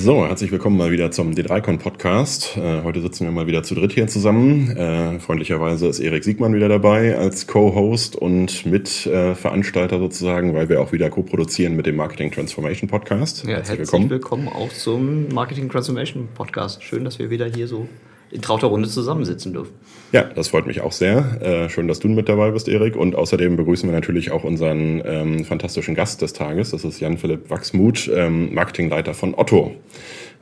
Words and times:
So, 0.00 0.24
herzlich 0.24 0.52
willkommen 0.52 0.76
mal 0.76 0.92
wieder 0.92 1.10
zum 1.10 1.32
D3Con 1.32 1.78
Podcast. 1.78 2.56
Äh, 2.56 2.84
heute 2.84 3.00
sitzen 3.00 3.24
wir 3.24 3.32
mal 3.32 3.48
wieder 3.48 3.64
zu 3.64 3.74
dritt 3.74 3.92
hier 3.92 4.06
zusammen. 4.06 4.70
Äh, 4.76 5.18
freundlicherweise 5.18 5.88
ist 5.88 5.98
Erik 5.98 6.22
Siegmann 6.22 6.54
wieder 6.54 6.68
dabei 6.68 7.18
als 7.18 7.48
Co-Host 7.48 8.14
und 8.14 8.64
Mitveranstalter 8.64 9.96
äh, 9.96 9.98
sozusagen, 9.98 10.54
weil 10.54 10.68
wir 10.68 10.80
auch 10.80 10.92
wieder 10.92 11.10
co-produzieren 11.10 11.74
mit 11.74 11.86
dem 11.86 11.96
Marketing 11.96 12.30
Transformation 12.30 12.88
Podcast. 12.88 13.42
Ja, 13.42 13.56
herzlich, 13.56 13.78
herzlich 13.78 13.78
willkommen. 13.78 14.10
willkommen 14.10 14.48
auch 14.48 14.72
zum 14.72 15.28
Marketing 15.30 15.68
Transformation 15.68 16.28
Podcast. 16.32 16.84
Schön, 16.84 17.04
dass 17.04 17.18
wir 17.18 17.28
wieder 17.30 17.46
hier 17.46 17.66
so 17.66 17.88
in 18.30 18.42
trauter 18.42 18.68
Runde 18.68 18.88
zusammensitzen 18.88 19.52
dürfen. 19.52 19.72
Ja, 20.12 20.24
das 20.24 20.48
freut 20.48 20.66
mich 20.66 20.80
auch 20.80 20.92
sehr. 20.92 21.40
Äh, 21.42 21.68
schön, 21.68 21.88
dass 21.88 21.98
du 21.98 22.08
mit 22.08 22.28
dabei 22.28 22.50
bist, 22.50 22.68
Erik. 22.68 22.96
Und 22.96 23.14
außerdem 23.14 23.56
begrüßen 23.56 23.88
wir 23.88 23.94
natürlich 23.94 24.30
auch 24.30 24.44
unseren 24.44 25.02
ähm, 25.04 25.44
fantastischen 25.44 25.94
Gast 25.94 26.22
des 26.22 26.32
Tages. 26.32 26.70
Das 26.70 26.84
ist 26.84 27.00
Jan-Philipp 27.00 27.50
Wachsmuth, 27.50 28.10
ähm, 28.14 28.54
Marketingleiter 28.54 29.14
von 29.14 29.34
Otto. 29.34 29.74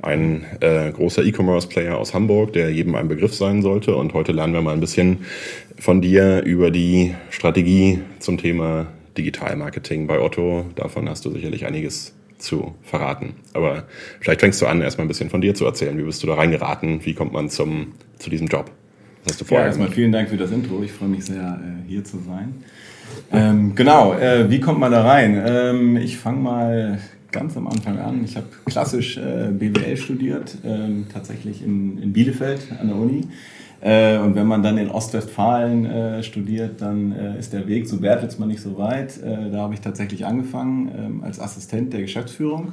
Ein 0.03 0.45
äh, 0.61 0.93
großer 0.93 1.25
E-Commerce-Player 1.25 1.97
aus 1.97 2.15
Hamburg, 2.15 2.53
der 2.53 2.71
jedem 2.71 2.95
ein 2.95 3.09
Begriff 3.09 3.35
sein 3.35 3.63
sollte. 3.63 3.97
Und 3.97 4.15
heute 4.15 4.33
lernen 4.33 4.53
wir 4.53 4.63
mal 4.63 4.75
ein 4.75 4.81
bisschen 4.81 5.27
von 5.79 6.01
dir 6.01 6.43
über 6.43 6.71
die 6.71 7.15
Strategie 7.31 8.01
zum 8.19 8.39
Thema 8.39 8.87
Digitalmarketing 9.17 10.07
bei 10.07 10.21
Otto. 10.21 10.67
Davon 10.75 11.09
hast 11.09 11.25
du 11.25 11.31
sicherlich 11.31 11.67
einiges 11.67 12.16
zu 12.47 12.75
verraten. 12.83 13.35
Aber 13.53 13.85
vielleicht 14.21 14.41
fängst 14.41 14.63
du 14.63 14.67
an, 14.67 14.81
erstmal 14.81 15.05
ein 15.05 15.09
bisschen 15.09 15.29
von 15.29 15.41
dir 15.41 15.55
zu 15.55 15.67
erzählen. 15.67 15.99
Wie 15.99 16.03
bist 16.03 16.23
du 16.23 16.27
da 16.27 16.35
reingeraten? 16.35 17.05
Wie 17.05 17.15
kommt 17.15 17.33
man 17.33 17.51
zum, 17.51 17.93
zu 18.19 18.31
diesem 18.31 18.47
Job? 18.47 18.71
Was 19.25 19.33
hast 19.33 19.41
du 19.41 19.45
vorher 19.45 19.67
ja, 19.67 19.69
erstmal 19.69 19.91
vielen 19.91 20.13
Dank 20.13 20.29
für 20.29 20.37
das 20.37 20.53
Intro. 20.53 20.83
Ich 20.83 20.93
freue 20.93 21.09
mich 21.09 21.25
sehr, 21.25 21.61
äh, 21.61 21.89
hier 21.89 22.05
zu 22.05 22.19
sein. 22.19 22.55
Ähm, 23.33 23.75
genau, 23.75 24.15
äh, 24.15 24.49
wie 24.49 24.61
kommt 24.61 24.79
man 24.79 24.93
da 24.93 25.03
rein? 25.05 25.43
Ähm, 25.45 25.97
ich 25.97 26.17
fange 26.17 26.39
mal 26.39 26.99
ganz 27.33 27.57
am 27.57 27.67
Anfang 27.67 27.99
an. 27.99 28.25
Ich 28.25 28.37
habe 28.37 28.47
klassisch 28.65 29.17
äh, 29.17 29.51
BWL 29.51 29.97
studiert, 29.97 30.57
ähm, 30.65 31.07
tatsächlich 31.13 31.63
in, 31.63 31.99
in 31.99 32.13
Bielefeld 32.13 32.61
an 32.81 32.89
der 32.89 32.97
Uni. 32.97 33.23
Äh, 33.81 34.19
und 34.19 34.35
wenn 34.35 34.47
man 34.47 34.63
dann 34.63 34.79
in 34.79 34.91
Ostwestfalen 34.91 35.87
äh, 35.87 36.23
studiert, 36.23 36.81
dann 36.81 37.13
äh, 37.13 37.39
ist 37.39 37.53
der 37.53 37.69
Weg 37.69 37.89
zu 37.89 38.01
Bertelsmann 38.01 38.49
nicht 38.49 38.63
so 38.63 38.79
weit. 38.79 39.23
Äh, 39.23 39.51
da 39.51 39.59
habe 39.59 39.75
ich 39.75 39.81
tatsächlich 39.81 40.25
angefangen 40.25 40.91
ähm, 40.97 41.25
als 41.25 41.39
Assistent 41.41 41.93
der 41.93 42.01
Geschäftsführung 42.01 42.73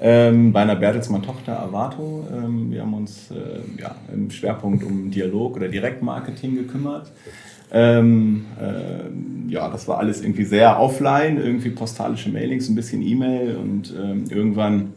ähm, 0.00 0.52
bei 0.52 0.62
einer 0.62 0.76
Bertelsmann-Tochter 0.76 1.60
Avato. 1.60 2.26
Ähm, 2.32 2.70
wir 2.70 2.82
haben 2.82 2.94
uns 2.94 3.30
äh, 3.30 3.80
ja, 3.80 3.94
im 4.12 4.30
Schwerpunkt 4.30 4.84
um 4.84 5.10
Dialog 5.10 5.56
oder 5.56 5.68
Direktmarketing 5.68 6.56
gekümmert. 6.56 7.10
Ähm, 7.72 8.44
äh, 8.60 9.50
ja, 9.52 9.68
das 9.68 9.88
war 9.88 9.98
alles 9.98 10.22
irgendwie 10.22 10.44
sehr 10.44 10.78
offline, 10.78 11.38
irgendwie 11.38 11.70
postalische 11.70 12.30
Mailings, 12.30 12.68
ein 12.68 12.74
bisschen 12.74 13.02
E-Mail 13.02 13.56
und 13.56 13.94
ähm, 13.98 14.24
irgendwann 14.28 14.92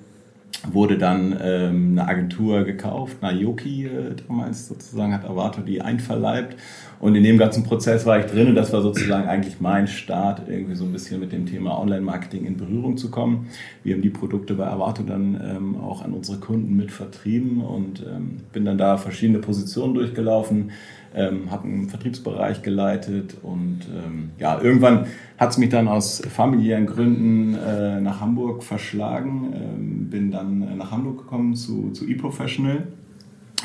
wurde 0.71 0.97
dann 0.97 1.37
ähm, 1.41 1.91
eine 1.91 2.07
Agentur 2.07 2.63
gekauft, 2.63 3.21
Nayoki 3.21 3.85
äh, 3.85 4.15
damals 4.27 4.67
sozusagen, 4.67 5.13
hat 5.13 5.25
Avato 5.25 5.61
die 5.61 5.81
einverleibt. 5.81 6.57
Und 6.99 7.15
in 7.15 7.23
dem 7.23 7.37
ganzen 7.37 7.63
Prozess 7.63 8.05
war 8.05 8.19
ich 8.19 8.25
drin 8.25 8.47
und 8.47 8.55
das 8.55 8.73
war 8.73 8.81
sozusagen 8.81 9.27
eigentlich 9.27 9.61
mein 9.61 9.87
Start, 9.87 10.49
irgendwie 10.49 10.75
so 10.75 10.83
ein 10.83 10.91
bisschen 10.91 11.19
mit 11.19 11.31
dem 11.31 11.45
Thema 11.45 11.79
Online-Marketing 11.79 12.45
in 12.45 12.57
Berührung 12.57 12.97
zu 12.97 13.11
kommen. 13.11 13.47
Wir 13.83 13.93
haben 13.93 14.01
die 14.01 14.09
Produkte 14.09 14.55
bei 14.55 14.67
Avato 14.67 15.03
dann 15.03 15.39
ähm, 15.43 15.77
auch 15.77 16.03
an 16.03 16.13
unsere 16.13 16.39
Kunden 16.39 16.75
mit 16.75 16.91
vertrieben 16.91 17.61
und 17.61 18.01
ähm, 18.01 18.37
bin 18.51 18.65
dann 18.65 18.79
da 18.79 18.97
verschiedene 18.97 19.39
Positionen 19.39 19.93
durchgelaufen 19.93 20.71
ähm, 21.17 21.51
habe 21.51 21.63
einen 21.63 21.89
Vertriebsbereich 21.89 22.61
geleitet 22.61 23.37
und 23.41 23.79
ähm, 23.91 24.31
ja, 24.37 24.61
irgendwann 24.61 25.07
hat 25.37 25.51
es 25.51 25.57
mich 25.57 25.69
dann 25.69 25.87
aus 25.87 26.21
familiären 26.33 26.87
Gründen 26.87 27.53
äh, 27.55 28.01
nach 28.01 28.21
Hamburg 28.21 28.63
verschlagen, 28.63 29.53
ähm, 29.53 30.09
bin 30.09 30.31
dann 30.31 30.61
äh, 30.63 30.75
nach 30.75 30.91
Hamburg 30.91 31.19
gekommen 31.19 31.55
zu, 31.55 31.91
zu 31.91 32.07
eProfessional, 32.07 32.87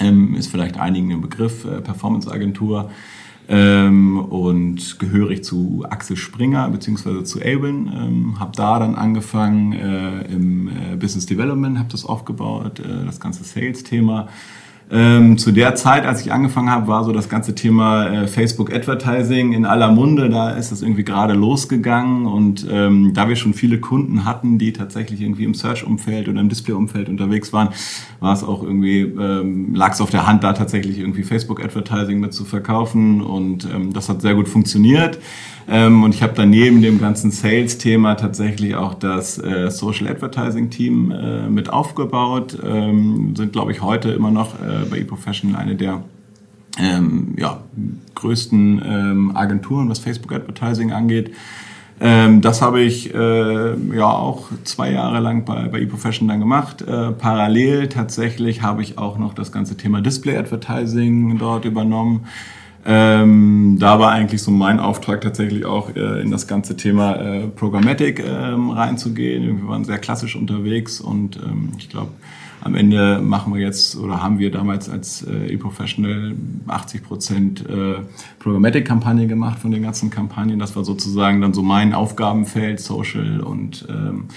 ähm, 0.01 0.35
ist 0.35 0.49
vielleicht 0.49 0.79
einigen 0.79 1.13
ein 1.13 1.21
Begriff, 1.21 1.65
äh, 1.65 1.81
Performance-Agentur. 1.81 2.91
Ähm, 3.49 4.19
und 4.19 5.01
gehörig 5.01 5.43
zu 5.43 5.85
Axel 5.91 6.17
Springer 6.17 6.69
bzw. 6.71 7.25
zu 7.25 7.41
Abeln. 7.41 7.91
Ähm, 7.93 8.41
habe 8.41 8.53
da 8.55 8.79
dann 8.79 8.95
angefangen 8.95 9.73
äh, 9.73 10.23
im 10.33 10.69
äh, 10.69 10.97
Business 10.97 11.27
Development, 11.27 11.77
habe 11.77 11.89
das 11.91 12.05
aufgebaut, 12.05 12.79
äh, 12.79 13.05
das 13.05 13.19
ganze 13.19 13.43
Sales-Thema. 13.43 14.29
Ähm, 14.95 15.39
zu 15.39 15.53
der 15.53 15.75
Zeit, 15.75 16.05
als 16.05 16.21
ich 16.21 16.33
angefangen 16.33 16.71
habe, 16.71 16.87
war 16.87 17.03
so 17.03 17.13
das 17.13 17.31
ganze 17.31 17.55
Thema 17.55 18.09
äh, 18.09 18.27
Facebook 18.27 18.71
Advertising 18.71 19.55
in 19.55 19.65
aller 19.65 19.91
Munde. 19.91 20.29
Da 20.29 20.51
ist 20.51 20.71
das 20.71 20.83
irgendwie 20.83 21.03
gerade 21.03 21.33
losgegangen 21.33 22.27
und 22.27 22.67
ähm, 22.71 23.13
da 23.15 23.27
wir 23.27 23.37
schon 23.37 23.55
viele 23.55 23.81
Kunden 23.81 24.27
hatten, 24.27 24.59
die 24.59 24.75
tatsächlich 24.75 25.23
irgendwie 25.23 25.45
im 25.45 25.55
Search-Umfeld 25.55 26.29
oder 26.29 26.43
im 26.43 26.51
Display-Umfeld 26.51 27.09
unterwegs 27.09 27.55
waren, 27.55 27.71
war 28.21 28.35
es 28.35 28.45
auch 28.45 28.63
irgendwie 28.63 29.01
ähm, 29.01 29.75
lag 29.75 29.95
es 29.95 30.03
auf 30.03 30.11
der 30.11 30.27
Hand, 30.27 30.45
da 30.45 30.53
tatsächlich 30.53 30.99
irgendwie 30.99 31.23
Facebook 31.23 31.65
Advertising 31.65 32.21
mit 32.21 32.35
zu 32.35 32.45
verkaufen 32.45 33.23
und 33.23 33.67
ähm, 33.75 33.95
das 33.95 34.11
hat 34.11 34.21
sehr 34.21 34.35
gut 34.35 34.49
funktioniert. 34.49 35.19
Ähm, 35.69 36.03
und 36.03 36.15
ich 36.15 36.23
habe 36.23 36.33
daneben 36.35 36.83
dem 36.83 37.01
ganzen 37.01 37.31
Sales-Thema 37.31 38.17
tatsächlich 38.17 38.75
auch 38.75 38.95
das 38.95 39.39
äh, 39.39 39.71
Social 39.71 40.09
Advertising-Team 40.09 41.11
äh, 41.11 41.49
mit 41.49 41.71
aufgebaut. 41.71 42.59
Ähm, 42.65 43.35
sind, 43.37 43.53
glaube 43.53 43.73
ich, 43.73 43.81
heute 43.81 44.11
immer 44.11 44.31
noch 44.31 44.55
äh, 44.55 44.82
bei 44.87 44.99
eProfessional 44.99 45.61
eine 45.61 45.75
der 45.77 46.03
ähm, 46.79 47.35
ja, 47.39 47.61
größten 48.15 48.83
ähm, 48.85 49.37
Agenturen, 49.37 49.89
was 49.89 49.99
Facebook 49.99 50.33
Advertising 50.33 50.93
angeht. 50.93 51.33
Ähm, 52.01 52.41
das 52.41 52.63
habe 52.63 52.81
ich 52.81 53.15
äh, 53.15 53.75
ja 53.95 54.11
auch 54.11 54.49
zwei 54.65 54.91
Jahre 54.91 55.21
lang 55.21 55.45
bei, 55.45 55.69
bei 55.69 55.81
eProfession 55.81 56.29
dann 56.29 56.41
gemacht. 56.41 56.83
Äh, 56.83 57.13
parallel 57.13 57.89
tatsächlich 57.89 58.63
habe 58.63 58.83
ich 58.83 58.99
auch 58.99 59.19
noch 59.19 59.35
das 59.35 59.53
ganze 59.53 59.77
Thema 59.77 60.01
Display 60.01 60.37
Advertising 60.37 61.39
dort 61.39 61.65
übernommen. 61.65 62.27
Ähm, 62.85 63.77
da 63.79 64.01
war 64.01 64.11
eigentlich 64.11 64.43
so 64.43 64.51
mein 64.51 64.81
Auftrag 64.81 65.21
tatsächlich 65.21 65.65
auch 65.65 65.95
äh, 65.95 66.21
in 66.21 66.33
das 66.33 66.49
ganze 66.49 66.77
Thema 66.77 67.15
äh, 67.15 67.47
Programmatic 67.47 68.19
ähm, 68.27 68.71
reinzugehen. 68.71 69.61
Wir 69.63 69.69
waren 69.69 69.85
sehr 69.85 69.99
klassisch 69.99 70.35
unterwegs 70.35 71.01
und 71.01 71.37
ähm, 71.37 71.75
ich 71.79 71.89
glaube, 71.89 72.11
am 72.63 72.77
Ende 72.77 73.21
machen 73.21 73.53
wir 73.53 73.61
jetzt 73.61 73.97
oder 73.97 74.23
haben 74.23 74.39
wir 74.39 74.53
damals 74.53 74.89
als 74.89 75.23
äh, 75.23 75.53
eProfessional 75.53 76.35
80 76.69 77.03
Prozent 77.03 77.69
äh, 77.69 77.97
Programmatic-Kampagne 78.39 79.27
gemacht 79.27 79.59
von 79.59 79.73
den 79.73 79.83
ganzen 79.83 80.11
Kampagnen. 80.11 80.61
Das 80.61 80.77
war 80.77 80.85
sozusagen 80.85 81.41
dann 81.41 81.55
so 81.55 81.63
mein 81.63 81.93
Aufgabenfeld, 81.93 82.79
Social 82.79 83.41
und 83.41 83.87
ähm, 83.91 84.29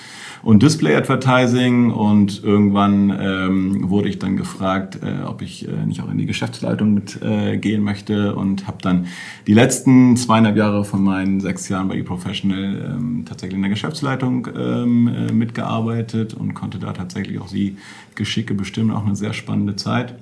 und 0.46 0.62
Display 0.62 0.96
Advertising 0.96 1.90
und 1.90 2.44
irgendwann 2.44 3.10
ähm, 3.20 3.90
wurde 3.90 4.10
ich 4.10 4.20
dann 4.20 4.38
gefragt, 4.38 5.00
äh, 5.02 5.24
ob 5.26 5.42
ich 5.42 5.68
äh, 5.68 5.72
nicht 5.88 6.02
auch 6.02 6.12
in 6.12 6.20
die 6.20 6.28
Geschäftsleitung 6.28 6.94
mit 6.94 7.20
äh, 7.24 7.58
gehen 7.58 7.82
möchte 7.82 8.36
und 8.36 8.68
habe 8.68 8.78
dann 8.80 9.08
die 9.48 9.56
letzten 9.56 10.16
zweieinhalb 10.16 10.56
Jahre 10.56 10.86
von 10.86 11.04
meinen 11.04 11.42
sechs 11.42 11.68
Jahren 11.68 11.88
bei 11.88 11.98
eProfessional 11.98 12.96
ähm, 12.96 13.26
tatsächlich 13.28 13.56
in 13.56 13.64
der 13.64 13.72
Geschäftsleitung 13.72 14.48
ähm, 14.56 15.08
äh, 15.08 15.32
mitgearbeitet 15.32 16.36
und 16.36 16.54
konnte 16.54 16.78
da 16.78 16.94
tatsächlich 16.94 17.40
auch 17.40 17.50
die 17.50 17.78
Geschicke 18.16 18.54
bestimmen, 18.54 18.92
auch 18.92 19.06
eine 19.06 19.16
sehr 19.16 19.34
spannende 19.34 19.76
Zeit. 19.76 20.16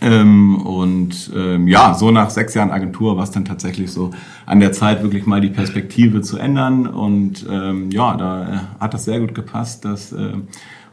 Ähm, 0.00 0.60
und 0.66 1.30
ähm, 1.34 1.68
ja, 1.68 1.94
so 1.94 2.10
nach 2.10 2.30
sechs 2.30 2.54
Jahren 2.54 2.70
Agentur 2.70 3.16
war 3.16 3.24
es 3.24 3.30
dann 3.30 3.44
tatsächlich 3.44 3.90
so 3.90 4.10
an 4.44 4.60
der 4.60 4.72
Zeit, 4.72 5.02
wirklich 5.02 5.26
mal 5.26 5.40
die 5.40 5.48
Perspektive 5.48 6.20
zu 6.20 6.38
ändern. 6.38 6.86
Und 6.86 7.46
ähm, 7.50 7.90
ja, 7.90 8.16
da 8.16 8.42
äh, 8.42 8.58
hat 8.80 8.94
das 8.94 9.04
sehr 9.04 9.20
gut 9.20 9.34
gepasst, 9.34 9.84
dass 9.84 10.12
äh, 10.12 10.34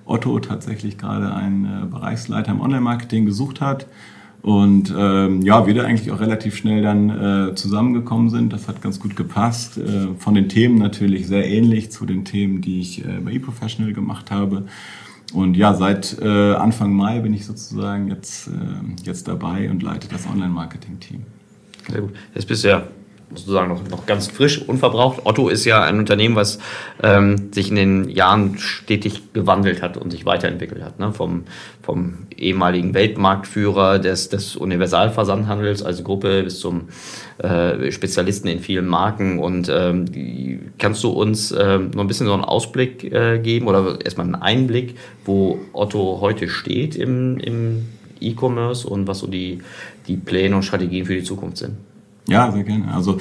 Otto 0.06 0.40
tatsächlich 0.40 0.98
gerade 0.98 1.34
einen 1.34 1.66
äh, 1.66 1.86
Bereichsleiter 1.86 2.52
im 2.52 2.62
Online-Marketing 2.62 3.26
gesucht 3.26 3.62
hat. 3.62 3.88
Und 4.42 4.94
ähm, 4.98 5.42
ja, 5.42 5.68
wir 5.68 5.74
da 5.74 5.84
eigentlich 5.84 6.12
auch 6.12 6.20
relativ 6.20 6.58
schnell 6.58 6.82
dann 6.82 7.10
äh, 7.10 7.56
zusammengekommen 7.56 8.30
sind. 8.30 8.52
Das 8.52 8.68
hat 8.68 8.82
ganz 8.82 9.00
gut 9.00 9.16
gepasst. 9.16 9.78
Äh, 9.78 10.16
von 10.18 10.34
den 10.34 10.50
Themen 10.50 10.78
natürlich 10.78 11.28
sehr 11.28 11.48
ähnlich 11.48 11.92
zu 11.92 12.06
den 12.06 12.26
Themen, 12.26 12.60
die 12.60 12.82
ich 12.82 13.06
äh, 13.06 13.20
bei 13.24 13.32
eProfessional 13.34 13.94
gemacht 13.94 14.32
habe. 14.32 14.66
Und 15.34 15.58
ja, 15.58 15.74
seit 15.74 16.20
äh, 16.22 16.54
Anfang 16.54 16.94
Mai 16.94 17.20
bin 17.20 17.34
ich 17.34 17.46
sozusagen 17.46 18.08
jetzt, 18.08 18.48
äh, 18.48 18.52
jetzt 19.04 19.28
dabei 19.28 19.70
und 19.70 19.82
leite 19.82 20.08
das 20.08 20.28
Online-Marketing-Team. 20.28 21.24
Sehr 21.90 22.02
gut. 22.02 22.14
Jetzt 22.36 22.48
bist 22.48 22.64
du 22.64 22.70
ja 22.70 22.84
sozusagen 23.36 23.70
noch, 23.70 23.88
noch 23.90 24.06
ganz 24.06 24.28
frisch, 24.28 24.62
unverbraucht. 24.62 25.26
Otto 25.26 25.50
ist 25.50 25.66
ja 25.66 25.84
ein 25.84 26.00
Unternehmen, 26.00 26.36
was 26.36 26.60
ähm, 27.02 27.52
sich 27.54 27.70
in 27.70 27.76
den 27.76 28.10
Jahren 28.10 28.58
stetig 28.58 29.34
gewandelt 29.34 29.82
hat 29.82 29.98
und 29.98 30.12
sich 30.12 30.26
weiterentwickelt 30.26 30.84
hat. 30.84 31.00
Ne? 31.00 31.12
Vom, 31.14 31.44
vom 31.82 32.28
ehemaligen 32.38 32.94
Weltmarktführer 32.94 34.00
des, 34.00 34.30
des 34.30 34.56
Universalversandhandels 34.56 35.84
als 35.84 36.04
Gruppe 36.04 36.44
bis 36.44 36.60
zum 36.60 36.90
äh, 37.40 37.92
Spezialisten 37.92 38.48
in 38.48 38.60
vielen 38.60 38.88
Marken. 38.88 39.40
Und 39.40 39.70
ähm, 39.74 40.72
kannst 40.78 41.04
du 41.04 41.10
uns 41.10 41.52
äh, 41.52 41.80
noch 41.80 42.02
ein 42.02 42.08
bisschen 42.08 42.28
so 42.28 42.34
einen 42.34 42.44
Ausblick 42.44 43.04
äh, 43.04 43.40
geben 43.40 43.68
oder 43.68 44.00
erstmal 44.04 44.26
einen 44.26 44.36
Einblick, 44.36 44.96
wo 45.26 45.60
Otto 45.74 46.20
heute 46.22 46.48
steht 46.50 46.96
im, 46.96 47.38
im 47.40 47.86
E-Commerce 48.20 48.88
und 48.88 49.08
was 49.08 49.20
so 49.20 49.28
die, 49.28 49.60
die 50.08 50.18
Pläne 50.18 50.56
und 50.56 50.64
Strategien 50.64 51.06
für 51.06 51.16
die 51.16 51.24
Zukunft 51.24 51.58
sind? 51.58 51.78
Ja, 52.28 52.52
sehr 52.52 52.64
gerne. 52.64 52.94
Also 52.94 53.18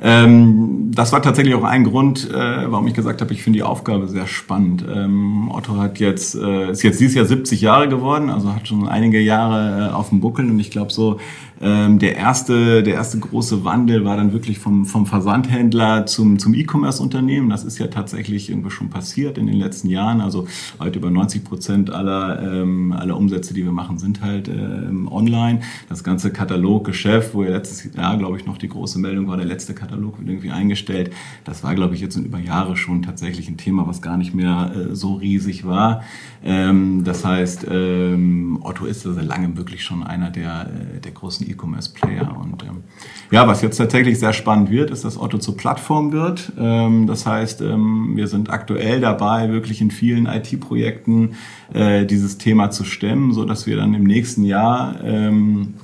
ähm, 0.00 0.90
das 0.92 1.12
war 1.12 1.22
tatsächlich 1.22 1.54
auch 1.54 1.64
ein 1.64 1.84
Grund, 1.84 2.28
äh, 2.30 2.34
warum 2.70 2.86
ich 2.86 2.94
gesagt 2.94 3.20
habe, 3.20 3.32
ich 3.32 3.42
finde 3.42 3.58
die 3.58 3.62
Aufgabe 3.62 4.08
sehr 4.08 4.26
spannend. 4.26 4.84
Ähm, 4.92 5.50
Otto 5.50 5.76
hat 5.76 5.98
jetzt, 5.98 6.34
äh, 6.34 6.70
ist 6.70 6.82
jetzt 6.82 7.00
dieses 7.00 7.14
Jahr 7.14 7.24
70 7.24 7.60
Jahre 7.60 7.88
geworden, 7.88 8.28
also 8.28 8.54
hat 8.54 8.68
schon 8.68 8.88
einige 8.88 9.20
Jahre 9.20 9.90
äh, 9.90 9.92
auf 9.92 10.10
dem 10.10 10.20
Buckel 10.20 10.50
und 10.50 10.58
ich 10.58 10.70
glaube 10.70 10.92
so, 10.92 11.20
ähm, 11.60 11.98
der 11.98 12.16
erste, 12.16 12.82
der 12.82 12.94
erste 12.94 13.18
große 13.18 13.64
Wandel 13.64 14.04
war 14.04 14.16
dann 14.16 14.32
wirklich 14.32 14.58
vom, 14.58 14.86
vom 14.86 15.06
Versandhändler 15.06 16.06
zum, 16.06 16.38
zum 16.38 16.54
E-Commerce-Unternehmen. 16.54 17.48
Das 17.50 17.64
ist 17.64 17.78
ja 17.78 17.86
tatsächlich 17.86 18.50
irgendwie 18.50 18.70
schon 18.70 18.90
passiert 18.90 19.38
in 19.38 19.46
den 19.46 19.56
letzten 19.56 19.88
Jahren. 19.88 20.20
Also 20.20 20.46
heute 20.80 20.98
über 20.98 21.10
90 21.10 21.44
Prozent 21.44 21.90
aller, 21.90 22.42
ähm, 22.42 22.92
aller 22.92 23.16
Umsätze, 23.16 23.54
die 23.54 23.64
wir 23.64 23.72
machen, 23.72 23.98
sind 23.98 24.20
halt 24.20 24.48
ähm, 24.48 25.08
online. 25.10 25.60
Das 25.88 26.02
ganze 26.02 26.32
Kataloggeschäft, 26.32 27.34
wo 27.34 27.44
ja 27.44 27.50
letztes 27.50 27.94
Jahr, 27.94 28.18
glaube 28.18 28.36
ich, 28.36 28.46
noch 28.46 28.58
die 28.58 28.68
große 28.68 28.98
Meldung 28.98 29.28
war, 29.28 29.36
der 29.36 29.46
letzte 29.46 29.74
Katalog 29.74 30.18
wird 30.18 30.28
irgendwie 30.28 30.50
eingestellt. 30.50 31.12
Das 31.44 31.62
war, 31.62 31.74
glaube 31.74 31.94
ich, 31.94 32.00
jetzt 32.00 32.16
über 32.16 32.38
Jahre 32.38 32.76
schon 32.76 33.02
tatsächlich 33.02 33.48
ein 33.48 33.56
Thema, 33.56 33.86
was 33.86 34.02
gar 34.02 34.16
nicht 34.16 34.34
mehr 34.34 34.72
äh, 34.74 34.94
so 34.94 35.14
riesig 35.14 35.64
war. 35.64 36.02
Ähm, 36.44 37.04
das 37.04 37.24
heißt, 37.24 37.66
ähm, 37.70 38.58
Otto 38.62 38.86
ist 38.86 39.02
seit 39.02 39.24
langem 39.24 39.56
wirklich 39.56 39.82
schon 39.82 40.02
einer 40.02 40.30
der, 40.30 40.70
äh, 40.96 41.00
der 41.00 41.12
großen 41.12 41.43
großen 41.44 41.50
E-Commerce-Player. 41.50 42.36
Und 42.36 42.62
ähm, 42.62 42.82
ja, 43.30 43.46
was 43.46 43.62
jetzt 43.62 43.76
tatsächlich 43.76 44.18
sehr 44.18 44.32
spannend 44.32 44.70
wird, 44.70 44.90
ist, 44.90 45.04
dass 45.04 45.18
Otto 45.18 45.38
zur 45.38 45.56
Plattform 45.56 46.12
wird. 46.12 46.52
Ähm, 46.58 47.06
das 47.06 47.26
heißt, 47.26 47.60
ähm, 47.62 48.12
wir 48.16 48.26
sind 48.26 48.50
aktuell 48.50 49.00
dabei, 49.00 49.50
wirklich 49.50 49.80
in 49.80 49.90
vielen 49.90 50.26
IT-Projekten 50.26 51.34
äh, 51.72 52.04
dieses 52.06 52.38
Thema 52.38 52.70
zu 52.70 52.84
stemmen, 52.84 53.32
so 53.32 53.44
dass 53.44 53.66
wir 53.66 53.76
dann 53.76 53.94
im 53.94 54.04
nächsten 54.04 54.44
Jahr 54.44 55.02
ähm, 55.02 55.74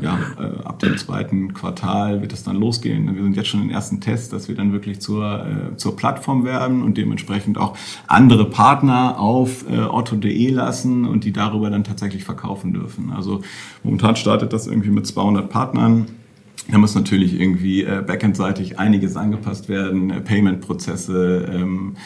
ja, 0.00 0.18
äh, 0.38 0.64
ab 0.64 0.78
dem 0.78 0.96
zweiten 0.96 1.54
Quartal 1.54 2.20
wird 2.20 2.32
es 2.32 2.44
dann 2.44 2.56
losgehen. 2.56 3.14
Wir 3.14 3.22
sind 3.22 3.36
jetzt 3.36 3.48
schon 3.48 3.60
den 3.60 3.70
ersten 3.70 4.00
Tests, 4.00 4.28
dass 4.28 4.48
wir 4.48 4.54
dann 4.54 4.72
wirklich 4.72 5.00
zur, 5.00 5.46
äh, 5.46 5.76
zur 5.76 5.96
Plattform 5.96 6.44
werden 6.44 6.82
und 6.82 6.96
dementsprechend 6.96 7.58
auch 7.58 7.76
andere 8.06 8.48
Partner 8.48 9.18
auf 9.18 9.68
äh, 9.68 9.78
otto.de 9.80 10.50
lassen 10.50 11.04
und 11.04 11.24
die 11.24 11.32
darüber 11.32 11.70
dann 11.70 11.84
tatsächlich 11.84 12.24
verkaufen 12.24 12.72
dürfen. 12.72 13.10
Also 13.10 13.42
momentan 13.82 14.16
startet 14.16 14.52
das 14.52 14.66
irgendwie 14.66 14.90
mit 14.90 15.06
200 15.06 15.50
Partnern. 15.50 16.06
Da 16.70 16.76
muss 16.76 16.94
natürlich 16.94 17.40
irgendwie 17.40 17.82
äh, 17.82 18.02
backendseitig 18.06 18.78
einiges 18.78 19.16
angepasst 19.16 19.68
werden, 19.68 20.10
äh, 20.10 20.20
Payment-Prozesse, 20.20 21.48
ähm, 21.52 21.96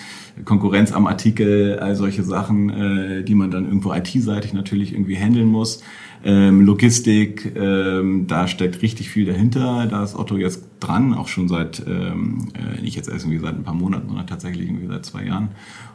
Konkurrenz 0.44 0.92
am 0.92 1.06
Artikel, 1.06 1.78
all 1.78 1.94
solche 1.94 2.22
Sachen, 2.22 2.70
äh, 2.70 3.24
die 3.24 3.34
man 3.34 3.50
dann 3.50 3.66
irgendwo 3.66 3.92
IT-seitig 3.92 4.52
natürlich 4.52 4.92
irgendwie 4.92 5.16
handeln 5.16 5.46
muss 5.46 5.82
ähm, 6.24 6.60
Logistik, 6.62 7.52
ähm, 7.56 8.26
da 8.26 8.46
steckt 8.46 8.82
richtig 8.82 9.10
viel 9.10 9.26
dahinter. 9.26 9.86
Da 9.86 10.02
ist 10.04 10.14
Otto 10.14 10.36
jetzt 10.36 10.64
dran, 10.82 11.14
auch 11.14 11.28
schon 11.28 11.48
seit, 11.48 11.82
ähm, 11.86 12.48
äh, 12.54 12.80
nicht 12.80 12.96
jetzt 12.96 13.08
erst 13.08 13.24
irgendwie 13.24 13.38
seit 13.38 13.54
ein 13.54 13.64
paar 13.64 13.74
Monaten, 13.74 14.08
sondern 14.08 14.26
tatsächlich 14.26 14.66
irgendwie 14.66 14.86
seit 14.86 15.04
zwei 15.06 15.24
Jahren. 15.24 15.48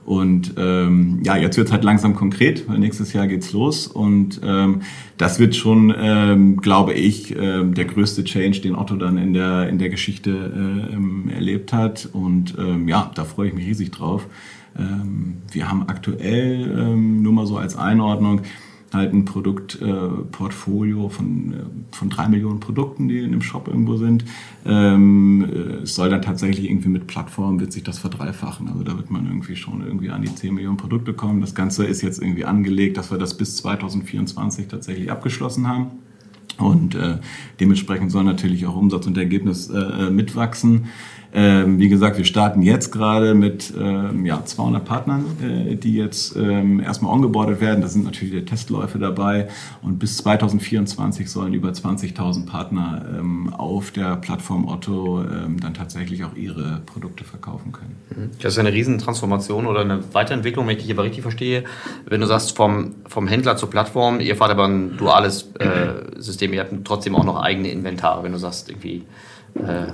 Und 0.06 0.54
ähm, 0.58 1.20
ja, 1.24 1.36
jetzt 1.36 1.58
wird 1.58 1.68
es 1.68 1.74
halt 1.74 1.84
langsam 1.84 2.16
konkret, 2.16 2.70
weil 2.70 2.80
nächstes 2.80 3.12
Jahr 3.12 3.28
geht's 3.28 3.52
los 3.52 3.88
und 3.88 4.40
ähm, 4.42 4.82
das 5.18 5.38
wird 5.38 5.56
schon, 5.56 5.94
ähm, 5.98 6.58
glaube 6.58 6.94
ich, 6.94 7.36
ähm, 7.36 7.74
der 7.74 7.86
größte 7.86 8.24
Change, 8.24 8.62
den 8.62 8.76
Otto 8.76 8.96
dann 8.96 9.18
in 9.18 9.34
der 9.34 9.68
in 9.68 9.80
der 9.80 9.90
Geschichte 9.90 10.30
äh, 10.32 10.94
ähm, 10.94 11.30
erlebt 11.30 11.74
hat. 11.74 12.08
Und 12.14 12.56
ähm, 12.58 12.88
ja, 12.88 13.12
da 13.16 13.26
freue 13.26 13.50
ich 13.50 13.54
mich 13.54 13.68
riesig 13.68 13.92
drauf. 13.92 14.28
Ähm, 14.78 15.38
wir 15.52 15.70
haben 15.70 15.90
aktuell 15.90 16.74
ähm, 16.78 17.22
nur 17.22 17.34
mal 17.34 17.46
so 17.46 17.58
als 17.58 17.76
Einordnung 17.76 18.42
halt 18.94 19.14
ein 19.14 19.26
Produktportfolio 19.26 21.08
äh, 21.08 21.10
von, 21.10 21.54
äh, 21.54 21.96
von 21.96 22.10
drei 22.10 22.28
Millionen 22.28 22.60
Produkten, 22.60 23.08
die 23.08 23.20
in 23.20 23.32
dem 23.32 23.42
Shop 23.42 23.68
irgendwo 23.68 23.98
sind. 23.98 24.26
Ähm, 24.66 25.44
äh, 25.44 25.84
es 25.84 25.96
soll 25.96 26.10
dann 26.10 26.22
tatsächlich 26.22 26.70
irgendwie 26.70 26.90
mit 26.90 27.08
Plattformen 27.08 27.60
wird 27.60 27.74
sich 27.74 27.84
das 27.84 28.00
verdreifachen. 28.00 28.70
Also 28.70 28.84
da 28.84 28.96
wird 28.96 29.12
man 29.12 29.26
irgendwie 29.26 29.56
schon 29.56 29.86
irgendwie 29.86 30.10
an 30.10 30.22
die 30.22 30.34
10 30.34 30.54
Millionen 30.54 30.78
Produkte 30.78 31.14
kommen. 31.14 31.42
Das 31.42 31.56
Ganze 31.56 31.86
ist 31.86 32.02
jetzt 32.02 32.22
irgendwie 32.22 32.46
angelegt, 32.46 32.98
dass 32.98 33.12
wir 33.12 33.18
das 33.18 33.36
bis 33.36 33.58
2024 33.58 34.68
tatsächlich 34.68 35.12
abgeschlossen 35.12 35.68
haben. 35.68 35.92
Und 36.58 36.96
äh, 36.96 37.18
dementsprechend 37.60 38.12
soll 38.12 38.24
natürlich 38.24 38.66
auch 38.66 38.76
Umsatz 38.76 39.06
und 39.06 39.18
Ergebnis 39.18 39.70
äh, 39.70 40.10
mitwachsen. 40.10 40.86
Ähm, 41.34 41.80
wie 41.80 41.90
gesagt, 41.90 42.18
wir 42.18 42.26
starten 42.26 42.62
jetzt 42.62 42.92
gerade 42.92 43.34
mit 43.34 43.74
ähm, 43.78 44.26
ja, 44.26 44.44
200 44.44 44.84
Partnern, 44.84 45.26
äh, 45.42 45.76
die 45.76 45.96
jetzt 45.96 46.36
ähm, 46.36 46.80
erstmal 46.80 47.14
ongeboardet 47.14 47.62
werden. 47.62 47.82
Da 47.82 47.88
sind 47.88 48.06
natürlich 48.06 48.34
die 48.34 48.46
Testläufe 48.46 48.98
dabei. 48.98 49.48
Und 49.82 50.00
bis 50.00 50.18
2024 50.18 51.30
sollen 51.30 51.54
über 51.54 51.70
20.000 51.70 52.46
Partner 52.46 53.06
ähm, 53.18 53.54
auf 53.54 53.92
der 53.92 54.16
Plattform 54.16 54.68
Otto 54.68 55.22
ähm, 55.24 55.60
dann 55.60 55.74
tatsächlich 55.74 56.24
auch 56.24 56.36
ihre 56.36 56.82
Produkte 56.86 57.24
verkaufen 57.24 57.72
können. 57.72 57.96
Mhm. 58.16 58.32
Das 58.42 58.54
ist 58.54 58.60
eine 58.60 58.72
Riesentransformation 58.72 59.68
oder 59.68 59.82
eine 59.82 60.02
Weiterentwicklung, 60.14 60.68
wenn 60.68 60.78
ich 60.78 60.84
dich 60.84 60.92
aber 60.92 61.04
richtig 61.04 61.22
verstehe. 61.22 61.64
Wenn 62.06 62.22
du 62.22 62.28
sagst, 62.28 62.56
vom, 62.56 62.96
vom 63.06 63.28
Händler 63.28 63.58
zur 63.58 63.70
Plattform, 63.70 64.20
ihr 64.20 64.36
fahrt 64.36 64.52
aber 64.52 64.68
ein 64.68 64.98
duales 64.98 65.52
äh, 65.60 66.20
System, 66.20 66.54
ihr 66.54 66.62
habt 66.62 66.74
trotzdem 66.86 67.16
auch 67.16 67.24
noch 67.24 67.42
eigene 67.42 67.70
Inventare, 67.70 68.24
wenn 68.24 68.32
du 68.32 68.38
sagst, 68.38 68.70
irgendwie 68.70 69.04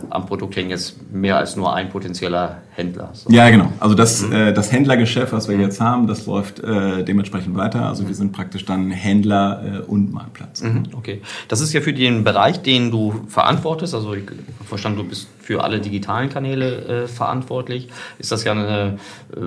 am 0.09 0.25
Produkt 0.25 0.55
hängen 0.55 0.69
jetzt 0.69 1.11
mehr 1.11 1.37
als 1.37 1.55
nur 1.55 1.73
ein 1.73 1.89
potenzieller 1.89 2.61
Händler. 2.75 3.09
So. 3.13 3.29
Ja, 3.31 3.49
genau. 3.49 3.71
Also 3.79 3.95
das, 3.95 4.23
mhm. 4.23 4.33
äh, 4.33 4.53
das 4.53 4.71
Händlergeschäft, 4.71 5.31
was 5.31 5.47
wir 5.47 5.55
mhm. 5.55 5.63
jetzt 5.63 5.79
haben, 5.79 6.07
das 6.07 6.25
läuft 6.25 6.59
äh, 6.59 7.03
dementsprechend 7.03 7.55
weiter. 7.55 7.87
Also 7.87 8.03
mhm. 8.03 8.07
wir 8.07 8.15
sind 8.15 8.31
praktisch 8.31 8.65
dann 8.65 8.91
Händler 8.91 9.63
äh, 9.63 9.79
und 9.79 10.11
Marktplatz. 10.11 10.63
Mhm. 10.63 10.83
Okay. 10.95 11.21
Das 11.47 11.61
ist 11.61 11.73
ja 11.73 11.81
für 11.81 11.93
den 11.93 12.23
Bereich, 12.23 12.61
den 12.61 12.91
du 12.91 13.13
verantwortest. 13.27 13.93
Also 13.93 14.13
ich 14.13 14.23
verstanden, 14.67 14.99
du 14.99 15.03
bist 15.05 15.27
für 15.43 15.63
alle 15.63 15.79
digitalen 15.79 16.29
Kanäle 16.29 17.03
äh, 17.03 17.07
verantwortlich. 17.07 17.89
Ist 18.17 18.31
das 18.31 18.43
ja 18.45 18.53
eine, 18.53 18.97
äh, 19.35 19.39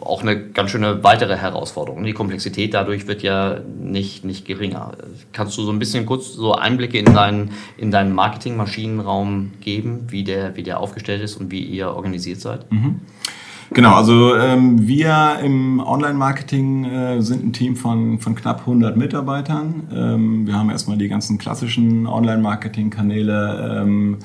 auch 0.00 0.22
eine 0.22 0.40
ganz 0.40 0.70
schöne 0.70 1.02
weitere 1.02 1.36
Herausforderung. 1.36 2.04
Die 2.04 2.12
Komplexität 2.12 2.74
dadurch 2.74 3.06
wird 3.08 3.22
ja 3.22 3.58
nicht, 3.80 4.24
nicht 4.24 4.46
geringer. 4.46 4.92
Kannst 5.32 5.58
du 5.58 5.62
so 5.62 5.72
ein 5.72 5.78
bisschen 5.78 6.06
kurz 6.06 6.32
so 6.32 6.54
Einblicke 6.54 6.98
in 6.98 7.12
deinen, 7.12 7.50
in 7.76 7.90
deinen 7.90 8.14
Marketingmaschinenraum 8.14 9.52
geben, 9.60 10.06
wie 10.08 10.22
der, 10.22 10.56
wie 10.56 10.62
der 10.62 10.78
aufgestellt 10.78 11.22
ist 11.22 11.36
und 11.36 11.50
wie 11.50 11.62
ihr 11.62 11.88
organisiert 11.88 12.40
seid? 12.40 12.61
Mhm. 12.70 13.00
Genau, 13.74 13.94
also 13.94 14.36
ähm, 14.36 14.86
wir 14.86 15.38
im 15.42 15.80
Online-Marketing 15.80 16.84
äh, 16.84 17.22
sind 17.22 17.42
ein 17.42 17.52
Team 17.54 17.74
von, 17.76 18.18
von 18.18 18.34
knapp 18.34 18.60
100 18.60 18.98
Mitarbeitern. 18.98 19.88
Ähm, 19.94 20.46
wir 20.46 20.54
haben 20.54 20.68
erstmal 20.68 20.98
die 20.98 21.08
ganzen 21.08 21.38
klassischen 21.38 22.06
Online-Marketing-Kanäle. 22.06 23.82
Ähm, 23.82 24.18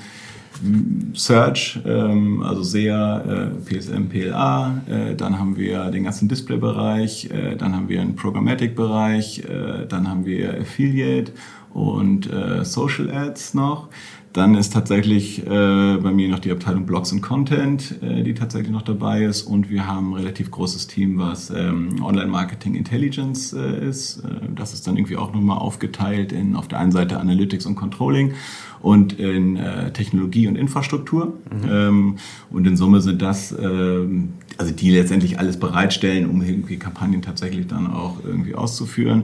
Search, 1.13 1.79
ähm, 1.85 2.41
also 2.41 2.63
SEA, 2.63 3.19
äh, 3.19 3.49
PSM, 3.63 4.09
PLA, 4.09 4.81
äh, 4.87 5.15
dann 5.15 5.37
haben 5.37 5.55
wir 5.55 5.91
den 5.91 6.03
ganzen 6.03 6.27
Display-Bereich, 6.27 7.29
äh, 7.29 7.55
dann 7.55 7.75
haben 7.75 7.89
wir 7.89 8.01
einen 8.01 8.15
Programmatic-Bereich, 8.15 9.43
äh, 9.45 9.85
dann 9.87 10.09
haben 10.09 10.25
wir 10.25 10.59
Affiliate 10.59 11.31
und 11.73 12.31
äh, 12.31 12.65
Social 12.65 13.11
Ads 13.11 13.53
noch. 13.53 13.89
Dann 14.37 14.53
ist 14.53 14.71
tatsächlich 14.71 15.43
äh, 15.47 15.97
bei 15.97 16.11
mir 16.11 16.29
noch 16.29 16.37
die 16.37 16.51
Abteilung 16.51 16.85
Blogs 16.85 17.11
und 17.11 17.21
Content, 17.21 17.95
äh, 18.03 18.21
die 18.21 18.35
tatsächlich 18.35 18.71
noch 18.71 18.83
dabei 18.83 19.23
ist. 19.23 19.41
Und 19.41 19.71
wir 19.71 19.87
haben 19.87 20.11
ein 20.11 20.13
relativ 20.13 20.51
großes 20.51 20.85
Team, 20.85 21.17
was 21.17 21.49
ähm, 21.49 22.03
Online-Marketing 22.03 22.75
Intelligence 22.75 23.53
äh, 23.53 23.89
ist. 23.89 24.17
Äh, 24.17 24.47
das 24.55 24.75
ist 24.75 24.85
dann 24.85 24.95
irgendwie 24.95 25.17
auch 25.17 25.33
nochmal 25.33 25.57
aufgeteilt 25.57 26.33
in 26.33 26.55
auf 26.55 26.67
der 26.67 26.77
einen 26.77 26.91
Seite 26.91 27.19
Analytics 27.19 27.65
und 27.65 27.73
Controlling 27.73 28.33
und 28.79 29.13
in 29.13 29.57
äh, 29.57 29.91
Technologie 29.91 30.47
und 30.47 30.55
Infrastruktur. 30.55 31.33
Mhm. 31.49 31.67
Ähm, 31.67 32.15
und 32.51 32.67
in 32.67 32.77
Summe 32.77 33.01
sind 33.01 33.23
das, 33.23 33.51
ähm, 33.59 34.33
also 34.59 34.71
die 34.71 34.91
letztendlich 34.91 35.39
alles 35.39 35.57
bereitstellen, 35.57 36.29
um 36.29 36.43
irgendwie 36.43 36.77
Kampagnen 36.77 37.23
tatsächlich 37.23 37.65
dann 37.65 37.91
auch 37.91 38.23
irgendwie 38.23 38.53
auszuführen. 38.53 39.23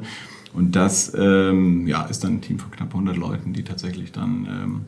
Und 0.55 0.75
das 0.75 1.13
ähm, 1.15 1.85
ja, 1.85 2.01
ist 2.05 2.23
dann 2.23 2.37
ein 2.37 2.41
Team 2.41 2.57
von 2.57 2.71
knapp 2.71 2.89
100 2.89 3.15
Leuten, 3.15 3.53
die 3.53 3.63
tatsächlich 3.63 4.11
dann 4.11 4.47
ähm, 4.49 4.81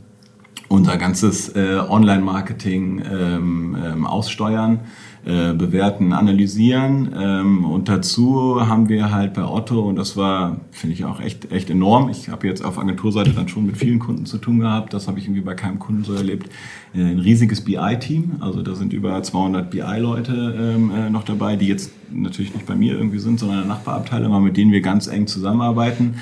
unser 0.68 0.98
ganzes 0.98 1.50
äh, 1.50 1.78
Online-Marketing 1.88 3.04
ähm, 3.12 3.78
ähm, 3.84 4.06
aussteuern, 4.06 4.80
äh, 5.26 5.54
bewerten, 5.54 6.14
analysieren. 6.14 7.14
Ähm, 7.20 7.66
und 7.66 7.90
dazu 7.90 8.58
haben 8.60 8.90
wir 8.90 9.12
halt 9.12 9.34
bei 9.34 9.44
Otto, 9.44 9.82
und 9.82 9.96
das 9.96 10.18
war, 10.18 10.62
finde 10.72 10.96
ich 10.96 11.06
auch 11.06 11.20
echt, 11.20 11.52
echt 11.52 11.70
enorm, 11.70 12.10
ich 12.10 12.30
habe 12.30 12.48
jetzt 12.48 12.64
auf 12.64 12.78
Agenturseite 12.78 13.32
dann 13.32 13.48
schon 13.48 13.66
mit 13.66 13.78
vielen 13.78 14.00
Kunden 14.00 14.26
zu 14.26 14.38
tun 14.38 14.60
gehabt, 14.60 14.94
das 14.94 15.08
habe 15.08 15.20
ich 15.20 15.26
irgendwie 15.26 15.42
bei 15.42 15.56
keinem 15.56 15.80
Kunden 15.80 16.04
so 16.04 16.14
erlebt, 16.14 16.50
äh, 16.94 17.02
ein 17.02 17.20
riesiges 17.20 17.62
BI-Team, 17.62 18.38
also 18.40 18.62
da 18.62 18.76
sind 18.76 18.94
über 18.94 19.22
200 19.22 19.70
BI-Leute 19.70 20.76
ähm, 20.76 20.92
äh, 20.92 21.10
noch 21.10 21.24
dabei, 21.24 21.56
die 21.56 21.68
jetzt 21.68 21.92
natürlich 22.12 22.54
nicht 22.54 22.66
bei 22.66 22.76
mir 22.76 22.94
irgendwie 22.94 23.20
sind, 23.20 23.40
sondern 23.40 23.62
in 23.62 23.68
der 23.68 23.76
Nachbarabteilung, 23.76 24.32
aber 24.32 24.44
mit 24.44 24.58
denen 24.58 24.72
wir 24.72 24.82
ganz 24.82 25.08
eng 25.08 25.28
zusammenarbeiten 25.28 26.16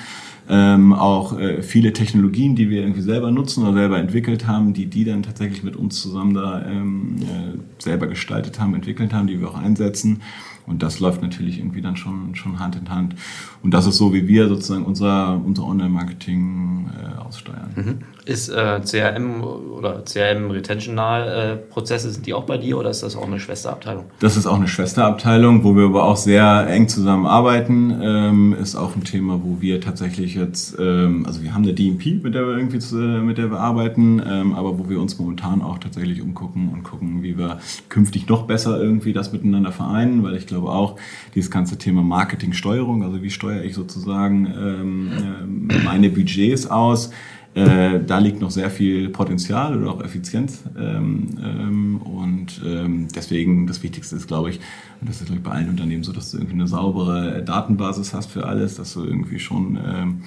ähm, 0.50 0.94
auch 0.94 1.40
äh, 1.40 1.62
viele 1.62 1.94
Technologien, 1.94 2.56
die 2.56 2.70
wir 2.70 2.82
irgendwie 2.82 3.02
selber 3.02 3.32
nutzen 3.32 3.64
oder 3.64 3.74
selber 3.74 3.98
entwickelt 3.98 4.48
haben, 4.48 4.74
die 4.74 4.88
die 4.88 5.06
dann 5.06 5.24
tatsächlich 5.24 5.64
mit 5.64 5.76
uns 5.76 6.02
zusammen 6.02 6.34
da 6.34 6.66
ähm, 6.66 7.16
äh, 7.22 7.82
selber 7.82 8.08
gestaltet 8.08 8.60
haben, 8.60 8.76
entwickelt 8.76 9.14
haben, 9.14 9.28
die 9.28 9.40
wir 9.40 9.50
auch 9.50 9.58
einsetzen. 9.58 10.22
Und 10.66 10.82
das 10.82 11.00
läuft 11.00 11.22
natürlich 11.22 11.60
irgendwie 11.60 11.82
dann 11.82 11.98
schon, 11.98 12.36
schon 12.36 12.60
Hand 12.60 12.76
in 12.76 12.90
Hand. 12.90 13.16
Und 13.62 13.74
das 13.74 13.86
ist 13.86 13.98
so, 13.98 14.14
wie 14.14 14.28
wir 14.28 14.48
sozusagen 14.48 14.86
unser, 14.86 15.40
unser 15.44 15.64
Online-Marketing 15.64 16.90
äh, 17.02 17.20
aussteuern. 17.20 17.72
Mhm. 17.76 18.00
Ist 18.26 18.50
äh, 18.50 18.80
CRM 18.82 19.44
oder 19.44 20.04
CRM-Retentional-Prozesse, 20.06 22.12
sind 22.12 22.26
die 22.26 22.34
auch 22.34 22.46
bei 22.46 22.58
dir 22.58 22.78
oder 22.78 22.90
ist 22.90 23.04
das 23.04 23.18
auch 23.18 23.28
eine 23.28 23.40
Schwesterabteilung? 23.40 24.06
Das 24.20 24.38
ist 24.38 24.46
auch 24.46 24.56
eine 24.56 24.70
Schwesterabteilung, 24.70 25.66
wo 25.66 25.76
wir 25.76 25.86
aber 25.86 26.06
auch 26.06 26.16
sehr 26.16 26.68
eng 26.70 26.88
zusammenarbeiten. 26.88 28.00
Ähm, 28.02 28.56
ist 28.62 28.76
auch 28.76 28.96
ein 28.96 29.04
Thema, 29.04 29.42
wo 29.44 29.58
wir 29.60 29.82
tatsächlich 29.82 30.36
jetzt, 30.36 30.78
ähm, 30.80 31.26
also 31.26 31.44
wir 31.44 31.54
haben 31.54 31.64
eine 31.64 31.74
DMP, 31.74 32.24
mit 32.24 32.36
der 32.36 32.48
wir 32.48 32.56
irgendwie 32.56 32.80
zu, 32.80 32.96
mit 32.96 33.38
der 33.38 33.52
wir 33.52 33.60
arbeiten, 33.60 34.22
ähm, 34.26 34.54
aber 34.54 34.80
wo 34.80 34.90
wir 34.90 35.02
uns 35.02 35.20
momentan 35.20 35.62
auch 35.62 35.80
tatsächlich 35.80 36.22
umgucken 36.22 36.70
und 36.72 36.84
gucken, 36.84 37.24
wie 37.24 37.38
wir 37.38 37.60
künftig 37.90 38.30
noch 38.30 38.44
besser 38.44 38.82
irgendwie 38.82 39.12
das 39.12 39.34
miteinander 39.34 39.74
vereinen, 39.74 40.24
weil 40.24 40.36
ich 40.36 40.48
glaube 40.48 40.53
auch, 40.62 40.98
dieses 41.36 41.52
ganze 41.52 41.78
Thema 41.78 42.02
Marketingsteuerung, 42.02 43.04
also 43.04 43.22
wie 43.22 43.30
steuere 43.30 43.64
ich 43.64 43.74
sozusagen 43.74 44.46
ähm, 44.46 45.70
äh, 45.70 45.84
meine 45.84 46.10
Budgets 46.10 46.68
aus, 46.68 47.12
äh, 47.56 48.00
da 48.06 48.18
liegt 48.18 48.42
noch 48.42 48.50
sehr 48.50 48.72
viel 48.72 49.10
Potenzial 49.10 49.80
oder 49.80 49.92
auch 49.92 50.04
Effizienz. 50.04 50.64
Ähm, 50.78 51.28
ähm, 51.44 51.98
und 52.02 52.62
ähm, 52.66 53.08
deswegen 53.14 53.68
das 53.68 53.84
Wichtigste 53.84 54.16
ist, 54.16 54.28
glaube 54.28 54.50
ich, 54.50 54.60
und 55.00 55.10
das 55.10 55.22
ist 55.22 55.28
glaube 55.28 55.38
ich, 55.38 55.44
bei 55.44 55.52
allen 55.52 55.70
Unternehmen 55.70 56.04
so, 56.04 56.12
dass 56.12 56.32
du 56.32 56.38
irgendwie 56.38 56.56
eine 56.56 56.68
saubere 56.68 57.44
Datenbasis 57.44 58.14
hast 58.14 58.32
für 58.32 58.46
alles, 58.46 58.76
dass 58.76 58.94
du 58.94 59.04
irgendwie 59.04 59.40
schon 59.40 59.78
ähm, 59.86 60.22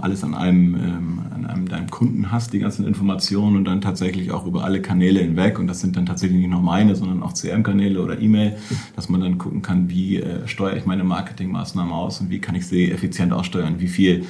alles 0.00 0.22
an 0.24 0.34
einem, 0.34 0.74
ähm, 0.74 1.20
an 1.34 1.46
einem 1.46 1.68
deinem 1.68 1.90
Kunden 1.90 2.30
hast, 2.30 2.52
die 2.52 2.58
ganzen 2.58 2.86
Informationen 2.86 3.56
und 3.56 3.64
dann 3.64 3.80
tatsächlich 3.80 4.30
auch 4.30 4.46
über 4.46 4.64
alle 4.64 4.82
Kanäle 4.82 5.20
hinweg. 5.20 5.58
Und 5.58 5.66
das 5.66 5.80
sind 5.80 5.96
dann 5.96 6.06
tatsächlich 6.06 6.38
nicht 6.38 6.50
nur 6.50 6.60
meine, 6.60 6.94
sondern 6.94 7.22
auch 7.22 7.32
CM-Kanäle 7.32 8.02
oder 8.02 8.20
E-Mail, 8.20 8.56
dass 8.96 9.08
man 9.08 9.20
dann 9.20 9.38
gucken 9.38 9.62
kann, 9.62 9.88
wie 9.88 10.16
äh, 10.16 10.46
steuere 10.46 10.76
ich 10.76 10.86
meine 10.86 11.04
Marketingmaßnahmen 11.04 11.92
aus 11.92 12.20
und 12.20 12.30
wie 12.30 12.40
kann 12.40 12.54
ich 12.54 12.66
sie 12.66 12.90
effizient 12.90 13.32
aussteuern, 13.32 13.76
wie 13.78 13.88
viel 13.88 14.24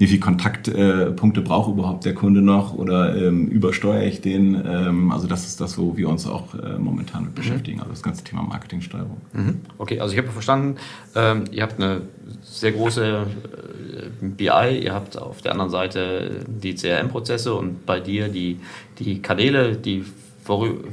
wie 0.00 0.06
viel 0.06 0.18
Kontaktpunkte 0.18 1.40
äh, 1.40 1.44
braucht 1.44 1.70
überhaupt 1.70 2.06
der 2.06 2.14
Kunde 2.14 2.40
noch 2.40 2.72
oder 2.72 3.14
ähm, 3.14 3.48
übersteuere 3.48 4.06
ich 4.06 4.22
den? 4.22 4.54
Ähm, 4.54 5.12
also 5.12 5.26
das 5.26 5.46
ist 5.46 5.60
das, 5.60 5.76
wo 5.76 5.94
wir 5.94 6.08
uns 6.08 6.26
auch 6.26 6.54
äh, 6.54 6.78
momentan 6.78 7.24
mit 7.24 7.34
beschäftigen, 7.34 7.76
mhm. 7.76 7.82
also 7.82 7.92
das 7.92 8.02
ganze 8.02 8.24
Thema 8.24 8.42
Marketingsteuerung. 8.42 9.18
Mhm. 9.34 9.60
Okay, 9.76 10.00
also 10.00 10.14
ich 10.14 10.18
habe 10.18 10.30
verstanden, 10.30 10.76
ähm, 11.14 11.44
ihr 11.52 11.62
habt 11.62 11.78
eine 11.78 12.00
sehr 12.42 12.72
große 12.72 13.26
äh, 13.26 14.26
BI, 14.26 14.80
ihr 14.82 14.94
habt 14.94 15.16
auf 15.18 15.42
der 15.42 15.52
anderen 15.52 15.70
Seite 15.70 16.44
die 16.46 16.74
CRM-Prozesse 16.74 17.54
und 17.54 17.86
bei 17.86 18.00
dir 18.00 18.28
die, 18.28 18.60
die 18.98 19.22
Kanäle, 19.22 19.76
die 19.76 20.04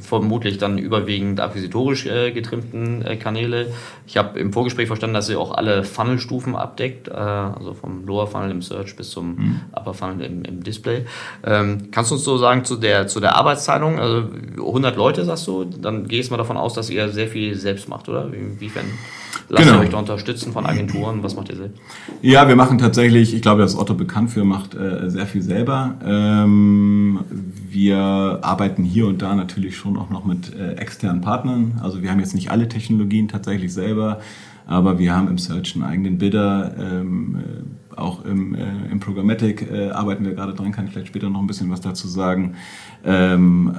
vermutlich 0.02 0.58
dann 0.58 0.78
überwiegend 0.78 1.40
akquisitorisch 1.40 2.06
äh, 2.06 2.32
getrimmten 2.32 3.04
äh, 3.04 3.16
Kanäle. 3.16 3.74
Ich 4.06 4.18
habe 4.18 4.40
im 4.40 4.54
Vorgespräch 4.54 4.88
verstanden, 4.88 5.14
dass 5.16 5.30
ihr 5.30 5.40
auch 5.40 5.54
alle 5.54 5.84
Funnelstufen 5.84 6.56
abdeckt, 6.56 7.08
äh, 7.08 7.14
also 7.14 7.74
vom 7.74 8.06
Lower 8.06 8.28
Funnel 8.28 8.52
im 8.52 8.62
Search 8.62 8.96
bis 8.96 9.10
zum 9.10 9.36
mhm. 9.36 9.62
Upper 9.72 9.94
Funnel 9.94 10.26
im, 10.26 10.44
im 10.44 10.64
Display. 10.64 11.06
Ähm, 11.44 11.90
kannst 11.92 12.12
du 12.12 12.16
uns 12.16 12.24
so 12.24 12.38
sagen 12.38 12.66
zu 12.66 12.76
der, 12.76 13.08
zu 13.08 13.20
der 13.20 13.36
Arbeitsteilung? 13.36 14.00
Also 14.00 14.30
100 14.58 14.96
Leute 14.96 15.26
sagst 15.26 15.48
du, 15.48 15.64
dann 15.64 16.08
gehst 16.08 16.30
du 16.30 16.34
mal 16.34 16.38
davon 16.38 16.58
aus, 16.58 16.74
dass 16.74 16.90
ihr 16.90 17.10
sehr 17.10 17.28
viel 17.28 17.56
selbst 17.56 17.90
macht, 17.90 18.10
oder? 18.10 18.32
Inwiefern? 18.32 18.86
Lasst 19.50 19.64
genau. 19.64 19.78
ihr 19.78 19.86
euch 19.86 19.90
da 19.90 20.00
unterstützen 20.00 20.52
von 20.52 20.66
Agenturen? 20.66 21.24
Was 21.24 21.36
macht 21.36 21.50
ihr 21.50 21.56
selbst? 21.56 21.80
Ja, 22.22 22.48
wir 22.50 22.58
machen 22.58 22.78
tatsächlich, 22.78 23.34
ich 23.34 23.42
glaube, 23.42 23.62
dass 23.62 23.78
Otto 23.78 23.94
bekannt 23.94 24.30
für 24.30 24.44
macht 24.44 24.76
äh, 24.76 25.10
sehr 25.10 25.26
viel 25.26 25.42
selber. 25.42 25.96
Ähm, 26.06 27.20
wir 27.70 28.40
arbeiten 28.42 28.84
hier 28.84 29.08
und 29.08 29.22
da 29.22 29.36
natürlich 29.36 29.78
schon 29.78 29.96
auch 29.98 30.10
noch 30.10 30.26
mit 30.26 30.54
äh, 30.54 30.74
externen 30.74 31.22
Partnern. 31.22 31.80
Also 31.82 32.02
wir 32.02 32.12
haben 32.12 32.20
jetzt 32.20 32.36
nicht 32.36 32.52
alle 32.52 32.68
Technologien 32.68 33.30
tatsächlich 33.30 33.74
selber, 33.74 34.20
aber 34.66 35.00
wir 35.00 35.16
haben 35.16 35.30
im 35.30 35.38
Search 35.38 35.76
einen 35.76 35.86
eigenen 35.86 36.18
Bidder. 36.18 36.76
Ähm, 36.78 37.38
äh, 37.38 37.98
auch 37.98 38.26
im, 38.26 38.54
äh, 38.54 38.92
im 38.92 39.00
Programmatic 39.00 39.72
äh, 39.72 39.90
arbeiten 39.90 40.24
wir 40.26 40.34
gerade 40.34 40.54
dran, 40.54 40.72
kann 40.72 40.86
ich 40.86 40.92
vielleicht 40.92 41.08
später 41.08 41.30
noch 41.30 41.40
ein 41.40 41.48
bisschen 41.48 41.72
was 41.72 41.82
dazu 41.82 42.08
sagen. 42.08 42.56
Ähm, 43.04 43.76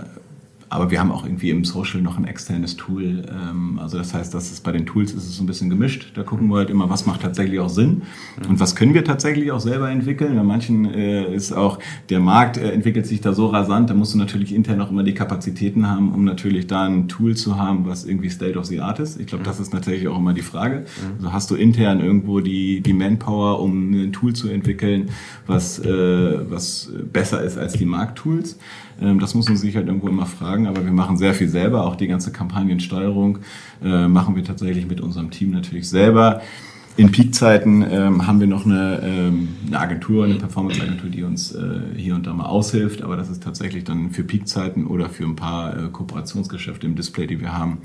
aber 0.70 0.90
wir 0.90 1.00
haben 1.00 1.10
auch 1.10 1.24
irgendwie 1.24 1.50
im 1.50 1.64
Social 1.64 2.02
noch 2.02 2.18
ein 2.18 2.24
externes 2.24 2.76
Tool. 2.76 3.22
Ähm, 3.30 3.78
also 3.78 3.98
das 3.98 4.12
heißt, 4.12 4.34
dass 4.34 4.50
es 4.50 4.60
bei 4.60 4.72
den 4.72 4.86
Tools 4.86 5.12
ist 5.12 5.24
es 5.24 5.36
so 5.36 5.42
ein 5.42 5.46
bisschen 5.46 5.70
gemischt. 5.70 6.12
Da 6.14 6.22
gucken 6.22 6.48
wir 6.48 6.56
halt 6.56 6.70
immer, 6.70 6.90
was 6.90 7.06
macht 7.06 7.22
tatsächlich 7.22 7.60
auch 7.60 7.68
Sinn 7.68 8.02
und 8.48 8.60
was 8.60 8.76
können 8.76 8.94
wir 8.94 9.04
tatsächlich 9.04 9.50
auch 9.50 9.60
selber 9.60 9.90
entwickeln. 9.90 10.36
Bei 10.36 10.42
manchen 10.42 10.84
äh, 10.92 11.34
ist 11.34 11.52
auch 11.52 11.78
der 12.10 12.20
Markt 12.20 12.56
äh, 12.56 12.70
entwickelt 12.72 13.06
sich 13.06 13.20
da 13.20 13.32
so 13.32 13.46
rasant, 13.46 13.90
da 13.90 13.94
musst 13.94 14.14
du 14.14 14.18
natürlich 14.18 14.54
intern 14.54 14.80
auch 14.80 14.90
immer 14.90 15.02
die 15.02 15.14
Kapazitäten 15.14 15.88
haben, 15.88 16.12
um 16.12 16.24
natürlich 16.24 16.66
da 16.66 16.84
ein 16.84 17.08
Tool 17.08 17.36
zu 17.36 17.56
haben, 17.56 17.86
was 17.86 18.04
irgendwie 18.04 18.28
State 18.28 18.58
of 18.58 18.66
the 18.66 18.80
Art 18.80 18.98
ist. 19.00 19.18
Ich 19.20 19.26
glaube, 19.26 19.44
das 19.44 19.60
ist 19.60 19.72
natürlich 19.72 20.06
auch 20.08 20.18
immer 20.18 20.34
die 20.34 20.42
Frage. 20.42 20.84
Also 21.16 21.32
hast 21.32 21.50
du 21.50 21.54
intern 21.54 22.00
irgendwo 22.00 22.40
die, 22.40 22.80
die 22.80 22.92
Manpower, 22.92 23.60
um 23.60 23.90
ein 23.90 24.12
Tool 24.12 24.34
zu 24.34 24.48
entwickeln, 24.48 25.10
was, 25.46 25.78
äh, 25.78 26.50
was 26.50 26.92
besser 27.12 27.42
ist 27.42 27.56
als 27.56 27.72
die 27.74 27.86
Markttools? 27.86 28.58
Ähm, 29.00 29.18
das 29.18 29.34
muss 29.34 29.48
man 29.48 29.56
sich 29.56 29.76
halt 29.76 29.86
irgendwo 29.86 30.08
immer 30.08 30.26
fragen, 30.26 30.66
aber 30.66 30.84
wir 30.84 30.92
machen 30.92 31.16
sehr 31.16 31.34
viel 31.34 31.48
selber. 31.48 31.86
Auch 31.86 31.96
die 31.96 32.08
ganze 32.08 32.32
Kampagnensteuerung 32.32 33.38
äh, 33.82 34.08
machen 34.08 34.36
wir 34.36 34.44
tatsächlich 34.44 34.86
mit 34.86 35.00
unserem 35.00 35.30
Team 35.30 35.50
natürlich 35.50 35.88
selber. 35.88 36.42
In 36.98 37.12
Peakzeiten 37.12 37.86
ähm, 37.88 38.26
haben 38.26 38.40
wir 38.40 38.48
noch 38.48 38.66
eine, 38.66 39.00
ähm, 39.04 39.50
eine 39.68 39.78
Agentur, 39.78 40.24
eine 40.24 40.34
Performance-Agentur, 40.34 41.10
die 41.10 41.22
uns 41.22 41.54
äh, 41.54 41.80
hier 41.96 42.16
und 42.16 42.26
da 42.26 42.32
mal 42.32 42.46
aushilft, 42.46 43.02
aber 43.02 43.16
das 43.16 43.30
ist 43.30 43.40
tatsächlich 43.40 43.84
dann 43.84 44.10
für 44.10 44.24
Peakzeiten 44.24 44.84
oder 44.84 45.08
für 45.08 45.22
ein 45.22 45.36
paar 45.36 45.76
äh, 45.76 45.88
Kooperationsgeschäfte 45.92 46.88
im 46.88 46.96
Display, 46.96 47.28
die 47.28 47.40
wir 47.40 47.56
haben. 47.56 47.82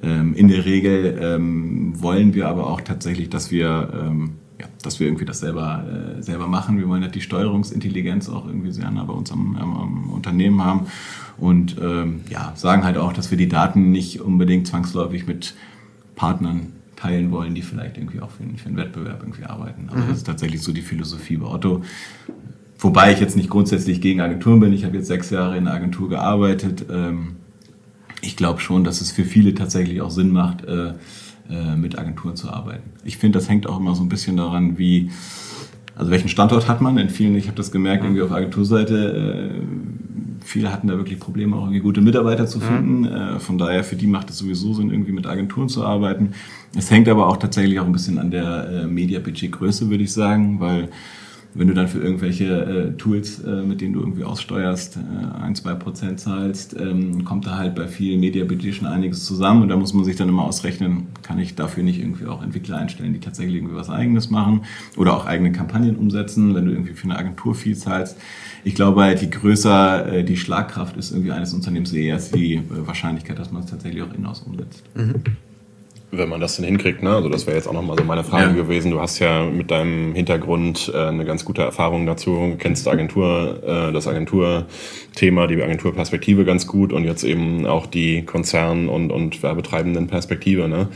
Ähm, 0.00 0.34
in 0.34 0.46
der 0.46 0.64
Regel 0.64 1.18
ähm, 1.20 2.00
wollen 2.00 2.34
wir 2.34 2.46
aber 2.46 2.68
auch 2.68 2.80
tatsächlich, 2.80 3.30
dass 3.30 3.50
wir 3.50 3.90
ähm, 4.00 4.34
dass 4.82 5.00
wir 5.00 5.06
irgendwie 5.06 5.24
das 5.24 5.40
selber, 5.40 5.84
äh, 6.18 6.22
selber 6.22 6.48
machen. 6.48 6.78
Wir 6.78 6.88
wollen 6.88 7.02
halt 7.02 7.14
die 7.14 7.20
Steuerungsintelligenz 7.20 8.28
auch 8.28 8.46
irgendwie 8.46 8.72
sehr 8.72 8.90
nah 8.90 9.04
bei 9.04 9.12
uns 9.12 9.32
am, 9.32 9.56
am, 9.56 9.76
am 9.76 10.10
Unternehmen 10.10 10.64
haben 10.64 10.86
und 11.38 11.76
ähm, 11.80 12.20
ja, 12.28 12.52
sagen 12.56 12.84
halt 12.84 12.96
auch, 12.96 13.12
dass 13.12 13.30
wir 13.30 13.38
die 13.38 13.48
Daten 13.48 13.90
nicht 13.90 14.20
unbedingt 14.20 14.66
zwangsläufig 14.66 15.26
mit 15.26 15.54
Partnern 16.14 16.68
teilen 16.96 17.30
wollen, 17.32 17.54
die 17.54 17.62
vielleicht 17.62 17.98
irgendwie 17.98 18.20
auch 18.20 18.30
für, 18.30 18.44
für 18.56 18.68
einen 18.68 18.76
Wettbewerb 18.76 19.20
irgendwie 19.22 19.44
arbeiten. 19.44 19.88
Also 19.90 20.04
mhm. 20.04 20.08
das 20.08 20.18
ist 20.18 20.26
tatsächlich 20.26 20.62
so 20.62 20.72
die 20.72 20.82
Philosophie 20.82 21.36
bei 21.36 21.46
Otto. 21.46 21.82
Wobei 22.78 23.12
ich 23.12 23.20
jetzt 23.20 23.36
nicht 23.36 23.50
grundsätzlich 23.50 24.00
gegen 24.00 24.20
Agenturen 24.20 24.60
bin. 24.60 24.72
Ich 24.72 24.84
habe 24.84 24.96
jetzt 24.96 25.06
sechs 25.06 25.30
Jahre 25.30 25.56
in 25.56 25.66
einer 25.66 25.76
Agentur 25.76 26.08
gearbeitet. 26.08 26.86
Ähm, 26.90 27.36
ich 28.20 28.36
glaube 28.36 28.60
schon, 28.60 28.84
dass 28.84 29.00
es 29.00 29.10
für 29.10 29.24
viele 29.24 29.54
tatsächlich 29.54 30.00
auch 30.00 30.10
Sinn 30.10 30.30
macht, 30.30 30.64
äh, 30.64 30.94
äh, 31.52 31.76
mit 31.76 31.98
Agenturen 31.98 32.36
zu 32.36 32.50
arbeiten. 32.50 32.90
Ich 33.04 33.18
finde, 33.18 33.38
das 33.38 33.48
hängt 33.48 33.68
auch 33.68 33.78
immer 33.78 33.94
so 33.94 34.02
ein 34.02 34.08
bisschen 34.08 34.36
daran, 34.36 34.78
wie, 34.78 35.10
also 35.94 36.10
welchen 36.10 36.28
Standort 36.28 36.68
hat 36.68 36.80
man. 36.80 36.96
In 36.98 37.10
vielen, 37.10 37.36
ich 37.36 37.46
habe 37.46 37.56
das 37.56 37.70
gemerkt, 37.70 38.04
irgendwie 38.04 38.22
auf 38.22 38.32
Agenturseite, 38.32 39.52
äh, 39.60 40.44
viele 40.44 40.72
hatten 40.72 40.88
da 40.88 40.96
wirklich 40.96 41.20
Probleme, 41.20 41.56
auch 41.56 41.62
irgendwie 41.62 41.80
gute 41.80 42.00
Mitarbeiter 42.00 42.46
zu 42.46 42.60
finden. 42.60 43.04
Äh, 43.04 43.38
von 43.38 43.58
daher, 43.58 43.84
für 43.84 43.96
die 43.96 44.06
macht 44.06 44.30
es 44.30 44.38
sowieso 44.38 44.72
Sinn, 44.74 44.90
irgendwie 44.90 45.12
mit 45.12 45.26
Agenturen 45.26 45.68
zu 45.68 45.84
arbeiten. 45.84 46.32
Es 46.76 46.90
hängt 46.90 47.08
aber 47.08 47.28
auch 47.28 47.36
tatsächlich 47.36 47.78
auch 47.80 47.86
ein 47.86 47.92
bisschen 47.92 48.18
an 48.18 48.30
der 48.30 48.68
äh, 48.68 48.86
Media-Budget-Größe, 48.86 49.90
würde 49.90 50.04
ich 50.04 50.12
sagen, 50.12 50.58
weil 50.60 50.88
wenn 51.54 51.68
du 51.68 51.74
dann 51.74 51.88
für 51.88 51.98
irgendwelche 51.98 52.46
äh, 52.46 52.92
Tools, 52.96 53.40
äh, 53.40 53.62
mit 53.62 53.80
denen 53.80 53.92
du 53.92 54.00
irgendwie 54.00 54.24
aussteuerst, 54.24 54.96
äh, 54.96 55.42
ein, 55.42 55.54
zwei 55.54 55.74
Prozent 55.74 56.18
zahlst, 56.18 56.74
ähm, 56.78 57.24
kommt 57.24 57.46
da 57.46 57.58
halt 57.58 57.74
bei 57.74 57.88
vielen 57.88 58.20
Media-Budget 58.20 58.74
schon 58.74 58.86
einiges 58.86 59.24
zusammen 59.24 59.62
und 59.62 59.68
da 59.68 59.76
muss 59.76 59.92
man 59.92 60.04
sich 60.04 60.16
dann 60.16 60.28
immer 60.28 60.44
ausrechnen, 60.44 61.08
kann 61.22 61.38
ich 61.38 61.54
dafür 61.54 61.82
nicht 61.82 62.00
irgendwie 62.00 62.26
auch 62.26 62.42
Entwickler 62.42 62.78
einstellen, 62.78 63.12
die 63.12 63.20
tatsächlich 63.20 63.56
irgendwie 63.56 63.74
was 63.74 63.90
Eigenes 63.90 64.30
machen 64.30 64.62
oder 64.96 65.14
auch 65.14 65.26
eigene 65.26 65.52
Kampagnen 65.52 65.96
umsetzen, 65.96 66.54
wenn 66.54 66.64
du 66.64 66.72
irgendwie 66.72 66.94
für 66.94 67.04
eine 67.04 67.18
Agentur 67.18 67.54
viel 67.54 67.76
zahlst. 67.76 68.16
Ich 68.64 68.74
glaube 68.74 69.02
halt, 69.02 69.20
je 69.20 69.28
größer 69.28 70.12
äh, 70.12 70.24
die 70.24 70.36
Schlagkraft 70.36 70.96
ist 70.96 71.10
irgendwie 71.10 71.32
eines 71.32 71.52
Unternehmens, 71.52 71.92
eher 71.92 72.16
ist 72.16 72.34
die 72.34 72.54
äh, 72.54 72.62
Wahrscheinlichkeit, 72.68 73.38
dass 73.38 73.52
man 73.52 73.62
es 73.62 73.70
tatsächlich 73.70 74.02
auch 74.02 74.14
in-house 74.14 74.40
umsetzt. 74.40 74.82
Mhm. 74.94 75.14
Wenn 76.14 76.28
man 76.28 76.42
das 76.42 76.56
denn 76.56 76.66
hinkriegt, 76.66 77.02
ne? 77.02 77.08
Also 77.08 77.30
das 77.30 77.46
wäre 77.46 77.56
jetzt 77.56 77.66
auch 77.66 77.72
nochmal 77.72 77.96
so 77.96 78.04
meine 78.04 78.22
Frage 78.22 78.50
ja. 78.50 78.52
gewesen. 78.52 78.90
Du 78.90 79.00
hast 79.00 79.18
ja 79.18 79.46
mit 79.46 79.70
deinem 79.70 80.14
Hintergrund 80.14 80.92
äh, 80.94 81.06
eine 81.06 81.24
ganz 81.24 81.46
gute 81.46 81.62
Erfahrung 81.62 82.04
dazu, 82.04 82.54
kennst 82.58 82.86
Agentur, 82.86 83.62
äh, 83.66 83.92
das 83.92 84.06
Agenturthema, 84.06 85.46
die 85.46 85.62
Agenturperspektive 85.62 86.44
ganz 86.44 86.66
gut 86.66 86.92
und 86.92 87.04
jetzt 87.04 87.24
eben 87.24 87.64
auch 87.64 87.86
die 87.86 88.26
Konzern- 88.26 88.90
und, 88.90 89.10
und 89.10 89.42
werbetreibenden 89.42 90.06
Perspektive. 90.06 90.68
Ne? 90.68 90.88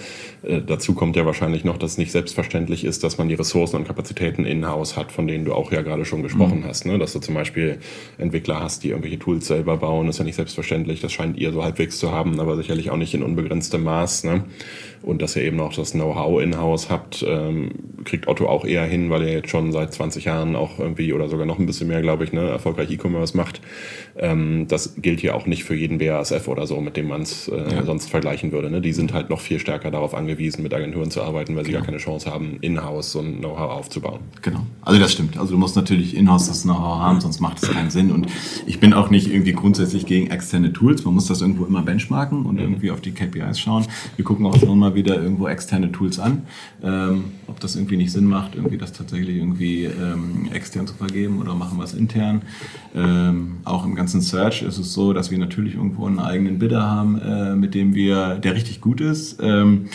Äh, 0.43 0.61
dazu 0.61 0.93
kommt 0.93 1.17
ja 1.17 1.25
wahrscheinlich 1.25 1.65
noch, 1.65 1.79
dass 1.79 1.93
es 1.93 1.99
nicht 1.99 2.13
selbstverständlich 2.13 2.85
ist, 2.85 3.03
dass 3.03 3.17
man 3.17 3.31
die 3.31 3.37
Ressourcen 3.37 3.77
und 3.77 3.87
Kapazitäten 3.87 4.45
in-house 4.45 4.99
hat, 4.99 5.13
von 5.13 5.27
denen 5.27 5.47
du 5.47 5.55
auch 5.55 5.73
ja 5.73 5.81
gerade 5.81 6.05
schon 6.05 6.23
gesprochen 6.23 6.61
mhm. 6.61 6.65
hast. 6.65 6.85
Ne? 6.85 6.99
Dass 6.99 7.15
du 7.15 7.21
zum 7.21 7.35
Beispiel 7.35 7.79
Entwickler 8.19 8.61
hast, 8.61 8.85
die 8.85 8.91
irgendwelche 8.91 9.19
Tools 9.19 9.47
selber 9.47 9.79
bauen, 9.79 10.09
ist 10.09 10.19
ja 10.19 10.25
nicht 10.25 10.37
selbstverständlich. 10.37 11.01
Das 11.01 11.13
scheint 11.13 11.39
ihr 11.39 11.53
so 11.53 11.65
halbwegs 11.65 11.99
zu 11.99 12.13
haben, 12.13 12.39
aber 12.39 12.57
sicherlich 12.57 12.91
auch 12.91 12.99
nicht 12.99 13.15
in 13.15 13.23
unbegrenztem 13.23 13.83
Maß. 13.83 14.25
Ne? 14.25 14.45
Und 15.07 15.23
dass 15.23 15.37
ihr 15.37 15.43
eben 15.43 15.61
auch 15.61 15.73
das 15.73 15.93
Know-how 15.93 16.43
in-house 16.43 16.91
habt, 16.91 17.25
ähm, 17.27 17.71
kriegt 18.05 18.27
Otto 18.27 18.49
auch 18.49 18.65
eher 18.65 18.85
hin, 18.85 19.09
weil 19.09 19.23
ihr 19.23 19.33
jetzt 19.35 19.51
schon 19.51 19.71
seit 19.71 19.95
20 19.95 20.25
Jahren 20.25 20.57
auch 20.57 20.81
irgendwie 20.81 21.13
oder 21.13 21.29
sogar 21.29 21.47
noch 21.47 21.61
ein 21.61 21.67
bisschen 21.67 21.87
mehr, 21.87 22.03
glaube 22.03 22.25
ich, 22.25 22.33
ne, 22.33 22.41
erfolgreich 22.41 22.91
E-Commerce 22.91 23.37
macht. 23.37 23.61
Ähm, 24.19 24.67
das 24.67 24.95
gilt 24.97 25.21
hier 25.21 25.37
auch 25.37 25.47
nicht 25.47 25.63
für 25.63 25.77
jeden 25.77 25.99
BASF 25.99 26.49
oder 26.49 26.67
so, 26.67 26.81
mit 26.81 26.97
dem 26.97 27.07
man 27.07 27.23
es 27.23 27.47
äh, 27.47 27.57
ja. 27.57 27.85
sonst 27.85 28.11
vergleichen 28.11 28.51
würde. 28.51 28.69
Ne? 28.69 28.81
Die 28.81 28.93
sind 28.93 29.13
halt 29.13 29.31
noch 29.31 29.39
viel 29.39 29.61
stärker 29.61 29.93
darauf 29.93 30.13
angewiesen, 30.13 30.65
mit 30.65 30.75
Agenturen 30.75 31.13
zu 31.13 31.23
arbeiten, 31.23 31.55
weil 31.55 31.65
sie 31.65 31.71
genau. 31.71 31.83
gar 31.83 31.87
keine 31.87 31.99
Chance 31.99 32.29
haben, 32.29 32.59
in-house 32.61 33.13
so 33.13 33.21
ein 33.21 33.39
Know-how 33.39 33.71
aufzubauen. 33.71 34.21
Genau. 34.43 34.67
Also 34.83 34.99
das 34.99 35.13
stimmt. 35.13 35.39
Also 35.39 35.53
du 35.53 35.59
musst 35.59 35.77
natürlich 35.77 36.17
in-house 36.17 36.49
das 36.49 36.63
Know-how 36.63 36.99
haben, 36.99 37.21
sonst 37.21 37.39
macht 37.39 37.63
es 37.63 37.71
keinen 37.71 37.91
Sinn. 37.91 38.11
Und 38.11 38.27
ich 38.67 38.81
bin 38.81 38.93
auch 38.93 39.11
nicht 39.11 39.31
irgendwie 39.31 39.53
grundsätzlich 39.53 40.05
gegen 40.05 40.33
externe 40.33 40.73
Tools. 40.73 41.05
Man 41.05 41.15
muss 41.15 41.27
das 41.27 41.43
irgendwo 41.43 41.65
immer 41.65 41.83
benchmarken 41.83 42.45
und 42.45 42.55
mhm. 42.55 42.63
irgendwie 42.63 42.91
auf 42.91 43.01
die 43.01 43.13
KPIs 43.13 43.61
schauen. 43.61 43.87
Wir 44.17 44.25
gucken 44.25 44.47
auch 44.47 44.61
immer 44.63 44.96
wieder 44.97 45.23
irgendwo 45.23 45.47
externe 45.47 45.93
Tools 45.93 46.19
an, 46.19 46.43
ähm, 46.83 47.27
ob 47.47 47.61
das 47.61 47.77
irgendwie 47.77 47.97
nicht 47.97 48.11
Sinn 48.11 48.25
macht, 48.25 48.57
irgendwie 48.57 48.79
das 48.79 48.93
tatsächlich 48.93 49.37
irgendwie 49.37 49.85
ähm, 49.85 50.49
extern 50.53 50.89
zu 50.89 50.95
vergeben 50.95 51.39
oder 51.39 51.55
machen 51.55 51.79
wir 51.79 51.85
es 51.85 51.95
intern. 51.95 52.43
Ähm, 52.97 53.59
auch 53.65 53.85
im 53.85 53.95
ganzen 53.95 54.21
Search 54.21 54.63
ist 54.63 54.79
es 54.79 54.93
so, 54.93 55.13
dass 55.13 55.31
wir 55.31 55.39
natürlich 55.39 55.75
irgendwo 55.75 56.07
einen 56.07 56.19
eigenen 56.19 56.59
Bidder 56.59 56.83
haben, 56.83 57.21
äh, 57.21 57.55
mit 57.55 57.75
dem 57.75 57.95
wir, 57.95 58.35
der 58.37 58.55
richtig 58.55 58.81
gut 58.81 59.01
ist. 59.01 59.39
Ähm, 59.41 59.87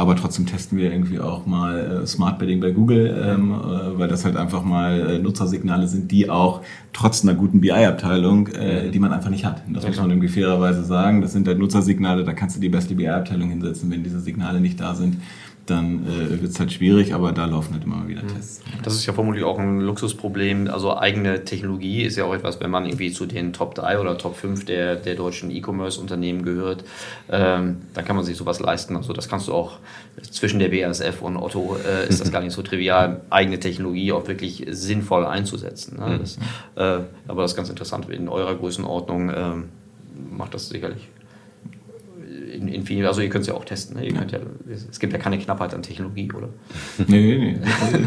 aber 0.00 0.16
trotzdem 0.16 0.46
testen 0.46 0.78
wir 0.78 0.90
irgendwie 0.90 1.20
auch 1.20 1.44
mal 1.44 2.02
äh, 2.02 2.06
Smart 2.06 2.38
Bidding 2.38 2.58
bei 2.58 2.70
Google, 2.70 3.22
ähm, 3.22 3.52
äh, 3.52 3.98
weil 3.98 4.08
das 4.08 4.24
halt 4.24 4.36
einfach 4.36 4.64
mal 4.64 4.98
äh, 4.98 5.18
Nutzersignale 5.18 5.86
sind, 5.88 6.10
die 6.10 6.30
auch 6.30 6.62
trotz 6.94 7.22
einer 7.22 7.34
guten 7.34 7.60
BI-Abteilung, 7.60 8.48
äh, 8.48 8.90
die 8.90 8.98
man 8.98 9.12
einfach 9.12 9.28
nicht 9.28 9.44
hat. 9.44 9.62
Das 9.68 9.86
muss 9.86 9.98
man 9.98 10.08
irgendwie 10.10 10.28
fairerweise 10.28 10.84
sagen. 10.84 11.20
Das 11.20 11.32
sind 11.32 11.46
halt 11.46 11.58
Nutzersignale, 11.58 12.24
da 12.24 12.32
kannst 12.32 12.56
du 12.56 12.60
die 12.60 12.70
beste 12.70 12.94
BI-Abteilung 12.94 13.50
hinsetzen, 13.50 13.90
wenn 13.90 14.02
diese 14.02 14.20
Signale 14.20 14.60
nicht 14.60 14.80
da 14.80 14.94
sind 14.94 15.18
dann 15.70 16.06
äh, 16.06 16.42
wird 16.42 16.52
es 16.52 16.58
halt 16.58 16.72
schwierig, 16.72 17.14
aber 17.14 17.32
da 17.32 17.46
laufen 17.46 17.74
halt 17.74 17.84
immer 17.84 17.96
mal 17.96 18.08
wieder 18.08 18.22
mhm. 18.22 18.34
Tests. 18.34 18.62
Das 18.82 18.94
ist 18.94 19.06
ja 19.06 19.12
vermutlich 19.12 19.44
auch 19.44 19.58
ein 19.58 19.80
Luxusproblem. 19.80 20.68
Also 20.68 20.96
eigene 20.96 21.44
Technologie 21.44 22.02
ist 22.02 22.16
ja 22.16 22.24
auch 22.24 22.34
etwas, 22.34 22.60
wenn 22.60 22.70
man 22.70 22.86
irgendwie 22.86 23.12
zu 23.12 23.26
den 23.26 23.52
Top 23.52 23.74
3 23.74 24.00
oder 24.00 24.18
Top 24.18 24.36
5 24.36 24.64
der, 24.64 24.96
der 24.96 25.14
deutschen 25.14 25.50
E-Commerce-Unternehmen 25.50 26.42
gehört, 26.42 26.84
ähm, 27.30 27.82
dann 27.94 28.04
kann 28.04 28.16
man 28.16 28.24
sich 28.24 28.36
sowas 28.36 28.60
leisten. 28.60 28.96
Also 28.96 29.12
das 29.12 29.28
kannst 29.28 29.48
du 29.48 29.54
auch 29.54 29.78
zwischen 30.30 30.58
der 30.58 30.68
BASF 30.68 31.22
und 31.22 31.36
Otto 31.36 31.76
äh, 31.76 32.08
ist 32.08 32.20
das 32.20 32.30
gar 32.32 32.42
nicht 32.42 32.52
so 32.52 32.62
trivial, 32.62 33.22
eigene 33.30 33.58
Technologie 33.58 34.12
auch 34.12 34.26
wirklich 34.28 34.66
sinnvoll 34.70 35.24
einzusetzen. 35.26 35.98
Ne? 35.98 36.18
Das, 36.18 36.36
äh, 36.76 37.04
aber 37.28 37.42
das 37.42 37.52
ist 37.52 37.56
ganz 37.56 37.70
interessant. 37.70 38.08
In 38.10 38.28
eurer 38.28 38.54
Größenordnung 38.54 39.32
ähm, 39.34 39.68
macht 40.30 40.54
das 40.54 40.68
sicherlich 40.68 41.08
in, 42.60 42.68
in 42.68 42.84
vielen, 42.84 43.06
also 43.06 43.20
ihr 43.20 43.28
könnt 43.28 43.42
es 43.42 43.48
ja 43.48 43.54
auch 43.54 43.64
testen. 43.64 43.96
Ne? 43.96 44.06
Ihr 44.06 44.14
ja. 44.14 44.20
Ja, 44.20 44.38
es 44.90 45.00
gibt 45.00 45.12
ja 45.12 45.18
keine 45.18 45.38
Knappheit 45.38 45.74
an 45.74 45.82
Technologie, 45.82 46.30
oder? 46.36 46.48
Nee, 47.06 47.38
nee, 47.38 47.56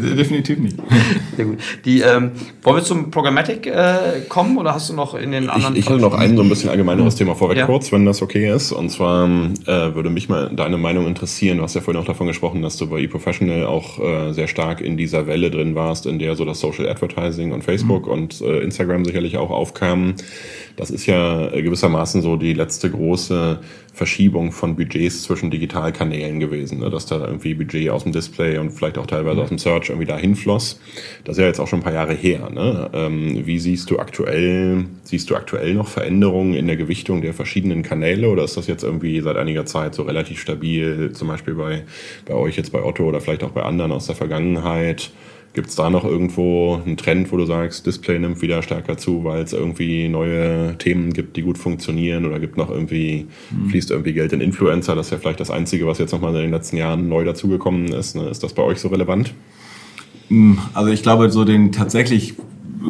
nee 0.00 0.14
definitiv 0.14 0.58
nicht. 0.58 0.76
Sehr 1.36 1.44
gut. 1.44 1.58
Die, 1.84 2.00
ähm, 2.00 2.32
wollen 2.62 2.76
wir 2.76 2.84
zum 2.84 3.10
Programmatic 3.10 3.66
äh, 3.66 4.20
kommen 4.28 4.56
oder 4.56 4.74
hast 4.74 4.88
du 4.88 4.94
noch 4.94 5.14
in 5.14 5.32
den 5.32 5.50
anderen... 5.50 5.74
Ich, 5.74 5.80
ich 5.80 5.88
hatte 5.88 6.00
noch 6.00 6.14
ein 6.14 6.36
so 6.36 6.42
ein 6.42 6.48
bisschen 6.48 6.70
allgemeineres 6.70 7.16
Thema 7.16 7.34
vorweg 7.34 7.58
ja. 7.58 7.66
kurz, 7.66 7.90
wenn 7.92 8.04
das 8.04 8.22
okay 8.22 8.50
ist. 8.50 8.72
Und 8.72 8.90
zwar 8.90 9.26
äh, 9.26 9.94
würde 9.94 10.10
mich 10.10 10.28
mal 10.28 10.50
deine 10.54 10.78
Meinung 10.78 11.06
interessieren. 11.06 11.58
Du 11.58 11.64
hast 11.64 11.74
ja 11.74 11.80
vorhin 11.80 12.00
auch 12.00 12.06
davon 12.06 12.26
gesprochen, 12.26 12.62
dass 12.62 12.76
du 12.76 12.88
bei 12.88 13.00
eProfessional 13.00 13.66
auch 13.66 13.98
äh, 13.98 14.32
sehr 14.32 14.48
stark 14.48 14.80
in 14.80 14.96
dieser 14.96 15.26
Welle 15.26 15.50
drin 15.50 15.74
warst, 15.74 16.06
in 16.06 16.18
der 16.18 16.36
so 16.36 16.44
das 16.44 16.60
Social 16.60 16.88
Advertising 16.88 17.52
und 17.52 17.64
Facebook 17.64 18.06
mhm. 18.06 18.12
und 18.12 18.40
äh, 18.40 18.60
Instagram 18.60 19.04
sicherlich 19.04 19.36
auch 19.36 19.50
aufkamen. 19.50 20.14
Das 20.76 20.90
ist 20.90 21.06
ja 21.06 21.48
gewissermaßen 21.48 22.22
so 22.22 22.36
die 22.36 22.52
letzte 22.52 22.90
große 22.90 23.58
Verschiebung 23.94 24.50
von 24.50 24.74
Budgets 24.74 25.22
zwischen 25.22 25.52
Digitalkanälen 25.52 26.40
gewesen, 26.40 26.80
ne? 26.80 26.90
dass 26.90 27.06
da 27.06 27.24
irgendwie 27.24 27.54
Budget 27.54 27.90
aus 27.90 28.02
dem 28.02 28.10
Display 28.10 28.58
und 28.58 28.70
vielleicht 28.70 28.98
auch 28.98 29.06
teilweise 29.06 29.40
aus 29.40 29.50
dem 29.50 29.58
Search 29.58 29.88
irgendwie 29.88 30.06
dahin 30.06 30.34
floss. 30.34 30.80
Das 31.22 31.36
ist 31.36 31.40
ja 31.40 31.46
jetzt 31.46 31.60
auch 31.60 31.68
schon 31.68 31.78
ein 31.78 31.84
paar 31.84 31.92
Jahre 31.92 32.12
her. 32.12 32.50
Ne? 32.50 32.90
Ähm, 32.92 33.46
wie 33.46 33.60
siehst 33.60 33.88
du 33.90 34.00
aktuell, 34.00 34.86
siehst 35.04 35.30
du 35.30 35.36
aktuell 35.36 35.74
noch 35.74 35.86
Veränderungen 35.86 36.54
in 36.54 36.66
der 36.66 36.76
Gewichtung 36.76 37.22
der 37.22 37.34
verschiedenen 37.34 37.84
Kanäle 37.84 38.28
oder 38.28 38.42
ist 38.42 38.56
das 38.56 38.66
jetzt 38.66 38.82
irgendwie 38.82 39.20
seit 39.20 39.36
einiger 39.36 39.64
Zeit 39.64 39.94
so 39.94 40.02
relativ 40.02 40.40
stabil, 40.40 41.12
zum 41.12 41.28
Beispiel 41.28 41.54
bei, 41.54 41.84
bei 42.26 42.34
euch 42.34 42.56
jetzt 42.56 42.72
bei 42.72 42.82
Otto 42.82 43.04
oder 43.04 43.20
vielleicht 43.20 43.44
auch 43.44 43.52
bei 43.52 43.62
anderen 43.62 43.92
aus 43.92 44.06
der 44.06 44.16
Vergangenheit? 44.16 45.12
Gibt 45.54 45.68
es 45.68 45.76
da 45.76 45.88
noch 45.88 46.04
irgendwo 46.04 46.82
einen 46.84 46.96
Trend, 46.96 47.30
wo 47.30 47.36
du 47.36 47.46
sagst, 47.46 47.86
Display 47.86 48.18
nimmt 48.18 48.42
wieder 48.42 48.60
stärker 48.60 48.96
zu, 48.96 49.22
weil 49.22 49.42
es 49.42 49.52
irgendwie 49.52 50.08
neue 50.08 50.76
Themen 50.78 51.12
gibt, 51.12 51.36
die 51.36 51.42
gut 51.42 51.58
funktionieren 51.58 52.26
oder 52.26 52.40
gibt 52.40 52.56
noch 52.56 52.70
irgendwie, 52.70 53.28
mhm. 53.50 53.70
fließt 53.70 53.92
irgendwie 53.92 54.12
Geld 54.12 54.32
in 54.32 54.40
Influencer? 54.40 54.96
Das 54.96 55.06
ist 55.06 55.12
ja 55.12 55.18
vielleicht 55.18 55.38
das 55.38 55.52
Einzige, 55.52 55.86
was 55.86 55.98
jetzt 55.98 56.10
nochmal 56.10 56.34
in 56.34 56.42
den 56.42 56.50
letzten 56.50 56.76
Jahren 56.76 57.08
neu 57.08 57.24
dazugekommen 57.24 57.86
ist. 57.92 58.16
Ne? 58.16 58.28
Ist 58.28 58.42
das 58.42 58.52
bei 58.52 58.64
euch 58.64 58.80
so 58.80 58.88
relevant? 58.88 59.32
Hm, 60.28 60.58
also 60.74 60.90
ich 60.90 61.02
glaube, 61.02 61.30
so 61.30 61.44
den 61.44 61.70
tatsächlich 61.70 62.34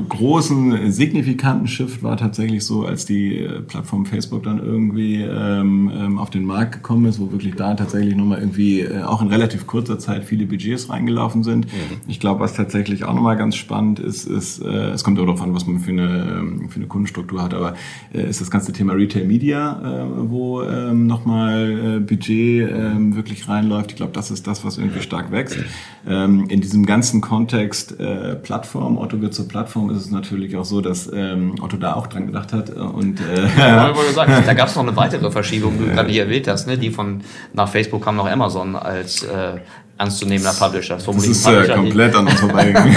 großen 0.09 0.91
signifikanten 0.93 1.67
Shift 1.67 2.03
war 2.03 2.17
tatsächlich 2.17 2.65
so, 2.65 2.85
als 2.85 3.07
die 3.07 3.39
äh, 3.39 3.61
Plattform 3.61 4.07
Facebook 4.07 4.43
dann 4.43 4.59
irgendwie 4.59 5.23
ähm, 5.23 5.91
ähm, 5.95 6.19
auf 6.19 6.31
den 6.31 6.45
Markt 6.45 6.73
gekommen 6.73 7.07
ist, 7.07 7.21
wo 7.21 7.31
wirklich 7.31 7.55
da 7.55 7.75
tatsächlich 7.75 8.17
nochmal 8.17 8.41
irgendwie 8.41 8.81
äh, 8.81 9.03
auch 9.03 9.23
in 9.23 9.29
relativ 9.29 9.67
kurzer 9.67 9.99
Zeit 9.99 10.25
viele 10.25 10.47
Budgets 10.47 10.91
reingelaufen 10.91 11.43
sind. 11.43 11.67
Mhm. 11.67 11.97
Ich 12.07 12.21
glaube, 12.21 12.41
was 12.41 12.55
tatsächlich 12.55 13.05
auch 13.05 13.15
nochmal 13.15 13.37
ganz 13.37 13.57
spannend 13.57 14.01
ist, 14.01 14.27
ist, 14.27 14.61
äh, 14.61 14.91
es 14.91 15.05
kommt 15.05 15.19
auch 15.19 15.25
darauf 15.25 15.43
an, 15.43 15.55
was 15.55 15.67
man 15.67 15.81
für 15.81 15.91
eine, 15.91 16.39
ähm, 16.39 16.69
für 16.69 16.77
eine 16.77 16.87
Kundenstruktur 16.87 17.43
hat, 17.43 17.55
aber 17.55 17.75
äh, 18.13 18.29
ist 18.29 18.41
das 18.41 18.51
ganze 18.51 18.73
Thema 18.73 18.95
Retail 18.95 19.27
Media, 19.27 19.81
äh, 20.03 20.29
wo 20.29 20.63
ähm, 20.63 21.07
nochmal 21.07 21.97
äh, 21.97 22.01
Budget 22.01 22.71
äh, 22.71 23.15
wirklich 23.15 23.49
reinläuft. 23.49 23.93
Ich 23.93 23.97
glaube, 23.97 24.13
das 24.13 24.31
ist 24.31 24.47
das, 24.47 24.65
was 24.65 24.79
irgendwie 24.79 25.03
stark 25.03 25.31
wächst. 25.31 25.59
Ähm, 26.07 26.47
in 26.49 26.61
diesem 26.61 26.85
ganzen 26.85 27.21
Kontext 27.21 27.99
äh, 27.99 28.35
Plattform, 28.37 28.99
Otto 28.99 29.21
wird 29.21 29.35
zur 29.35 29.49
Plattform, 29.49 29.84
Plattform 29.85 29.91
ist 29.91 30.07
es 30.07 30.11
natürlich 30.11 30.57
auch 30.57 30.65
so, 30.65 30.81
dass 30.81 31.11
ähm, 31.13 31.55
Otto 31.61 31.77
da 31.77 31.95
auch 31.95 32.07
dran 32.07 32.27
gedacht 32.27 32.53
hat. 32.53 32.71
Und, 32.71 33.21
äh, 33.21 33.47
ja, 33.59 33.95
sagen, 34.15 34.43
da 34.45 34.55
gab 34.55 34.69
es 34.69 34.77
noch 34.77 34.83
eine 34.83 34.97
weitere 34.97 35.31
Verschiebung, 35.31 35.79
die 35.79 35.87
du 35.87 35.91
gerade 35.93 36.19
erwähnt 36.19 36.49
hast, 36.49 36.67
ne? 36.67 36.79
die 36.79 36.91
von 36.91 37.23
nach 37.53 37.69
Facebook 37.69 38.03
kam 38.05 38.17
noch 38.17 38.27
Amazon 38.27 38.77
als 38.77 39.23
äh, 39.23 39.59
ernstzunehmender 39.99 40.53
Publisher. 40.53 40.95
Das, 40.95 41.05
das 41.05 41.27
ist 41.27 41.45
Publisher, 41.45 41.75
komplett 41.75 42.15
an 42.15 42.27
uns 42.27 42.35
vorbeigegangen. 42.41 42.95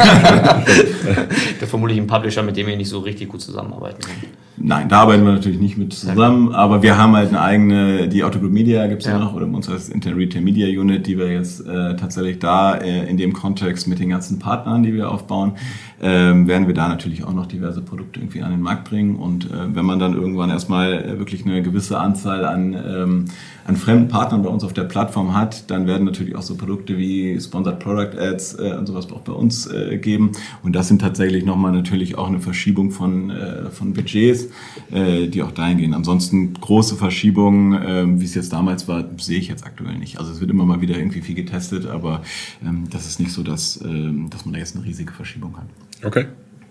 der 1.60 1.68
vermutlich 1.68 2.00
ein 2.00 2.08
Publisher, 2.08 2.44
mit 2.44 2.58
dem 2.58 2.68
wir 2.68 2.78
nicht 2.78 2.90
so 2.90 3.00
richtig 3.00 3.30
gut 3.30 3.42
zusammenarbeiten 3.42 4.02
können. 4.02 4.47
Nein, 4.60 4.90
da 4.90 5.02
arbeiten 5.02 5.24
wir 5.24 5.34
natürlich 5.34 5.60
nicht 5.60 5.78
mit 5.78 5.94
zusammen, 5.94 6.52
aber 6.52 6.82
wir 6.82 6.98
haben 6.98 7.16
halt 7.16 7.30
eine 7.30 7.42
eigene, 7.42 8.08
die 8.08 8.24
Autogroup 8.24 8.52
Media 8.52 8.88
gibt's 8.88 9.06
ja. 9.06 9.12
ja 9.12 9.20
noch, 9.20 9.36
oder 9.36 9.46
uns 9.46 9.70
heißt 9.70 9.90
Inter 9.90 10.18
Retail 10.18 10.42
Media 10.42 10.68
Unit, 10.68 11.06
die 11.06 11.18
wir 11.18 11.32
jetzt 11.32 11.66
äh, 11.68 11.96
tatsächlich 11.96 12.40
da 12.40 12.76
äh, 12.76 13.08
in 13.08 13.18
dem 13.18 13.34
Kontext 13.34 13.88
mit 13.88 14.00
den 14.00 14.10
ganzen 14.10 14.40
Partnern, 14.40 14.82
die 14.82 14.94
wir 14.96 15.12
aufbauen, 15.12 15.54
ähm, 16.02 16.48
werden 16.48 16.66
wir 16.66 16.74
da 16.74 16.88
natürlich 16.88 17.24
auch 17.24 17.34
noch 17.34 17.46
diverse 17.46 17.82
Produkte 17.82 18.20
irgendwie 18.20 18.42
an 18.42 18.50
den 18.50 18.62
Markt 18.62 18.90
bringen. 18.90 19.16
Und 19.16 19.46
äh, 19.46 19.76
wenn 19.76 19.86
man 19.86 20.00
dann 20.00 20.14
irgendwann 20.14 20.50
erstmal 20.50 20.94
äh, 20.94 21.20
wirklich 21.20 21.46
eine 21.46 21.62
gewisse 21.62 22.00
Anzahl 22.00 22.44
an 22.44 22.74
ähm, 22.74 23.26
an 23.68 23.76
fremden 23.76 24.08
Partnern 24.08 24.44
bei 24.44 24.50
uns 24.50 24.64
auf 24.64 24.72
der 24.72 24.86
Plattform 24.86 25.36
hat, 25.36 25.70
dann 25.70 25.88
werden 25.88 26.06
natürlich 26.06 26.36
auch 26.36 26.42
so 26.42 26.56
Produkte 26.56 26.98
wie 26.98 27.40
Sponsored 27.40 27.80
Product 27.80 28.18
Ads 28.18 28.60
äh, 28.60 28.76
und 28.80 28.88
sowas 28.88 29.12
auch 29.12 29.22
bei 29.22 29.34
uns 29.34 29.68
äh, 29.68 29.98
geben. 29.98 30.32
Und 30.64 30.74
das 30.74 30.88
sind 30.88 31.02
tatsächlich 31.02 31.44
nochmal 31.46 31.74
natürlich 31.74 32.18
auch 32.18 32.30
eine 32.30 32.40
Verschiebung 32.40 32.92
von, 32.92 33.30
äh, 33.30 33.70
von 33.70 33.94
Budgets, 33.94 34.47
äh, 34.92 35.28
die 35.28 35.44
auch 35.44 35.52
dahin 35.52 35.78
gehen. 35.78 35.94
Ansonsten 35.94 36.54
große 36.54 36.96
Verschiebungen, 36.96 37.74
äh, 37.74 38.20
wie 38.20 38.26
es 38.26 38.36
jetzt 38.36 38.54
damals 38.54 38.88
war, 38.88 39.06
sehe 39.18 39.40
ich 39.40 39.48
jetzt 39.48 39.66
aktuell 39.66 39.98
nicht. 39.98 40.20
Also 40.20 40.32
es 40.32 40.40
wird 40.40 40.52
immer 40.52 40.66
mal 40.66 40.82
wieder 40.82 40.98
irgendwie 40.98 41.22
viel 41.22 41.36
getestet, 41.36 41.86
aber 41.86 42.22
ähm, 42.66 42.88
das 42.90 43.08
ist 43.08 43.20
nicht 43.20 43.32
so, 43.32 43.44
dass, 43.44 43.78
äh, 43.78 44.12
dass 44.30 44.46
man 44.46 44.54
da 44.54 44.60
jetzt 44.60 44.76
eine 44.76 44.86
riesige 44.86 45.14
Verschiebung 45.14 45.58
hat. 45.58 45.68
Okay, 46.04 46.26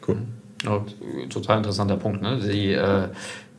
cool. 0.06 0.18
Ja, 0.64 0.84
total 1.28 1.58
interessanter 1.58 1.96
Punkt. 1.96 2.22
Ne? 2.22 2.40
Die, 2.40 2.72
äh, 2.72 3.08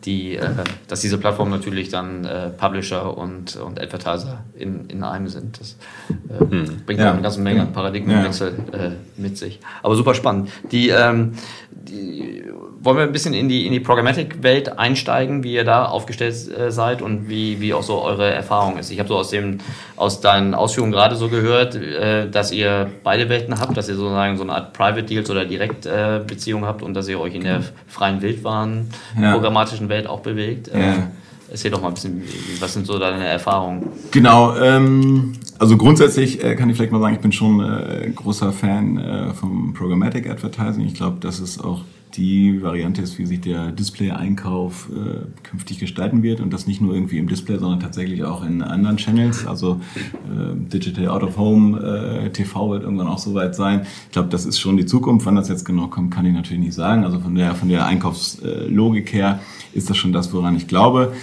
die, 0.05 0.35
äh, 0.35 0.49
dass 0.87 1.01
diese 1.01 1.17
Plattformen 1.17 1.51
natürlich 1.51 1.89
dann 1.89 2.25
äh, 2.25 2.49
Publisher 2.49 3.17
und, 3.17 3.55
und 3.55 3.79
Advertiser 3.81 4.43
in, 4.57 4.85
in 4.89 5.03
einem 5.03 5.27
sind. 5.27 5.59
Das 5.59 5.77
äh, 6.29 6.39
hm. 6.39 6.65
bringt 6.85 6.99
ja. 6.99 7.11
eine 7.11 7.21
ganze 7.21 7.41
Menge 7.41 7.61
an 7.61 7.73
Paradigmenwechsel 7.73 8.53
ja. 8.71 8.79
Äh, 8.79 8.91
mit 9.17 9.37
sich. 9.37 9.59
Aber 9.83 9.95
super 9.95 10.13
spannend. 10.13 10.49
Die, 10.71 10.89
ähm, 10.89 11.33
die, 11.71 12.43
wollen 12.87 12.99
wir 12.99 13.03
ein 13.03 13.11
bisschen 13.11 13.33
in 13.33 13.49
die, 13.49 13.67
in 13.67 13.73
die 13.73 13.81
Programmatic-Welt 13.81 14.79
einsteigen, 14.79 15.43
wie 15.43 15.53
ihr 15.55 15.65
da 15.65 15.87
aufgestellt 15.87 16.35
äh, 16.57 16.71
seid 16.71 17.01
und 17.01 17.27
wie, 17.27 17.59
wie 17.59 17.73
auch 17.73 17.83
so 17.83 18.01
eure 18.01 18.31
Erfahrung 18.31 18.77
ist. 18.77 18.91
Ich 18.91 18.99
habe 18.99 19.09
so 19.09 19.17
aus, 19.17 19.29
dem, 19.29 19.57
aus 19.97 20.21
deinen 20.21 20.53
Ausführungen 20.53 20.93
gerade 20.93 21.17
so 21.17 21.27
gehört, 21.27 21.75
äh, 21.75 22.29
dass 22.29 22.53
ihr 22.53 22.89
beide 23.03 23.27
Welten 23.27 23.59
habt, 23.59 23.75
dass 23.75 23.89
ihr 23.89 23.95
sozusagen 23.95 24.37
so 24.37 24.43
eine 24.43 24.53
Art 24.53 24.71
Private 24.71 25.03
Deals 25.03 25.29
oder 25.29 25.43
Direktbeziehung 25.43 26.63
äh, 26.63 26.65
habt 26.65 26.81
und 26.81 26.93
dass 26.93 27.09
ihr 27.09 27.19
euch 27.19 27.35
in 27.35 27.43
der 27.43 27.61
freien 27.87 28.21
Wildwaren 28.21 28.89
ja. 29.21 29.33
programmatischen 29.33 29.89
Welt 29.89 30.07
auch 30.07 30.21
bewegt. 30.21 30.69
Ja. 30.73 30.79
Äh, 30.79 30.93
Erzähl 31.49 31.71
doch 31.71 31.81
mal 31.81 31.89
ein 31.89 31.93
bisschen, 31.93 32.21
was 32.61 32.73
sind 32.73 32.87
so 32.87 32.99
deine 32.99 33.25
Erfahrungen? 33.25 33.89
Genau, 34.11 34.55
ähm, 34.57 35.33
also 35.59 35.75
grundsätzlich 35.75 36.41
äh, 36.41 36.55
kann 36.55 36.69
ich 36.69 36.77
vielleicht 36.77 36.93
mal 36.93 37.01
sagen, 37.01 37.15
ich 37.15 37.21
bin 37.21 37.33
schon 37.33 37.61
äh, 37.61 38.09
großer 38.15 38.53
Fan 38.53 38.97
äh, 38.97 39.33
vom 39.33 39.73
Programmatic 39.73 40.29
Advertising. 40.29 40.85
Ich 40.85 40.93
glaube, 40.93 41.17
das 41.19 41.39
ist 41.41 41.61
auch 41.61 41.81
die 42.17 42.61
Variante 42.61 43.01
ist, 43.01 43.19
wie 43.19 43.25
sich 43.25 43.41
der 43.41 43.71
Display-Einkauf 43.71 44.89
äh, 44.91 45.47
künftig 45.47 45.79
gestalten 45.79 46.23
wird 46.23 46.41
und 46.41 46.51
das 46.51 46.65
nicht 46.65 46.81
nur 46.81 46.93
irgendwie 46.93 47.19
im 47.19 47.27
Display, 47.27 47.57
sondern 47.59 47.79
tatsächlich 47.79 48.23
auch 48.23 48.43
in 48.43 48.61
anderen 48.61 48.97
Channels. 48.97 49.45
Also 49.45 49.79
äh, 49.95 50.55
Digital 50.55 51.07
Out 51.09 51.23
of 51.23 51.37
Home, 51.37 51.79
äh, 51.79 52.29
TV 52.31 52.71
wird 52.71 52.83
irgendwann 52.83 53.07
auch 53.07 53.19
soweit 53.19 53.55
sein. 53.55 53.85
Ich 54.07 54.11
glaube, 54.11 54.29
das 54.29 54.45
ist 54.45 54.59
schon 54.59 54.77
die 54.77 54.85
Zukunft. 54.85 55.25
Wann 55.25 55.35
das 55.35 55.47
jetzt 55.47 55.63
genau 55.63 55.87
kommt, 55.87 56.11
kann 56.11 56.25
ich 56.25 56.33
natürlich 56.33 56.63
nicht 56.63 56.73
sagen. 56.73 57.03
Also 57.03 57.19
von 57.19 57.35
der, 57.35 57.53
von 57.55 57.69
der 57.69 57.85
Einkaufslogik 57.85 59.13
her 59.13 59.39
ist 59.73 59.89
das 59.89 59.97
schon 59.97 60.11
das, 60.11 60.33
woran 60.33 60.57
ich 60.57 60.67
glaube. 60.67 61.13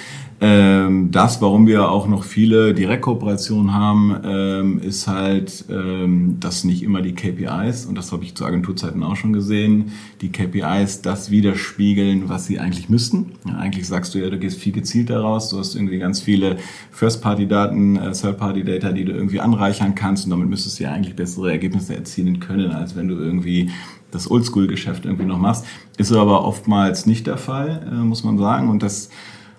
Ähm, 0.40 1.11
das, 1.11 1.40
warum 1.40 1.66
wir 1.66 1.90
auch 1.90 2.09
noch 2.09 2.25
viele 2.25 2.75
Direktkooperationen 2.75 3.73
haben, 3.73 4.16
ähm, 4.25 4.79
ist 4.81 5.07
halt, 5.07 5.64
ähm, 5.70 6.38
dass 6.40 6.64
nicht 6.64 6.83
immer 6.83 7.03
die 7.03 7.14
KPIs, 7.14 7.87
und 7.87 7.97
das 7.97 8.12
habe 8.12 8.25
ich 8.25 8.35
zu 8.35 8.44
Agenturzeiten 8.44 9.03
auch 9.03 9.16
schon 9.16 9.33
gesehen, 9.33 9.92
die 10.20 10.31
KPIs 10.31 11.03
das 11.03 11.31
widerspiegeln, 11.31 12.29
was 12.29 12.47
sie 12.47 12.59
eigentlich 12.59 12.88
müssten. 12.88 13.33
Ja, 13.47 13.57
eigentlich 13.57 13.87
sagst 13.87 14.14
du 14.14 14.18
ja, 14.18 14.29
du 14.29 14.38
gehst 14.38 14.59
viel 14.59 14.73
gezielter 14.73 15.20
raus, 15.20 15.51
du 15.51 15.59
hast 15.59 15.77
irgendwie 15.77 15.99
ganz 15.99 16.20
viele 16.20 16.57
First-Party-Daten, 16.90 17.97
äh, 17.97 18.12
Third-Party-Data, 18.12 18.92
die 18.92 19.05
du 19.05 19.12
irgendwie 19.12 19.40
anreichern 19.40 19.94
kannst 19.94 20.25
und 20.25 20.31
damit 20.31 20.49
müsstest 20.49 20.81
du 20.81 20.85
ja 20.85 20.92
eigentlich 20.92 21.14
bessere 21.14 21.51
Ergebnisse 21.53 21.94
erzielen 21.94 22.40
können, 22.40 22.73
als 22.73 22.97
wenn 22.97 23.09
du 23.09 23.14
irgendwie 23.14 23.70
das 24.11 24.31
Oldschool-Geschäft 24.31 25.05
irgendwie 25.05 25.27
noch 25.27 25.38
machst. 25.38 25.64
Ist 25.97 26.12
aber 26.12 26.44
oftmals 26.44 27.07
nicht 27.07 27.27
der 27.27 27.37
Fall, 27.37 27.88
äh, 27.90 27.94
muss 27.97 28.25
man 28.25 28.38
sagen. 28.38 28.68
Und 28.68 28.83
das 28.83 29.11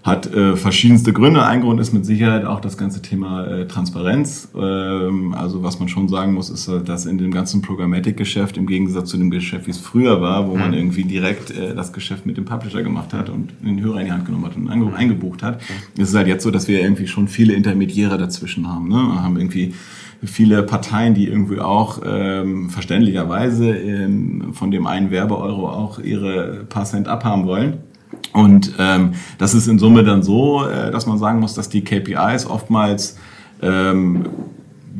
hat 0.06 0.32
äh, 0.32 0.56
verschiedenste 0.56 1.13
Gründe. 1.13 1.44
Ein 1.44 1.62
Grund 1.62 1.80
ist 1.80 1.91
mit 1.91 2.06
Sicherheit 2.06 2.46
auch 2.46 2.60
das 2.60 2.78
ganze 2.78 3.02
Thema 3.02 3.48
äh, 3.48 3.68
Transparenz. 3.68 4.50
Ähm, 4.56 5.34
also 5.34 5.63
was 5.63 5.80
man 5.80 5.89
schon 5.89 6.08
sagen 6.10 6.36
muss, 6.36 6.52
ist, 6.52 6.70
dass 6.86 7.08
in 7.08 7.18
dem 7.18 7.32
ganzen 7.32 7.63
Programmatic-Geschäft 7.63 8.56
im 8.56 8.68
Gegensatz 8.68 9.10
zu 9.10 9.18
dem 9.18 9.32
Geschäft, 9.32 9.65
wie 9.65 9.72
es 9.72 9.80
früher 9.80 10.22
war, 10.22 10.48
wo 10.48 10.56
man 10.56 10.70
mhm. 10.70 10.76
irgendwie 10.76 11.06
direkt 11.06 11.50
äh, 11.50 11.74
das 11.74 11.91
Geschäft 11.91 12.28
mit 12.28 12.38
dem 12.38 12.46
Publisher 12.46 12.84
gemacht 12.84 13.13
hat 13.13 13.32
und 13.32 13.54
den 13.63 13.82
Hörer 13.82 14.00
in 14.02 14.06
die 14.06 14.12
Hand 14.12 14.26
genommen 14.28 14.46
hat 14.46 14.56
und 14.56 14.70
eingebucht 14.70 15.41
hat, 15.41 15.60
ist 15.98 16.10
es 16.10 16.15
halt 16.15 16.28
jetzt 16.28 16.44
so, 16.44 16.52
dass 16.52 16.68
wir 16.68 16.82
irgendwie 16.82 17.08
schon 17.08 17.28
viele 17.28 17.54
Intermediäre 17.54 18.20
dazwischen 18.20 18.70
haben. 18.70 18.88
Ne? 18.88 18.98
Wir 18.98 19.24
haben 19.24 19.38
irgendwie 19.38 19.74
viele 20.24 20.62
Parteien, 20.62 21.15
die 21.15 21.28
irgendwie 21.28 21.60
auch 21.62 22.02
ähm, 22.06 22.70
verständlicherweise 22.70 23.76
ähm, 23.76 24.54
von 24.54 24.70
dem 24.70 24.86
einen 24.86 25.10
Werbeeuro 25.10 25.68
auch 25.68 25.98
ihre 25.98 26.63
paar 26.70 26.86
Cent 26.86 27.08
abhaben 27.08 27.48
wollen. 27.48 27.80
Und 28.34 28.73
ähm, 28.80 29.13
das 29.38 29.54
ist 29.54 29.67
in 29.67 29.80
Summe 29.80 30.04
dann 30.04 30.23
so, 30.23 30.65
äh, 30.67 30.91
dass 30.91 31.06
man 31.06 31.17
sagen 31.17 31.39
muss, 31.39 31.54
dass 31.54 31.69
die 31.69 31.84
KPIs 31.84 32.45
oftmals 32.45 33.17
ähm, 33.62 34.25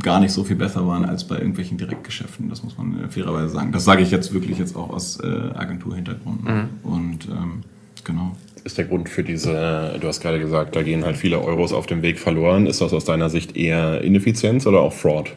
gar 0.01 0.19
nicht 0.19 0.32
so 0.32 0.43
viel 0.43 0.56
besser 0.56 0.88
waren 0.88 1.06
als 1.06 1.25
bei 1.25 1.38
irgendwelchen 1.38 1.78
Direktgeschäften. 1.78 2.49
Das 2.49 2.63
muss 2.63 2.78
man 2.78 3.04
äh, 3.04 3.08
fairerweise 3.10 3.49
sagen. 3.49 3.71
Das 3.71 3.84
sage 3.84 4.04
ich 4.04 4.12
jetzt 4.12 4.34
wirklich 4.34 4.58
jetzt 4.58 4.75
auch 4.75 4.89
aus 4.89 5.19
äh, 5.19 5.28
Agenturhintergrund. 5.54 6.43
Mhm. 6.45 6.69
Und 6.84 7.28
ähm, 7.30 7.63
genau. 8.04 8.32
Ist 8.63 8.78
der 8.78 8.86
Grund 8.86 9.10
für 9.10 9.23
diese, 9.23 9.97
du 10.01 10.08
hast 10.08 10.21
gerade 10.21 10.39
gesagt, 10.39 10.75
da 10.75 10.82
gehen 10.82 11.06
halt 11.06 11.17
viele 11.17 11.39
Euros 11.39 11.71
auf 11.71 11.86
dem 11.86 12.01
Weg 12.01 12.17
verloren. 12.17 12.65
Ist 12.65 12.82
das 12.82 12.93
aus 12.93 13.06
deiner 13.06 13.30
Sicht 13.30 13.56
eher 13.56 14.01
Ineffizienz 14.01 14.65
oder 14.65 14.80
auch 14.80 14.93
Fraud? 14.93 15.36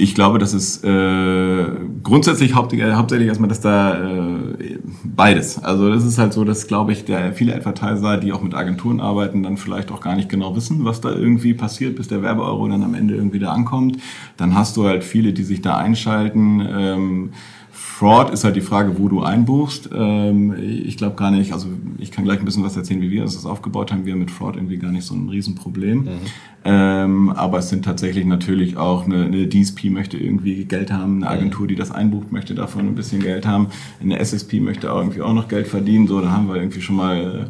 Ich 0.00 0.14
glaube, 0.14 0.38
das 0.38 0.54
ist 0.54 0.84
äh, 0.84 1.66
grundsätzlich 2.04 2.54
hauptsächlich, 2.54 2.94
hauptsächlich 2.94 3.26
erstmal, 3.26 3.48
dass 3.48 3.60
da 3.60 3.98
äh, 3.98 4.78
beides. 5.02 5.58
Also 5.64 5.92
das 5.92 6.04
ist 6.04 6.18
halt 6.18 6.32
so, 6.32 6.44
dass, 6.44 6.68
glaube 6.68 6.92
ich, 6.92 7.04
der 7.04 7.32
viele 7.32 7.52
Advertiser, 7.52 8.16
die 8.16 8.32
auch 8.32 8.40
mit 8.40 8.54
Agenturen 8.54 9.00
arbeiten, 9.00 9.42
dann 9.42 9.56
vielleicht 9.56 9.90
auch 9.90 10.00
gar 10.00 10.14
nicht 10.14 10.28
genau 10.28 10.54
wissen, 10.54 10.84
was 10.84 11.00
da 11.00 11.10
irgendwie 11.10 11.52
passiert, 11.52 11.96
bis 11.96 12.06
der 12.06 12.22
Werbeeuro 12.22 12.68
dann 12.68 12.84
am 12.84 12.94
Ende 12.94 13.16
irgendwie 13.16 13.40
da 13.40 13.50
ankommt. 13.50 13.98
Dann 14.36 14.54
hast 14.54 14.76
du 14.76 14.84
halt 14.86 15.02
viele, 15.02 15.32
die 15.32 15.42
sich 15.42 15.62
da 15.62 15.76
einschalten. 15.76 16.64
Ähm, 16.70 17.30
Fraud 17.98 18.30
ist 18.30 18.44
halt 18.44 18.54
die 18.54 18.60
Frage, 18.60 18.96
wo 18.96 19.08
du 19.08 19.22
einbuchst. 19.22 19.90
Ähm, 19.92 20.54
ich 20.56 20.96
glaube 20.96 21.16
gar 21.16 21.32
nicht, 21.32 21.52
also 21.52 21.66
ich 21.98 22.12
kann 22.12 22.22
gleich 22.22 22.38
ein 22.38 22.44
bisschen 22.44 22.62
was 22.62 22.76
erzählen, 22.76 23.00
wie 23.00 23.10
wir 23.10 23.22
das 23.22 23.44
aufgebaut 23.44 23.90
haben. 23.90 24.06
Wir 24.06 24.12
haben 24.12 24.20
mit 24.20 24.30
Fraud 24.30 24.54
irgendwie 24.54 24.76
gar 24.76 24.92
nicht 24.92 25.04
so 25.04 25.16
ein 25.16 25.28
Riesenproblem. 25.28 26.02
Mhm. 26.02 26.08
Ähm, 26.64 27.30
aber 27.30 27.58
es 27.58 27.70
sind 27.70 27.84
tatsächlich 27.84 28.24
natürlich 28.24 28.76
auch 28.76 29.06
eine, 29.06 29.24
eine 29.24 29.48
DSP 29.48 29.90
möchte 29.90 30.16
irgendwie 30.16 30.64
Geld 30.64 30.92
haben, 30.92 31.24
eine 31.24 31.28
Agentur, 31.28 31.66
die 31.66 31.74
das 31.74 31.90
einbucht, 31.90 32.30
möchte 32.30 32.54
davon 32.54 32.86
ein 32.86 32.94
bisschen 32.94 33.20
Geld 33.20 33.48
haben, 33.48 33.66
eine 34.00 34.20
SSP 34.20 34.60
möchte 34.60 34.92
auch 34.92 34.98
irgendwie 34.98 35.22
auch 35.22 35.34
noch 35.34 35.48
Geld 35.48 35.66
verdienen. 35.66 36.06
So, 36.06 36.20
da 36.20 36.30
haben 36.30 36.46
wir 36.46 36.54
irgendwie 36.54 36.80
schon 36.80 36.94
mal 36.94 37.48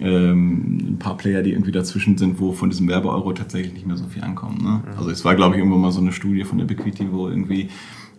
ähm, 0.00 0.92
ein 0.92 0.98
paar 0.98 1.18
Player, 1.18 1.42
die 1.42 1.52
irgendwie 1.52 1.72
dazwischen 1.72 2.16
sind, 2.16 2.40
wo 2.40 2.52
von 2.52 2.70
diesem 2.70 2.88
Werbeeuro 2.88 3.34
tatsächlich 3.34 3.74
nicht 3.74 3.86
mehr 3.86 3.98
so 3.98 4.06
viel 4.06 4.24
ankommt. 4.24 4.62
Ne? 4.62 4.80
Mhm. 4.82 4.98
Also 4.98 5.10
es 5.10 5.26
war, 5.26 5.34
glaube 5.34 5.56
ich, 5.56 5.58
irgendwo 5.58 5.76
mal 5.76 5.92
so 5.92 6.00
eine 6.00 6.12
Studie 6.12 6.44
von 6.44 6.56
der 6.56 6.64
Biquity, 6.64 7.08
wo 7.12 7.28
irgendwie 7.28 7.68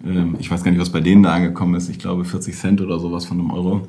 ähm, 0.05 0.35
ich 0.39 0.49
weiß 0.49 0.63
gar 0.63 0.71
nicht, 0.71 0.81
was 0.81 0.91
bei 0.91 1.01
denen 1.01 1.23
da 1.23 1.33
angekommen 1.33 1.75
ist, 1.75 1.89
ich 1.89 1.99
glaube 1.99 2.25
40 2.25 2.55
Cent 2.55 2.81
oder 2.81 2.99
sowas 2.99 3.25
von 3.25 3.39
einem 3.39 3.51
Euro. 3.51 3.87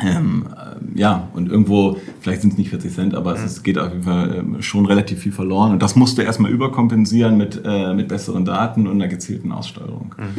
Ähm, 0.00 0.46
äh, 0.56 0.98
ja, 0.98 1.28
und 1.34 1.50
irgendwo, 1.50 1.96
vielleicht 2.20 2.42
sind 2.42 2.52
es 2.52 2.58
nicht 2.58 2.70
40 2.70 2.92
Cent, 2.92 3.14
aber 3.14 3.36
mhm. 3.36 3.44
es 3.44 3.62
geht 3.62 3.78
auf 3.78 3.90
jeden 3.90 4.04
Fall 4.04 4.36
ähm, 4.36 4.62
schon 4.62 4.86
relativ 4.86 5.20
viel 5.20 5.32
verloren. 5.32 5.72
Und 5.72 5.82
das 5.82 5.96
musste 5.96 6.22
erstmal 6.22 6.52
überkompensieren 6.52 7.36
mit, 7.36 7.60
äh, 7.64 7.94
mit 7.94 8.08
besseren 8.08 8.44
Daten 8.44 8.86
und 8.86 8.94
einer 8.94 9.08
gezielten 9.08 9.50
Aussteuerung. 9.50 10.14
Mhm. 10.16 10.38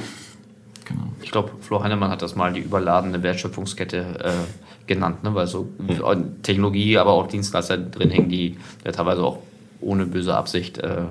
Genau. 0.86 1.04
Ich 1.22 1.32
glaube, 1.32 1.52
Flo 1.60 1.84
Heinemann 1.84 2.10
hat 2.10 2.22
das 2.22 2.36
mal 2.36 2.54
die 2.54 2.62
überladene 2.62 3.22
Wertschöpfungskette 3.22 4.24
äh, 4.24 4.88
genannt, 4.88 5.24
ne? 5.24 5.36
weil 5.36 5.46
so 5.46 5.68
mhm. 5.78 6.42
Technologie, 6.42 6.98
aber 6.98 7.12
auch 7.12 7.28
Dienstleister 7.28 7.78
drin 7.78 8.10
hängen, 8.10 8.30
die 8.30 8.58
ja 8.86 8.92
teilweise 8.92 9.24
auch 9.24 9.40
ohne 9.82 10.06
böse 10.06 10.36
Absicht 10.36 10.78
äh, 10.78 11.06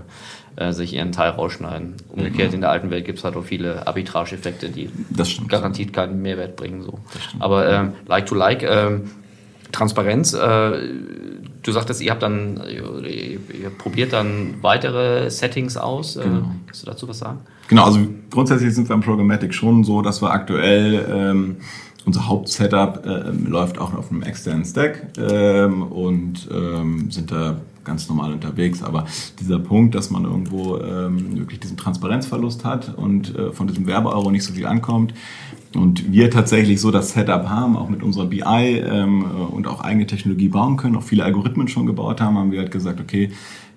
äh, 0.57 0.73
sich 0.73 0.95
ihren 0.95 1.13
Teil 1.13 1.31
rausschneiden. 1.31 1.95
Umgekehrt 2.09 2.49
mhm. 2.49 2.57
in 2.57 2.61
der 2.63 2.71
alten 2.71 2.91
Welt 2.91 3.05
gibt 3.05 3.19
es 3.19 3.25
halt 3.25 3.37
auch 3.37 3.45
viele 3.45 3.87
Arbitrage-Effekte, 3.87 4.69
die 4.69 4.91
garantiert 5.49 5.93
keinen 5.93 6.21
Mehrwert 6.21 6.57
bringen. 6.57 6.83
So. 6.83 6.99
Aber 7.39 7.69
ähm, 7.71 7.93
like 8.07 8.27
to 8.27 8.35
like, 8.35 8.63
ähm, 8.63 9.11
Transparenz, 9.73 10.33
äh, 10.33 10.39
du 11.63 11.73
sagtest, 11.73 12.01
ihr 12.01 12.11
habt 12.11 12.23
dann, 12.23 12.63
ihr, 12.69 13.05
ihr, 13.05 13.71
probiert 13.77 14.13
dann 14.13 14.55
weitere 14.63 15.31
Settings 15.31 15.77
aus. 15.77 16.17
Äh, 16.17 16.23
genau. 16.23 16.51
kannst 16.67 16.83
du 16.83 16.87
dazu 16.87 17.09
was 17.09 17.19
sagen? 17.19 17.41
Genau, 17.69 17.85
also 17.85 18.01
grundsätzlich 18.31 18.75
sind 18.75 18.89
wir 18.89 18.95
im 18.95 19.03
Programmatic 19.03 19.53
schon 19.53 19.85
so, 19.85 20.01
dass 20.01 20.23
wir 20.23 20.31
aktuell 20.31 21.07
ähm, 21.11 21.57
unser 22.07 22.27
Hauptsetup 22.27 23.05
äh, 23.05 23.31
läuft 23.47 23.79
auch 23.79 23.93
auf 23.93 24.11
einem 24.11 24.23
externen 24.23 24.65
Stack 24.65 25.09
ähm, 25.19 25.83
und 25.83 26.49
ähm, 26.51 27.11
sind 27.11 27.31
da 27.31 27.61
ganz 27.89 28.09
normal 28.09 28.33
unterwegs. 28.33 28.85
Aber 28.85 29.07
dieser 29.41 29.59
Punkt, 29.59 29.97
dass 29.97 30.11
man 30.11 30.25
irgendwo 30.25 30.79
ähm, 30.79 31.37
wirklich 31.37 31.59
diesen 31.59 31.77
Transparenzverlust 31.77 32.65
hat 32.65 32.97
und 32.97 33.35
äh, 33.35 33.53
von 33.53 33.67
diesem 33.67 33.89
Werbeeuro 33.89 34.31
nicht 34.31 34.45
so 34.45 34.53
viel 34.53 34.67
ankommt, 34.67 35.13
und 35.75 36.11
wir 36.11 36.31
tatsächlich 36.31 36.81
so 36.81 36.91
das 36.91 37.13
Setup 37.13 37.49
haben, 37.49 37.77
auch 37.77 37.91
mit 37.91 38.03
unserer 38.03 38.25
BI 38.25 38.43
ähm, 38.43 39.23
und 39.51 39.67
auch 39.67 39.83
eigene 39.83 40.07
Technologie 40.07 40.49
bauen 40.49 40.77
können, 40.79 40.97
auch 40.97 41.03
viele 41.03 41.25
Algorithmen 41.25 41.69
schon 41.69 41.85
gebaut 41.85 42.21
haben, 42.21 42.39
haben 42.39 42.53
wir 42.53 42.61
halt 42.61 42.71
gesagt, 42.71 43.01
okay, 43.01 43.31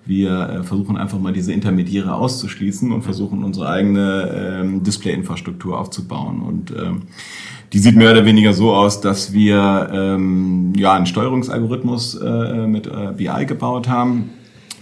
wir 0.04 0.48
äh, 0.48 0.62
versuchen 0.62 0.96
einfach 0.96 1.18
mal 1.18 1.32
diese 1.32 1.52
Intermediäre 1.52 2.14
auszuschließen 2.14 2.90
und 2.92 3.02
versuchen 3.02 3.44
unsere 3.44 3.68
eigene 3.68 4.60
ähm, 4.62 4.82
Display-Infrastruktur 4.82 5.78
aufzubauen. 5.78 6.40
Und 6.40 6.70
ähm, 6.70 7.02
die 7.72 7.78
sieht 7.78 7.96
mehr 7.96 8.12
oder 8.12 8.24
weniger 8.24 8.52
so 8.52 8.74
aus, 8.74 9.00
dass 9.00 9.32
wir 9.32 9.90
ähm, 9.92 10.72
ja 10.76 10.92
einen 10.92 11.06
Steuerungsalgorithmus 11.06 12.14
äh, 12.16 12.66
mit 12.66 12.86
äh, 12.86 13.12
BI 13.16 13.46
gebaut 13.46 13.88
haben, 13.88 14.30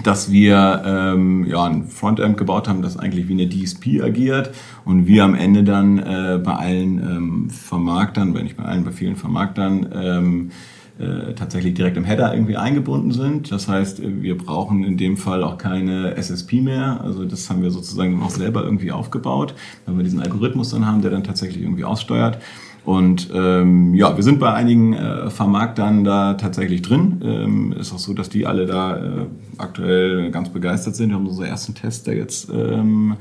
dass 0.02 0.32
wir 0.32 0.82
ähm, 0.84 1.46
ja 1.46 1.64
ein 1.64 1.84
Frontend 1.84 2.36
gebaut 2.36 2.68
haben, 2.68 2.82
das 2.82 2.96
eigentlich 2.96 3.28
wie 3.28 3.34
eine 3.34 3.48
DSP 3.48 4.02
agiert 4.02 4.50
und 4.84 5.06
wir 5.06 5.24
am 5.24 5.34
Ende 5.34 5.62
dann 5.62 5.98
äh, 5.98 6.40
bei 6.42 6.52
allen 6.52 6.98
ähm, 6.98 7.50
Vermarktern, 7.50 8.34
wenn 8.34 8.44
nicht 8.44 8.56
bei 8.56 8.64
allen, 8.64 8.84
bei 8.84 8.92
vielen 8.92 9.16
Vermarktern 9.16 9.88
ähm, 9.94 10.50
äh, 10.98 11.32
tatsächlich 11.34 11.74
direkt 11.74 11.96
im 11.96 12.04
Header 12.04 12.34
irgendwie 12.34 12.56
eingebunden 12.56 13.12
sind. 13.12 13.52
Das 13.52 13.68
heißt, 13.68 14.02
wir 14.02 14.36
brauchen 14.36 14.84
in 14.84 14.96
dem 14.96 15.16
Fall 15.16 15.42
auch 15.44 15.58
keine 15.58 16.16
SSP 16.16 16.60
mehr. 16.60 17.00
Also 17.02 17.24
das 17.24 17.48
haben 17.48 17.62
wir 17.62 17.70
sozusagen 17.70 18.20
auch 18.22 18.30
selber 18.30 18.64
irgendwie 18.64 18.92
aufgebaut, 18.92 19.54
weil 19.86 19.96
wir 19.96 20.04
diesen 20.04 20.20
Algorithmus 20.20 20.70
dann 20.70 20.86
haben, 20.86 21.00
der 21.02 21.10
dann 21.10 21.24
tatsächlich 21.24 21.62
irgendwie 21.62 21.84
aussteuert. 21.84 22.38
Und 22.84 23.30
ähm, 23.34 23.94
ja, 23.94 24.16
wir 24.16 24.22
sind 24.22 24.38
bei 24.40 24.52
einigen 24.52 24.94
äh, 24.94 25.30
Vermarktern 25.30 26.04
da 26.04 26.34
tatsächlich 26.34 26.82
drin. 26.82 27.20
Ähm, 27.24 27.72
ist 27.72 27.92
auch 27.92 27.98
so, 27.98 28.14
dass 28.14 28.28
die 28.28 28.46
alle 28.46 28.66
da 28.66 28.96
äh, 28.96 29.26
aktuell 29.58 30.30
ganz 30.30 30.48
begeistert 30.48 30.96
sind. 30.96 31.10
Wir 31.10 31.16
haben 31.16 31.26
unseren 31.26 31.46
ersten 31.46 31.74
Test, 31.74 32.06
der 32.06 32.16
jetzt 32.16 32.50
ähm, 32.50 33.16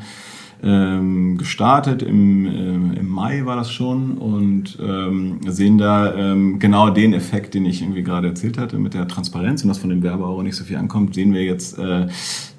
ähm, 0.62 1.38
gestartet. 1.38 2.02
Im, 2.02 2.46
äh, 2.46 3.00
Im 3.00 3.10
Mai 3.10 3.46
war 3.46 3.56
das 3.56 3.72
schon 3.72 4.18
und 4.18 4.78
ähm, 4.82 5.40
sehen 5.48 5.78
da 5.78 6.14
ähm, 6.16 6.60
genau 6.60 6.90
den 6.90 7.14
Effekt, 7.14 7.54
den 7.54 7.66
ich 7.66 7.82
irgendwie 7.82 8.04
gerade 8.04 8.28
erzählt 8.28 8.58
hatte 8.58 8.78
mit 8.78 8.94
der 8.94 9.08
Transparenz 9.08 9.64
und 9.64 9.70
dass 9.70 9.78
von 9.78 9.90
dem 9.90 10.04
Werbeeuro 10.04 10.44
nicht 10.44 10.56
so 10.56 10.64
viel 10.64 10.78
ankommt, 10.78 11.16
sehen 11.16 11.34
wir 11.34 11.44
jetzt, 11.44 11.78
äh, 11.78 12.08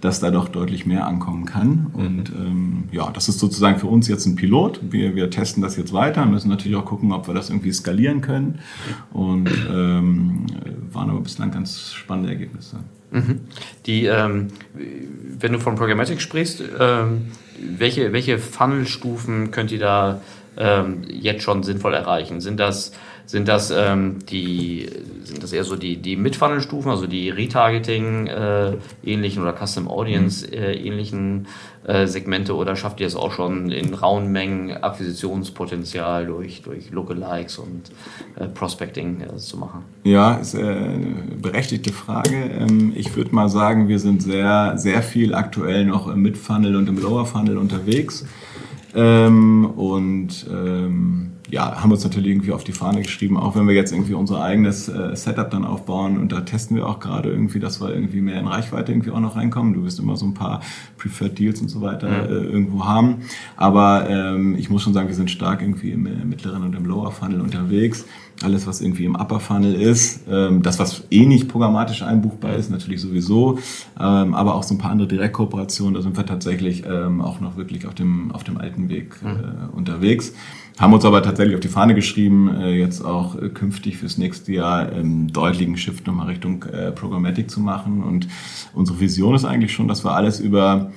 dass 0.00 0.20
da 0.20 0.30
doch 0.30 0.48
deutlich 0.48 0.86
mehr 0.86 1.06
ankommen 1.06 1.44
kann. 1.44 1.88
Und 1.92 2.30
ähm, 2.30 2.84
ja, 2.90 3.10
das 3.10 3.28
ist 3.28 3.38
sozusagen 3.38 3.78
für 3.78 3.86
uns 3.86 4.08
jetzt 4.08 4.26
ein 4.26 4.36
Pilot. 4.36 4.80
Wir, 4.90 5.14
wir 5.14 5.30
testen 5.30 5.62
das 5.62 5.76
jetzt 5.76 5.92
weiter, 5.92 6.24
müssen 6.26 6.48
natürlich 6.48 6.76
auch 6.76 6.86
gucken, 6.86 7.12
ob 7.12 7.26
wir 7.26 7.34
das 7.34 7.50
irgendwie 7.50 7.72
skalieren 7.72 8.20
können. 8.22 8.60
Und 9.12 9.50
ähm, 9.70 10.46
waren 10.92 11.10
aber 11.10 11.20
bislang 11.20 11.50
ganz 11.50 11.92
spannende 11.92 12.30
Ergebnisse. 12.30 12.78
Mhm. 13.10 13.40
Die, 13.86 14.06
ähm, 14.06 14.48
wenn 14.74 15.52
du 15.52 15.58
von 15.58 15.74
Programmatic 15.74 16.20
sprichst, 16.20 16.62
ähm, 16.78 17.32
welche, 17.58 18.12
welche 18.12 18.38
Funnelstufen 18.38 19.50
könnt 19.50 19.72
ihr 19.72 19.80
da 19.80 20.20
ähm, 20.56 21.02
jetzt 21.08 21.42
schon 21.42 21.62
sinnvoll 21.62 21.94
erreichen? 21.94 22.40
Sind 22.40 22.60
das, 22.60 22.92
sind 23.26 23.48
das, 23.48 23.70
ähm, 23.70 24.18
die, 24.26 24.88
sind 25.24 25.42
das 25.42 25.52
eher 25.52 25.64
so 25.64 25.76
die, 25.76 25.96
die 25.96 26.16
Mid-Funnel-Stufen, 26.16 26.90
also 26.90 27.06
die 27.06 27.30
Retargeting 27.30 28.26
äh, 28.26 28.76
ähnlichen 29.04 29.42
oder 29.42 29.54
Custom 29.54 29.88
Audience 29.88 30.46
mhm. 30.46 31.46
Äh, 31.84 32.06
Segmente 32.06 32.54
oder 32.54 32.76
schafft 32.76 33.00
ihr 33.00 33.06
es 33.06 33.16
auch 33.16 33.32
schon 33.32 33.70
in 33.70 33.94
rauen 33.94 34.30
Mengen 34.30 34.72
Akquisitionspotenzial 34.82 36.26
durch, 36.26 36.62
durch 36.62 36.90
Lookalikes 36.90 37.58
und 37.58 37.90
äh, 38.36 38.46
Prospecting 38.48 39.22
äh, 39.22 39.36
zu 39.36 39.56
machen? 39.56 39.84
Ja, 40.04 40.34
ist 40.34 40.54
äh, 40.54 40.58
eine 40.58 41.36
berechtigte 41.40 41.92
Frage. 41.92 42.36
Ähm, 42.36 42.92
ich 42.94 43.16
würde 43.16 43.34
mal 43.34 43.48
sagen, 43.48 43.88
wir 43.88 43.98
sind 43.98 44.22
sehr, 44.22 44.76
sehr 44.76 45.02
viel 45.02 45.34
aktuell 45.34 45.86
noch 45.86 46.06
im 46.08 46.20
Mid-Funnel 46.20 46.76
und 46.76 46.88
im 46.88 46.98
Lower-Funnel 46.98 47.56
unterwegs. 47.56 48.26
Ähm, 48.94 49.64
und 49.64 50.46
ähm, 50.50 51.29
ja, 51.50 51.80
haben 51.80 51.90
wir 51.90 51.94
uns 51.94 52.04
natürlich 52.04 52.30
irgendwie 52.30 52.52
auf 52.52 52.64
die 52.64 52.72
Fahne 52.72 53.02
geschrieben, 53.02 53.36
auch 53.36 53.56
wenn 53.56 53.66
wir 53.66 53.74
jetzt 53.74 53.92
irgendwie 53.92 54.14
unser 54.14 54.42
eigenes 54.42 54.88
äh, 54.88 55.16
Setup 55.16 55.50
dann 55.50 55.64
aufbauen 55.64 56.18
und 56.18 56.30
da 56.32 56.42
testen 56.42 56.76
wir 56.76 56.86
auch 56.86 57.00
gerade 57.00 57.30
irgendwie, 57.30 57.58
dass 57.58 57.80
wir 57.80 57.92
irgendwie 57.92 58.20
mehr 58.20 58.38
in 58.38 58.46
Reichweite 58.46 58.92
irgendwie 58.92 59.10
auch 59.10 59.20
noch 59.20 59.36
reinkommen. 59.36 59.74
Du 59.74 59.84
wirst 59.84 59.98
immer 59.98 60.16
so 60.16 60.26
ein 60.26 60.34
paar 60.34 60.60
Preferred 60.96 61.38
Deals 61.38 61.60
und 61.60 61.68
so 61.68 61.80
weiter 61.80 62.08
äh, 62.28 62.32
irgendwo 62.32 62.84
haben. 62.84 63.22
Aber 63.56 64.08
ähm, 64.08 64.54
ich 64.56 64.70
muss 64.70 64.82
schon 64.82 64.94
sagen, 64.94 65.08
wir 65.08 65.14
sind 65.14 65.30
stark 65.30 65.60
irgendwie 65.62 65.90
im, 65.90 66.06
im 66.06 66.28
mittleren 66.28 66.62
und 66.62 66.74
im 66.76 66.84
Lower 66.84 67.10
Funnel 67.10 67.40
unterwegs. 67.40 68.04
Alles, 68.42 68.66
was 68.66 68.80
irgendwie 68.80 69.04
im 69.04 69.16
Upper 69.16 69.40
Funnel 69.40 69.74
ist, 69.74 70.22
ähm, 70.30 70.62
das, 70.62 70.78
was 70.78 71.04
eh 71.10 71.26
nicht 71.26 71.48
programmatisch 71.48 72.02
einbuchbar 72.02 72.54
ist, 72.54 72.70
natürlich 72.70 73.00
sowieso, 73.00 73.58
ähm, 73.98 74.34
aber 74.34 74.54
auch 74.54 74.62
so 74.62 74.74
ein 74.74 74.78
paar 74.78 74.90
andere 74.92 75.08
Direktkooperationen, 75.08 75.94
da 75.94 76.00
sind 76.00 76.16
wir 76.16 76.24
tatsächlich 76.24 76.84
ähm, 76.86 77.20
auch 77.20 77.40
noch 77.40 77.58
wirklich 77.58 77.86
auf 77.86 77.94
dem, 77.94 78.30
auf 78.32 78.42
dem 78.42 78.56
alten 78.56 78.88
Weg 78.88 79.16
äh, 79.22 79.76
unterwegs. 79.76 80.32
Haben 80.80 80.94
uns 80.94 81.04
aber 81.04 81.22
tatsächlich 81.22 81.54
auf 81.54 81.60
die 81.60 81.68
Fahne 81.68 81.94
geschrieben, 81.94 82.48
äh, 82.56 82.70
jetzt 82.70 83.04
auch 83.04 83.36
äh, 83.36 83.50
künftig 83.50 83.98
fürs 83.98 84.16
nächste 84.16 84.50
Jahr 84.54 84.88
einen 84.88 85.28
deutlichen 85.28 85.76
Shift 85.76 86.06
nochmal 86.06 86.28
Richtung 86.28 86.62
äh, 86.62 86.90
Programmatic 86.90 87.50
zu 87.50 87.60
machen. 87.60 88.02
Und 88.02 88.28
unsere 88.72 88.98
Vision 88.98 89.34
ist 89.34 89.44
eigentlich 89.44 89.74
schon, 89.74 89.88
dass 89.88 90.04
wir 90.04 90.12
alles 90.12 90.40
über 90.40 90.90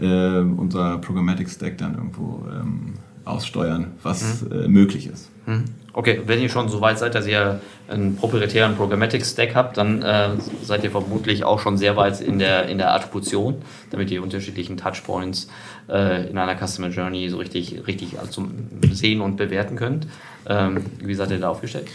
unser 0.00 0.98
Programmatic 0.98 1.50
Stack 1.50 1.78
dann 1.78 1.96
irgendwo 1.96 2.46
ähm, 2.52 2.94
aussteuern, 3.24 3.88
was 4.04 4.42
mhm. 4.42 4.70
möglich 4.70 5.08
ist. 5.08 5.28
Mhm. 5.44 5.64
Okay, 5.98 6.22
wenn 6.26 6.40
ihr 6.40 6.48
schon 6.48 6.68
so 6.68 6.80
weit 6.80 6.96
seid, 6.96 7.16
dass 7.16 7.26
ihr 7.26 7.60
einen 7.88 8.14
proprietären 8.14 8.76
Programmatic 8.76 9.26
Stack 9.26 9.56
habt, 9.56 9.78
dann 9.78 10.00
äh, 10.00 10.28
seid 10.62 10.84
ihr 10.84 10.92
vermutlich 10.92 11.42
auch 11.42 11.58
schon 11.58 11.76
sehr 11.76 11.96
weit 11.96 12.20
in 12.20 12.38
der, 12.38 12.68
in 12.68 12.78
der 12.78 12.94
Attribution, 12.94 13.56
damit 13.90 14.08
ihr 14.12 14.22
unterschiedlichen 14.22 14.76
Touchpoints 14.76 15.48
äh, 15.88 16.30
in 16.30 16.38
einer 16.38 16.54
Customer 16.54 16.90
Journey 16.90 17.28
so 17.28 17.38
richtig, 17.38 17.84
richtig 17.88 18.16
also 18.16 18.46
sehen 18.92 19.20
und 19.20 19.38
bewerten 19.38 19.74
könnt. 19.74 20.06
Ähm, 20.48 20.84
wie 21.02 21.14
seid 21.14 21.32
ihr 21.32 21.40
da 21.40 21.48
aufgestellt? 21.48 21.88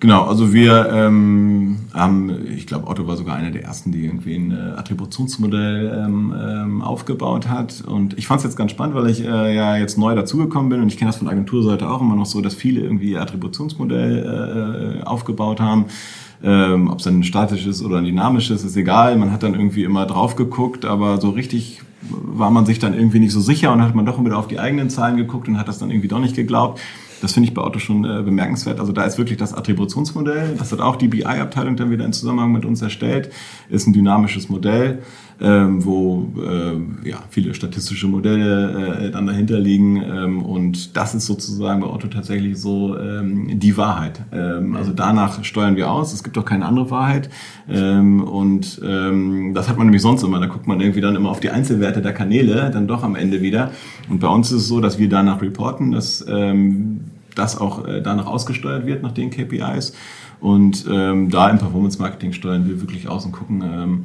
Genau, 0.00 0.24
also 0.24 0.52
wir 0.52 0.90
ähm, 0.92 1.78
haben, 1.94 2.46
ich 2.54 2.66
glaube, 2.66 2.88
Otto 2.88 3.06
war 3.06 3.16
sogar 3.16 3.36
einer 3.36 3.50
der 3.50 3.62
ersten, 3.62 3.90
die 3.90 4.04
irgendwie 4.04 4.34
ein 4.34 4.50
äh, 4.50 4.78
Attributionsmodell 4.78 6.04
ähm, 6.04 6.34
ähm, 6.38 6.82
aufgebaut 6.82 7.48
hat. 7.48 7.82
Und 7.86 8.18
ich 8.18 8.26
fand 8.26 8.40
es 8.40 8.44
jetzt 8.44 8.56
ganz 8.56 8.72
spannend, 8.72 8.96
weil 8.96 9.08
ich 9.08 9.24
äh, 9.24 9.54
ja 9.54 9.76
jetzt 9.76 9.96
neu 9.96 10.14
dazugekommen 10.14 10.68
bin 10.68 10.82
und 10.82 10.88
ich 10.88 10.98
kenne 10.98 11.10
das 11.10 11.16
von 11.16 11.28
Agenturseite 11.28 11.88
auch 11.88 12.02
immer 12.02 12.16
noch 12.16 12.26
so, 12.26 12.42
dass 12.42 12.54
viele 12.54 12.82
irgendwie 12.82 13.12
ihr 13.12 13.22
Attributionsmodell 13.22 15.00
äh, 15.00 15.04
aufgebaut 15.04 15.60
haben. 15.60 15.86
Ähm, 16.42 16.90
Ob 16.90 16.98
es 16.98 17.04
dann 17.04 17.20
ein 17.20 17.24
statisches 17.24 17.82
oder 17.82 17.96
ein 17.96 18.04
dynamisches, 18.04 18.62
ist 18.62 18.76
egal. 18.76 19.16
Man 19.16 19.32
hat 19.32 19.42
dann 19.42 19.54
irgendwie 19.54 19.84
immer 19.84 20.04
drauf 20.04 20.36
geguckt, 20.36 20.84
aber 20.84 21.18
so 21.18 21.30
richtig 21.30 21.80
war 22.10 22.50
man 22.50 22.66
sich 22.66 22.78
dann 22.78 22.92
irgendwie 22.92 23.20
nicht 23.20 23.32
so 23.32 23.40
sicher 23.40 23.72
und 23.72 23.80
hat 23.80 23.94
man 23.94 24.04
doch 24.04 24.22
wieder 24.22 24.38
auf 24.38 24.48
die 24.48 24.58
eigenen 24.58 24.90
Zahlen 24.90 25.16
geguckt 25.16 25.48
und 25.48 25.58
hat 25.58 25.68
das 25.68 25.78
dann 25.78 25.90
irgendwie 25.90 26.08
doch 26.08 26.20
nicht 26.20 26.36
geglaubt. 26.36 26.80
Das 27.20 27.32
finde 27.32 27.48
ich 27.48 27.54
bei 27.54 27.62
Otto 27.62 27.78
schon 27.78 28.04
äh, 28.04 28.22
bemerkenswert. 28.22 28.80
Also 28.80 28.92
da 28.92 29.04
ist 29.04 29.18
wirklich 29.18 29.38
das 29.38 29.54
Attributionsmodell, 29.54 30.56
das 30.58 30.72
hat 30.72 30.80
auch 30.80 30.96
die 30.96 31.08
BI-Abteilung 31.08 31.76
dann 31.76 31.90
wieder 31.90 32.04
in 32.04 32.12
Zusammenhang 32.12 32.52
mit 32.52 32.64
uns 32.64 32.82
erstellt, 32.82 33.30
ist 33.68 33.86
ein 33.86 33.92
dynamisches 33.92 34.48
Modell, 34.48 35.02
ähm, 35.40 35.84
wo 35.84 36.32
äh, 36.40 37.08
ja, 37.08 37.18
viele 37.30 37.54
statistische 37.54 38.06
Modelle 38.06 39.06
äh, 39.06 39.10
dann 39.10 39.26
dahinter 39.26 39.58
liegen. 39.58 39.96
Ähm, 39.96 40.42
und 40.42 40.96
das 40.96 41.14
ist 41.14 41.26
sozusagen 41.26 41.80
bei 41.80 41.86
Otto 41.86 42.08
tatsächlich 42.08 42.58
so 42.58 42.98
ähm, 42.98 43.58
die 43.58 43.76
Wahrheit. 43.76 44.22
Ähm, 44.32 44.76
also 44.76 44.92
danach 44.92 45.42
steuern 45.44 45.76
wir 45.76 45.90
aus. 45.90 46.12
Es 46.12 46.22
gibt 46.22 46.38
auch 46.38 46.44
keine 46.44 46.66
andere 46.66 46.90
Wahrheit. 46.90 47.30
Ähm, 47.68 48.22
und 48.22 48.80
ähm, 48.84 49.54
das 49.54 49.68
hat 49.68 49.76
man 49.76 49.86
nämlich 49.86 50.02
sonst 50.02 50.22
immer. 50.22 50.40
Da 50.40 50.46
guckt 50.46 50.66
man 50.66 50.80
irgendwie 50.80 51.00
dann 51.00 51.16
immer 51.16 51.30
auf 51.30 51.40
die 51.40 51.50
Einzelwerte 51.50 52.00
der 52.00 52.12
Kanäle, 52.12 52.70
dann 52.70 52.86
doch 52.86 53.02
am 53.02 53.16
Ende 53.16 53.42
wieder. 53.42 53.70
Und 54.08 54.20
bei 54.20 54.28
uns 54.28 54.52
ist 54.52 54.62
es 54.62 54.68
so, 54.68 54.80
dass 54.80 54.98
wir 54.98 55.08
danach 55.08 55.42
reporten, 55.42 55.92
dass 55.92 56.24
ähm, 56.28 57.00
das 57.34 57.60
auch 57.60 57.86
äh, 57.86 58.00
danach 58.00 58.26
ausgesteuert 58.26 58.86
wird, 58.86 59.02
nach 59.02 59.12
den 59.12 59.30
KPIs. 59.30 59.94
Und 60.40 60.84
ähm, 60.90 61.30
da 61.30 61.48
im 61.48 61.58
Performance 61.58 61.98
Marketing 61.98 62.32
steuern 62.32 62.68
wir 62.68 62.80
wirklich 62.80 63.08
aus 63.08 63.24
und 63.24 63.32
gucken, 63.32 63.62
ähm, 63.62 64.04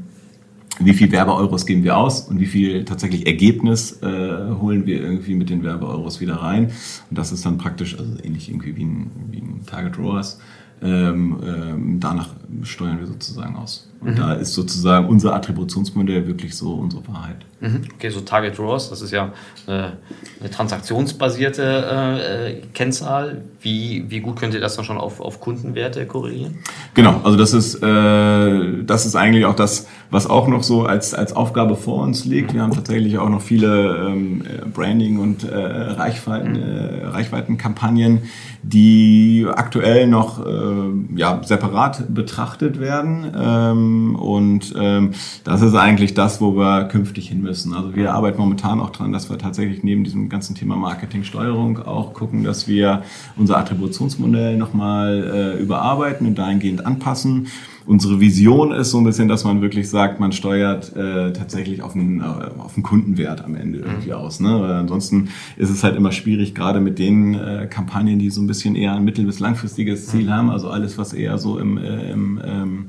wie 0.79 0.93
viel 0.93 1.11
Werbeeuros 1.11 1.65
geben 1.65 1.83
wir 1.83 1.97
aus 1.97 2.21
und 2.21 2.39
wie 2.39 2.45
viel 2.45 2.85
tatsächlich 2.85 3.27
Ergebnis 3.27 4.01
äh, 4.01 4.51
holen 4.59 4.85
wir 4.85 5.01
irgendwie 5.01 5.35
mit 5.35 5.49
den 5.49 5.63
Werbeeuros 5.63 6.21
wieder 6.21 6.35
rein. 6.35 6.71
Und 7.09 7.17
das 7.17 7.31
ist 7.31 7.45
dann 7.45 7.57
praktisch, 7.57 7.97
also 7.99 8.11
ähnlich 8.23 8.49
irgendwie 8.49 8.75
wie 8.75 8.85
ein, 8.85 9.11
wie 9.31 9.39
ein 9.39 9.61
Target 9.65 9.97
ROAS. 9.97 10.39
Ähm, 10.81 11.37
ähm, 11.45 11.99
danach 11.99 12.29
steuern 12.63 12.99
wir 12.99 13.07
sozusagen 13.07 13.55
aus. 13.57 13.88
Und 14.01 14.11
mhm. 14.11 14.15
da 14.15 14.33
ist 14.33 14.53
sozusagen 14.53 15.07
unser 15.07 15.35
Attributionsmodell 15.35 16.25
wirklich 16.25 16.55
so 16.55 16.73
unsere 16.73 17.05
Wahrheit. 17.07 17.45
Mhm. 17.59 17.81
Okay, 17.95 18.09
so 18.09 18.21
Target 18.21 18.57
ROAS, 18.57 18.89
das 18.89 19.01
ist 19.01 19.11
ja 19.11 19.33
eine, 19.67 19.97
eine 20.39 20.49
transaktionsbasierte 20.49 21.63
äh, 21.63 22.67
Kennzahl. 22.73 23.41
Wie, 23.61 24.05
wie 24.07 24.21
gut 24.21 24.37
könnt 24.37 24.53
ihr 24.53 24.61
das 24.61 24.77
dann 24.77 24.85
schon 24.85 24.97
auf, 24.97 25.19
auf 25.19 25.41
Kundenwerte 25.41 26.05
korrelieren? 26.05 26.59
Genau, 26.93 27.19
also 27.25 27.37
das 27.37 27.51
ist, 27.51 27.83
äh, 27.83 28.83
das 28.85 29.05
ist 29.05 29.17
eigentlich 29.17 29.43
auch 29.43 29.55
das, 29.55 29.87
was 30.09 30.27
auch 30.27 30.47
noch 30.47 30.63
so 30.63 30.85
als, 30.85 31.13
als 31.13 31.35
Aufgabe 31.35 31.75
vor 31.75 32.01
uns 32.01 32.23
liegt. 32.23 32.53
Wir 32.53 32.61
haben 32.61 32.73
tatsächlich 32.73 33.17
auch 33.17 33.29
noch 33.29 33.41
viele 33.41 34.07
ähm, 34.07 34.43
Branding- 34.73 35.19
und 35.19 35.43
äh, 35.43 35.55
Reichweiten, 35.55 36.51
mhm. 36.51 36.63
äh, 36.63 37.05
Reichweitenkampagnen, 37.07 38.21
die 38.63 39.45
aktuell 39.53 40.07
noch 40.07 40.45
äh, 40.45 41.17
ja, 41.17 41.41
separat 41.43 42.13
betrachtet 42.13 42.79
werden. 42.79 43.29
Ähm, 43.37 43.88
und 44.15 44.73
ähm, 44.77 45.11
das 45.43 45.61
ist 45.61 45.75
eigentlich 45.75 46.13
das, 46.13 46.41
wo 46.41 46.55
wir 46.55 46.85
künftig 46.85 47.29
hin 47.29 47.41
müssen. 47.41 47.73
Also 47.73 47.95
wir 47.95 48.13
arbeiten 48.13 48.39
momentan 48.39 48.79
auch 48.79 48.89
dran, 48.89 49.11
dass 49.11 49.29
wir 49.29 49.37
tatsächlich 49.37 49.83
neben 49.83 50.03
diesem 50.03 50.29
ganzen 50.29 50.55
Thema 50.55 50.75
Marketingsteuerung 50.75 51.79
auch 51.79 52.13
gucken, 52.13 52.43
dass 52.43 52.67
wir 52.67 53.03
unser 53.37 53.57
Attributionsmodell 53.57 54.57
nochmal 54.57 55.55
äh, 55.57 55.61
überarbeiten 55.61 56.27
und 56.27 56.37
dahingehend 56.37 56.85
anpassen 56.85 57.47
unsere 57.89 58.19
Vision 58.19 58.71
ist 58.71 58.91
so 58.91 58.99
ein 58.99 59.03
bisschen, 59.03 59.27
dass 59.27 59.43
man 59.43 59.61
wirklich 59.61 59.89
sagt, 59.89 60.19
man 60.19 60.31
steuert 60.31 60.95
äh, 60.95 61.33
tatsächlich 61.33 61.81
auf 61.81 61.95
einen, 61.95 62.19
äh, 62.19 62.23
auf 62.23 62.75
einen 62.75 62.83
Kundenwert 62.83 63.43
am 63.43 63.55
Ende 63.55 63.79
irgendwie 63.79 64.09
mhm. 64.09 64.15
aus. 64.15 64.39
Ne? 64.39 64.61
Weil 64.61 64.73
ansonsten 64.73 65.29
ist 65.57 65.71
es 65.71 65.83
halt 65.83 65.95
immer 65.95 66.11
schwierig, 66.11 66.53
gerade 66.53 66.81
mit 66.81 66.99
den 66.99 67.33
äh, 67.33 67.67
Kampagnen, 67.67 68.19
die 68.19 68.29
so 68.29 68.41
ein 68.41 68.47
bisschen 68.47 68.75
eher 68.75 68.93
ein 68.93 69.03
mittel- 69.03 69.25
bis 69.25 69.39
langfristiges 69.39 70.05
Ziel 70.05 70.25
mhm. 70.25 70.29
haben, 70.29 70.49
also 70.51 70.69
alles, 70.69 70.99
was 70.99 71.13
eher 71.13 71.39
so 71.39 71.57
im, 71.57 71.79
äh, 71.79 72.11
im 72.11 72.39
ähm, 72.45 72.85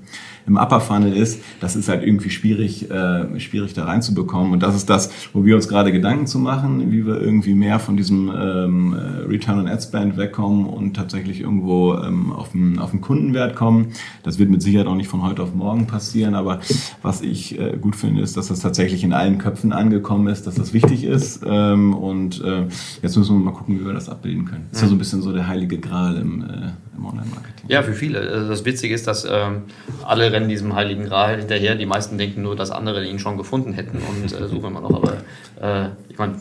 im 0.50 0.56
Upper 0.56 0.80
Funnel 0.80 1.16
ist, 1.16 1.42
das 1.60 1.76
ist 1.76 1.88
halt 1.88 2.02
irgendwie 2.02 2.28
schwierig, 2.28 2.90
äh, 2.90 3.38
schwierig 3.38 3.72
da 3.72 3.84
reinzubekommen. 3.84 4.52
Und 4.52 4.62
das 4.64 4.74
ist 4.74 4.90
das, 4.90 5.10
wo 5.32 5.44
wir 5.44 5.54
uns 5.54 5.68
gerade 5.68 5.92
Gedanken 5.92 6.26
zu 6.26 6.40
machen, 6.40 6.90
wie 6.90 7.06
wir 7.06 7.20
irgendwie 7.20 7.54
mehr 7.54 7.78
von 7.78 7.96
diesem 7.96 8.32
ähm, 8.36 8.92
äh, 8.94 9.28
Return 9.28 9.60
on 9.60 9.68
Ad 9.68 9.80
Spend 9.80 10.16
wegkommen 10.16 10.66
und 10.66 10.94
tatsächlich 10.94 11.40
irgendwo 11.40 11.94
ähm, 11.94 12.32
auf, 12.32 12.50
den, 12.50 12.80
auf 12.80 12.90
den 12.90 13.00
Kundenwert 13.00 13.54
kommen. 13.54 13.92
Das 14.24 14.40
wird 14.40 14.50
mit 14.50 14.60
Sicherheit 14.60 14.88
auch 14.88 14.96
nicht 14.96 15.08
von 15.08 15.22
heute 15.22 15.42
auf 15.42 15.54
morgen 15.54 15.86
passieren, 15.86 16.34
aber 16.34 16.58
was 17.00 17.22
ich 17.22 17.56
äh, 17.56 17.76
gut 17.80 17.94
finde, 17.94 18.20
ist, 18.20 18.36
dass 18.36 18.48
das 18.48 18.58
tatsächlich 18.58 19.04
in 19.04 19.12
allen 19.12 19.38
Köpfen 19.38 19.72
angekommen 19.72 20.26
ist, 20.26 20.48
dass 20.48 20.56
das 20.56 20.72
wichtig 20.72 21.04
ist. 21.04 21.42
Ähm, 21.46 21.94
und 21.94 22.42
äh, 22.42 22.64
jetzt 23.02 23.16
müssen 23.16 23.38
wir 23.38 23.44
mal 23.44 23.52
gucken, 23.52 23.78
wie 23.78 23.86
wir 23.86 23.92
das 23.92 24.08
abbilden 24.08 24.46
können. 24.46 24.66
Das 24.70 24.78
ist 24.78 24.82
ja 24.82 24.88
so 24.88 24.96
ein 24.96 24.98
bisschen 24.98 25.22
so 25.22 25.32
der 25.32 25.46
heilige 25.46 25.78
Gral 25.78 26.16
im, 26.16 26.42
äh, 26.42 26.72
im 26.96 27.06
Online-Marketing. 27.06 27.70
Ja, 27.70 27.84
für 27.84 27.92
viele. 27.92 28.18
Also 28.18 28.48
das 28.48 28.64
Witzige 28.64 28.92
ist, 28.92 29.06
dass 29.06 29.24
ähm, 29.24 29.62
alle 30.04 30.32
rennen 30.40 30.48
diesem 30.48 30.74
heiligen 30.74 31.05
Gral 31.05 31.38
hinterher. 31.38 31.74
Die 31.74 31.87
meisten 31.87 32.18
denken 32.18 32.42
nur, 32.42 32.57
dass 32.57 32.70
andere 32.70 33.07
ihn 33.07 33.18
schon 33.18 33.37
gefunden 33.37 33.72
hätten 33.72 33.98
und 33.98 34.33
äh, 34.33 34.48
suchen 34.48 34.70
immer 34.70 34.81
noch. 34.81 34.94
Aber 34.94 35.12
äh, 35.61 35.88
ich 36.09 36.18
meine, 36.18 36.35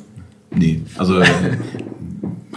Nee, 0.52 0.82
also, 0.98 1.20
äh, 1.20 1.28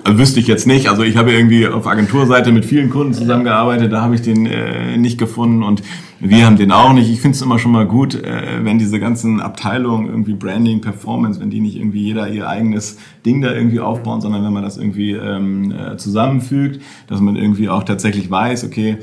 wüsste 0.07 0.41
ich 0.41 0.47
jetzt 0.47 0.67
nicht. 0.67 0.89
Also 0.89 1.03
ich 1.03 1.17
habe 1.17 1.33
irgendwie 1.33 1.67
auf 1.67 1.87
Agenturseite 1.87 2.51
mit 2.51 2.65
vielen 2.65 2.91
Kunden 2.91 3.13
zusammengearbeitet, 3.13 3.93
da 3.93 4.03
habe 4.03 4.15
ich 4.15 4.23
den 4.23 4.47
äh, 4.47 4.97
nicht 4.97 5.19
gefunden 5.19 5.63
und 5.63 5.83
wir 6.19 6.47
haben 6.47 6.57
den 6.57 6.73
auch 6.73 6.93
nicht. 6.93 7.11
Ich 7.11 7.21
finde 7.21 7.37
es 7.37 7.43
immer 7.43 7.59
schon 7.59 7.73
mal 7.73 7.87
gut, 7.87 8.15
äh, 8.15 8.65
wenn 8.65 8.79
diese 8.79 8.99
ganzen 8.99 9.41
Abteilungen 9.41 10.07
irgendwie 10.09 10.35
Branding, 10.35 10.81
Performance, 10.81 11.41
wenn 11.41 11.51
die 11.51 11.61
nicht 11.61 11.77
irgendwie 11.77 12.03
jeder 12.03 12.29
ihr 12.29 12.49
eigenes 12.49 12.99
Ding 13.27 13.43
da 13.43 13.53
irgendwie 13.53 13.81
aufbauen, 13.81 14.21
sondern 14.21 14.45
wenn 14.45 14.53
man 14.53 14.63
das 14.63 14.79
irgendwie 14.79 15.13
ähm, 15.13 15.73
äh, 15.73 15.97
zusammenfügt, 15.97 16.81
dass 17.09 17.21
man 17.21 17.37
irgendwie 17.37 17.69
auch 17.69 17.83
tatsächlich 17.83 18.31
weiß, 18.31 18.65
okay, 18.65 18.99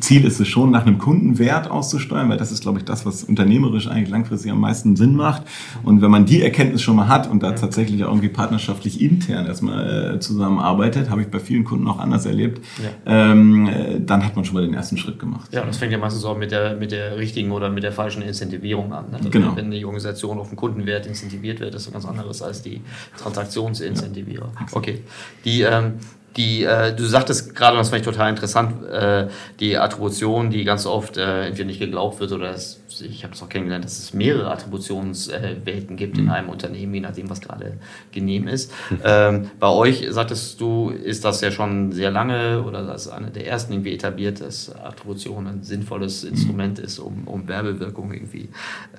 Ziel 0.00 0.24
ist 0.24 0.40
es 0.40 0.48
schon, 0.48 0.70
nach 0.70 0.86
einem 0.86 0.98
Kundenwert 0.98 1.70
auszusteuern, 1.70 2.28
weil 2.28 2.36
das 2.36 2.52
ist, 2.52 2.62
glaube 2.62 2.78
ich, 2.78 2.84
das, 2.84 3.06
was 3.06 3.24
unternehmerisch 3.24 3.88
eigentlich 3.88 4.10
langfristig 4.10 4.50
am 4.50 4.60
meisten 4.60 4.96
Sinn 4.96 5.14
macht. 5.14 5.42
Und 5.82 6.02
wenn 6.02 6.10
man 6.10 6.26
die 6.26 6.42
Erkenntnis 6.42 6.82
schon 6.82 6.96
mal 6.96 7.08
hat 7.08 7.30
und 7.30 7.42
da 7.42 7.52
tatsächlich 7.52 8.04
auch 8.04 8.08
irgendwie 8.08 8.28
partnerschaftlich 8.28 9.00
intern 9.00 9.46
erstmal 9.46 10.14
äh, 10.14 10.20
zusammenarbeitet, 10.20 11.10
habe 11.10 11.22
ich 11.22 11.28
bei 11.28 11.40
vielen 11.40 11.64
Kunden 11.64 11.86
auch 11.88 11.98
anders 11.98 12.26
erlebt, 12.26 12.64
ja. 12.82 13.30
ähm, 13.32 13.66
äh, 13.66 14.00
dann 14.00 14.24
hat 14.24 14.36
man 14.36 14.44
schon 14.44 14.54
mal 14.54 14.64
den 14.64 14.74
ersten 14.74 14.96
Schritt 14.96 15.18
gemacht. 15.18 15.52
Ja, 15.52 15.64
das 15.64 15.78
fängt 15.78 15.92
ja 15.92 15.98
meistens 15.98 16.24
auch 16.24 16.36
mit 16.36 16.50
der, 16.50 16.76
mit 16.76 16.92
der 16.92 17.16
richtigen 17.16 17.52
oder 17.52 17.70
mit 17.70 17.82
der 17.82 17.92
falschen 17.92 18.22
Incentivierung 18.22 18.92
an. 18.92 19.06
Also 19.12 19.30
genau. 19.30 19.56
Wenn 19.56 19.70
die 19.70 19.84
Organisation 19.84 20.38
auf 20.38 20.48
den 20.48 20.56
Kundenwert 20.56 21.06
incentiviert 21.06 21.60
wird, 21.60 21.74
ist 21.74 21.86
das 21.86 21.92
ganz 21.92 22.04
anderes 22.04 22.42
als 22.42 22.62
die 22.62 22.80
Transaktionsincentivierer. 23.18 24.52
Ja. 24.54 24.66
Okay. 24.72 25.00
Die, 25.44 25.62
ähm, 25.62 25.94
die, 26.36 26.64
äh, 26.64 26.94
du 26.94 27.04
sagtest 27.04 27.54
gerade, 27.54 27.76
das 27.76 27.90
fand 27.90 28.00
ich 28.00 28.06
total 28.06 28.30
interessant, 28.30 28.84
äh, 28.86 29.28
die 29.60 29.76
Attribution, 29.76 30.50
die 30.50 30.64
ganz 30.64 30.86
oft 30.86 31.16
äh, 31.16 31.46
entweder 31.46 31.66
nicht 31.66 31.78
geglaubt 31.78 32.20
wird 32.20 32.32
oder 32.32 32.50
es, 32.50 32.80
ich 33.00 33.24
habe 33.24 33.34
es 33.34 33.42
auch 33.42 33.48
kennengelernt, 33.48 33.84
dass 33.84 33.98
es 33.98 34.14
mehrere 34.14 34.50
Attributionswelten 34.50 35.96
gibt 35.96 36.18
in 36.18 36.24
mhm. 36.24 36.30
einem 36.30 36.48
Unternehmen, 36.48 36.94
je 36.94 37.00
nachdem, 37.00 37.30
was 37.30 37.40
gerade 37.40 37.78
genehm 38.12 38.48
ist. 38.48 38.72
Ähm, 39.04 39.50
bei 39.60 39.68
euch, 39.68 40.06
sagtest 40.10 40.60
du, 40.60 40.90
ist 40.90 41.24
das 41.24 41.40
ja 41.40 41.50
schon 41.50 41.92
sehr 41.92 42.10
lange 42.10 42.62
oder 42.62 42.84
das 42.84 43.06
ist 43.06 43.12
eine 43.12 43.30
der 43.30 43.46
ersten 43.46 43.72
irgendwie 43.72 43.92
etabliert, 43.92 44.40
dass 44.40 44.74
Attribution 44.74 45.46
ein 45.46 45.62
sinnvolles 45.62 46.24
Instrument 46.24 46.78
ist, 46.78 46.98
um, 46.98 47.26
um 47.26 47.46
Werbewirkung 47.48 48.12
irgendwie 48.12 48.48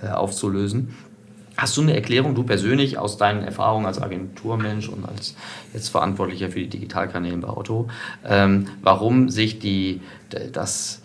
äh, 0.01 0.09
aufzulösen. 0.09 0.93
Hast 1.57 1.77
du 1.77 1.81
eine 1.81 1.93
Erklärung, 1.93 2.35
du 2.35 2.43
persönlich, 2.43 2.97
aus 2.97 3.17
deinen 3.17 3.43
Erfahrungen 3.43 3.85
als 3.85 4.01
Agenturmensch 4.01 4.89
und 4.89 5.07
als 5.07 5.35
jetzt 5.73 5.89
Verantwortlicher 5.89 6.49
für 6.49 6.59
die 6.59 6.67
Digitalkanäle 6.67 7.37
bei 7.37 7.49
Otto, 7.49 7.87
ähm, 8.27 8.67
warum 8.81 9.29
sich 9.29 9.59
die, 9.59 10.01
das, 10.51 11.01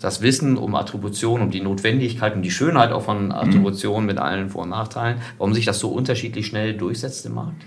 das 0.00 0.20
Wissen 0.20 0.56
um 0.56 0.74
Attribution, 0.74 1.42
um 1.42 1.50
die 1.50 1.60
Notwendigkeit, 1.60 2.34
um 2.34 2.42
die 2.42 2.50
Schönheit 2.50 2.90
auch 2.90 3.02
von 3.02 3.30
Attribution 3.30 4.00
mhm. 4.02 4.06
mit 4.06 4.18
allen 4.18 4.50
Vor- 4.50 4.64
und 4.64 4.70
Nachteilen, 4.70 5.18
warum 5.38 5.54
sich 5.54 5.64
das 5.64 5.78
so 5.78 5.88
unterschiedlich 5.88 6.46
schnell 6.46 6.74
durchsetzt 6.74 7.24
im 7.26 7.34
Markt? 7.34 7.62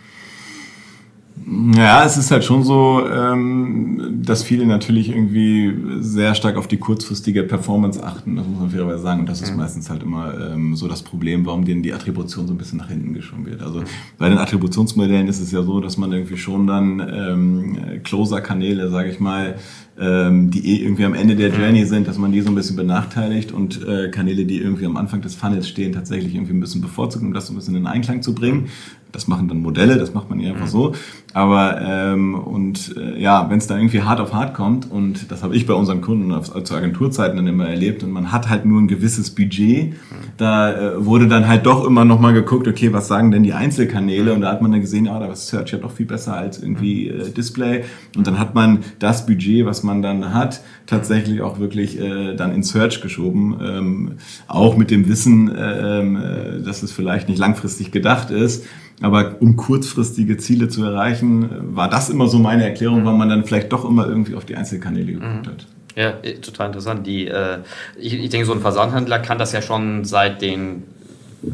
Ja, 1.76 2.04
es 2.04 2.18
ist 2.18 2.32
halt 2.32 2.44
schon 2.44 2.64
so, 2.64 3.08
ähm, 3.08 4.22
dass 4.22 4.44
viele 4.44 4.66
natürlich 4.66 5.10
irgendwie 5.10 5.74
sehr 6.00 6.36
stark 6.36 6.58
auf 6.58 6.68
die 6.68 6.78
kurzfristige 6.78 7.44
Performance 7.44 8.04
achten, 8.04 8.36
das 8.36 8.46
muss 8.46 8.60
man 8.60 8.70
fairerweise 8.70 9.02
sagen. 9.02 9.22
Und 9.22 9.30
das 9.30 9.42
ist 9.42 9.52
mhm. 9.52 9.58
meistens 9.58 9.90
halt 9.90 10.04
immer 10.04 10.34
ähm, 10.52 10.76
so 10.76 10.88
das 10.88 11.04
Problem, 11.04 11.46
warum 11.46 11.64
denen 11.64 11.84
die 11.84 11.94
Attribution 11.94 12.48
so 12.48 12.54
ein 12.54 12.58
bisschen 12.58 12.80
nach 12.80 12.90
hinten 12.90 13.14
geschoben 13.14 13.46
wird. 13.46 13.62
Also 13.62 13.84
bei 14.18 14.28
den 14.30 14.38
Attributionsmodellen 14.38 15.28
ist 15.28 15.40
es 15.40 15.52
ja 15.52 15.64
so, 15.64 15.80
dass 15.80 15.98
man 15.98 16.12
irgendwie 16.12 16.38
schon 16.38 16.68
dann 16.68 17.00
ähm, 17.00 17.78
Closer-Kanäle, 18.04 18.90
sage 18.90 19.10
ich 19.10 19.20
mal, 19.20 19.56
ähm, 20.00 20.52
die 20.52 20.68
eh 20.68 20.84
irgendwie 20.84 21.06
am 21.06 21.14
Ende 21.14 21.36
der 21.36 21.50
Journey 21.50 21.86
sind, 21.86 22.08
dass 22.08 22.18
man 22.18 22.32
die 22.32 22.42
so 22.42 22.50
ein 22.50 22.56
bisschen 22.56 22.76
benachteiligt 22.76 23.52
und 23.52 23.88
äh, 23.88 24.10
Kanäle, 24.10 24.46
die 24.46 24.60
irgendwie 24.60 24.86
am 24.86 24.98
Anfang 24.98 25.22
des 25.22 25.36
Funnels 25.36 25.68
stehen, 25.68 25.94
tatsächlich 25.94 26.36
irgendwie 26.36 26.54
ein 26.54 26.60
bisschen 26.60 26.82
bevorzugt, 26.82 27.24
um 27.24 27.34
das 27.34 27.48
so 27.48 27.54
ein 27.54 27.56
bisschen 27.56 27.76
in 27.76 27.88
Einklang 27.88 28.22
zu 28.22 28.36
bringen. 28.36 28.70
Das 29.18 29.28
machen 29.28 29.48
dann 29.48 29.64
Modelle, 29.64 29.98
das 29.98 30.14
macht 30.14 30.30
man 30.30 30.40
ja 30.40 30.52
einfach 30.52 30.68
so. 30.68 30.94
Aber 31.34 31.82
ähm, 31.82 32.36
und 32.36 32.96
äh, 32.98 33.20
ja, 33.20 33.50
wenn 33.50 33.58
es 33.58 33.66
da 33.66 33.76
irgendwie 33.76 34.04
hart 34.04 34.20
auf 34.20 34.32
hart 34.32 34.54
kommt, 34.54 34.92
und 34.92 35.32
das 35.32 35.42
habe 35.42 35.56
ich 35.56 35.66
bei 35.66 35.74
unseren 35.74 36.02
Kunden 36.02 36.32
auf, 36.32 36.64
zu 36.64 36.76
Agenturzeiten 36.76 37.36
dann 37.36 37.48
immer 37.48 37.68
erlebt, 37.68 38.04
und 38.04 38.12
man 38.12 38.32
hat 38.32 38.48
halt 38.48 38.66
nur 38.66 38.80
ein 38.80 38.88
gewisses 38.88 39.34
Budget, 39.34 39.96
da 40.38 40.72
äh, 40.72 41.04
wurde 41.04 41.28
dann 41.28 41.48
halt 41.48 41.66
doch 41.66 41.84
immer 41.84 42.06
nochmal 42.06 42.34
geguckt, 42.34 42.68
okay, 42.68 42.94
was 42.94 43.08
sagen 43.08 43.32
denn 43.32 43.42
die 43.42 43.54
Einzelkanäle? 43.54 44.34
Und 44.34 44.42
da 44.42 44.52
hat 44.52 44.62
man 44.62 44.72
dann 44.72 44.82
gesehen, 44.82 45.06
ja, 45.06 45.18
da 45.18 45.32
ist 45.32 45.48
Search 45.48 45.72
ja 45.72 45.80
doch 45.80 45.94
viel 45.94 46.06
besser 46.06 46.36
als 46.38 46.62
irgendwie 46.62 47.08
äh, 47.08 47.32
Display. 47.32 47.86
Und 48.16 48.28
dann 48.28 48.38
hat 48.38 48.54
man 48.54 48.84
das 49.00 49.26
Budget, 49.26 49.66
was 49.66 49.82
man 49.82 50.04
dann 50.04 50.36
hat, 50.36 50.62
tatsächlich 50.86 51.42
auch 51.42 51.58
wirklich 51.58 52.00
äh, 52.00 52.36
dann 52.36 52.54
in 52.54 52.62
Search 52.62 53.02
geschoben. 53.02 53.58
Ähm, 53.68 54.12
auch 54.48 54.78
mit 54.78 54.92
dem 54.92 55.08
Wissen, 55.10 55.50
äh, 55.56 56.02
äh, 56.02 56.62
dass 56.62 56.84
es 56.84 56.92
vielleicht 56.92 57.30
nicht 57.30 57.40
langfristig 57.40 57.92
gedacht 57.92 58.30
ist. 58.30 58.66
Aber 59.02 59.36
um 59.42 59.56
kurzfristige 59.56 60.38
Ziele 60.38 60.70
zu 60.70 60.84
erreichen, 60.84 61.76
war 61.76 61.90
das 61.90 62.10
immer 62.10 62.28
so 62.28 62.40
meine 62.40 62.64
Erklärung, 62.64 63.06
weil 63.06 63.14
man 63.14 63.30
dann 63.30 63.46
vielleicht 63.46 63.72
doch 63.72 63.86
immer 63.86 64.08
irgendwie 64.08 64.34
auf 64.36 64.46
die 64.46 64.56
Einzelkanäle 64.56 65.14
geguckt 65.14 65.46
mhm. 65.46 65.52
hat. 65.52 65.68
Ja, 65.96 66.12
total 66.42 66.68
interessant. 66.68 67.08
Die, 67.08 67.28
äh, 67.28 67.60
ich, 67.98 68.14
ich 68.14 68.30
denke, 68.30 68.46
so 68.46 68.54
ein 68.54 68.62
Versandhändler 68.62 69.20
kann 69.20 69.40
das 69.40 69.52
ja 69.52 69.62
schon 69.64 70.06
seit 70.06 70.42
den 70.42 70.84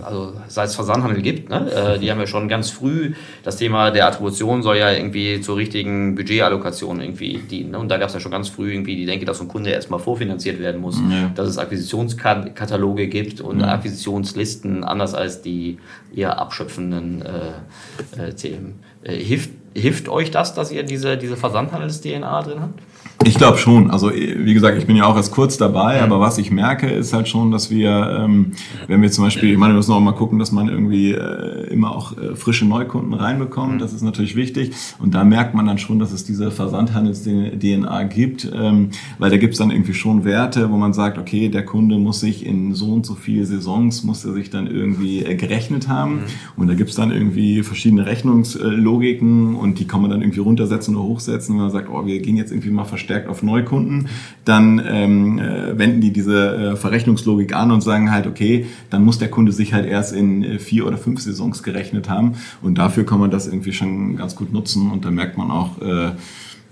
also 0.01 0.33
seit 0.47 0.69
es 0.69 0.75
Versandhandel 0.75 1.21
gibt, 1.21 1.49
ne, 1.49 1.69
äh, 1.71 1.99
die 1.99 2.09
haben 2.09 2.19
ja 2.19 2.27
schon 2.27 2.47
ganz 2.47 2.69
früh 2.69 3.13
das 3.43 3.57
Thema 3.57 3.91
der 3.91 4.07
Attribution 4.07 4.63
soll 4.63 4.77
ja 4.77 4.91
irgendwie 4.91 5.41
zur 5.41 5.57
richtigen 5.57 6.15
Budgetallokation 6.15 7.01
irgendwie 7.01 7.39
dienen. 7.39 7.71
Ne? 7.71 7.79
Und 7.79 7.89
da 7.89 7.97
gab 7.97 8.07
es 8.07 8.13
ja 8.13 8.19
schon 8.19 8.31
ganz 8.31 8.49
früh 8.49 8.71
irgendwie 8.71 8.95
die 8.95 9.05
Denke, 9.05 9.25
dass 9.25 9.41
ein 9.41 9.47
Kunde 9.47 9.69
erstmal 9.71 9.99
vorfinanziert 9.99 10.59
werden 10.59 10.81
muss, 10.81 10.97
ja. 10.97 11.31
dass 11.35 11.49
es 11.49 11.57
Akquisitionskataloge 11.57 13.07
gibt 13.07 13.41
und 13.41 13.59
ja. 13.59 13.73
Akquisitionslisten, 13.73 14.83
anders 14.83 15.13
als 15.13 15.41
die 15.41 15.77
eher 16.15 16.39
abschöpfenden 16.39 17.21
äh, 17.21 18.27
äh, 18.27 18.33
Themen. 18.33 18.79
Äh, 19.03 19.15
hilft, 19.15 19.51
hilft 19.73 20.07
euch 20.07 20.31
das, 20.31 20.53
dass 20.53 20.71
ihr 20.71 20.83
diese, 20.83 21.17
diese 21.17 21.35
Versandhandels-DNA 21.35 22.41
drin 22.43 22.61
habt? 22.61 22.79
Ich 23.25 23.35
glaube 23.35 23.57
schon. 23.57 23.89
Also 23.89 24.11
wie 24.13 24.53
gesagt, 24.53 24.77
ich 24.77 24.85
bin 24.85 24.95
ja 24.95 25.05
auch 25.05 25.15
erst 25.15 25.31
kurz 25.31 25.57
dabei, 25.57 26.01
aber 26.01 26.19
was 26.19 26.37
ich 26.37 26.51
merke, 26.51 26.87
ist 26.87 27.13
halt 27.13 27.27
schon, 27.27 27.51
dass 27.51 27.69
wir, 27.69 28.19
ähm, 28.19 28.51
wenn 28.87 29.01
wir 29.01 29.11
zum 29.11 29.23
Beispiel, 29.23 29.51
ich 29.51 29.57
meine, 29.57 29.73
wir 29.73 29.77
müssen 29.77 29.93
auch 29.93 29.99
mal 29.99 30.13
gucken, 30.13 30.39
dass 30.39 30.51
man 30.51 30.67
irgendwie 30.67 31.11
äh, 31.11 31.67
immer 31.71 31.95
auch 31.95 32.17
äh, 32.17 32.35
frische 32.35 32.65
Neukunden 32.65 33.13
reinbekommt. 33.13 33.81
Das 33.81 33.93
ist 33.93 34.01
natürlich 34.01 34.35
wichtig. 34.35 34.71
Und 34.99 35.13
da 35.15 35.23
merkt 35.23 35.55
man 35.55 35.65
dann 35.65 35.77
schon, 35.77 35.99
dass 35.99 36.11
es 36.11 36.25
diese 36.25 36.51
Versandhandels-DNA 36.51 38.03
gibt, 38.03 38.51
ähm, 38.53 38.89
weil 39.19 39.29
da 39.29 39.37
gibt 39.37 39.53
es 39.53 39.59
dann 39.59 39.71
irgendwie 39.71 39.93
schon 39.93 40.25
Werte, 40.25 40.69
wo 40.69 40.77
man 40.77 40.93
sagt, 40.93 41.17
okay, 41.17 41.49
der 41.49 41.63
Kunde 41.65 41.97
muss 41.97 42.19
sich 42.19 42.45
in 42.45 42.73
so 42.73 42.91
und 42.91 43.05
so 43.05 43.15
viele 43.15 43.45
Saisons, 43.45 44.03
muss 44.03 44.25
er 44.25 44.33
sich 44.33 44.49
dann 44.49 44.67
irgendwie 44.67 45.23
äh, 45.23 45.35
gerechnet 45.35 45.87
haben. 45.87 46.23
Und 46.57 46.67
da 46.67 46.73
gibt 46.73 46.89
es 46.89 46.95
dann 46.95 47.11
irgendwie 47.11 47.63
verschiedene 47.63 48.05
Rechnungslogiken 48.05 49.55
und 49.55 49.79
die 49.79 49.85
kann 49.85 50.01
man 50.01 50.11
dann 50.11 50.21
irgendwie 50.21 50.41
runtersetzen 50.41 50.95
oder 50.95 51.05
hochsetzen, 51.05 51.55
wenn 51.55 51.63
man 51.63 51.71
sagt, 51.71 51.89
oh, 51.89 52.05
wir 52.05 52.19
gehen 52.19 52.35
jetzt 52.35 52.51
irgendwie 52.51 52.69
mal 52.69 52.83
verstärkt 52.83 53.12
verstärkt 53.13 53.29
auf 53.29 53.43
Neukunden, 53.43 54.09
dann 54.43 54.81
ähm, 54.85 55.39
äh, 55.39 55.77
wenden 55.77 56.01
die 56.01 56.11
diese 56.11 56.73
äh, 56.73 56.75
Verrechnungslogik 56.75 57.55
an 57.55 57.71
und 57.71 57.81
sagen 57.81 58.11
halt, 58.11 58.25
okay, 58.25 58.65
dann 58.89 59.03
muss 59.03 59.19
der 59.19 59.29
Kunde 59.29 59.51
sich 59.51 59.73
halt 59.73 59.85
erst 59.85 60.13
in 60.13 60.43
äh, 60.43 60.59
vier 60.59 60.87
oder 60.87 60.97
fünf 60.97 61.21
Saisons 61.21 61.61
gerechnet 61.61 62.09
haben 62.09 62.33
und 62.61 62.77
dafür 62.77 63.05
kann 63.05 63.19
man 63.19 63.29
das 63.29 63.47
irgendwie 63.47 63.73
schon 63.73 64.15
ganz 64.17 64.35
gut 64.35 64.51
nutzen 64.51 64.91
und 64.91 65.05
da 65.05 65.11
merkt 65.11 65.37
man 65.37 65.51
auch, 65.51 65.79
äh, 65.81 66.11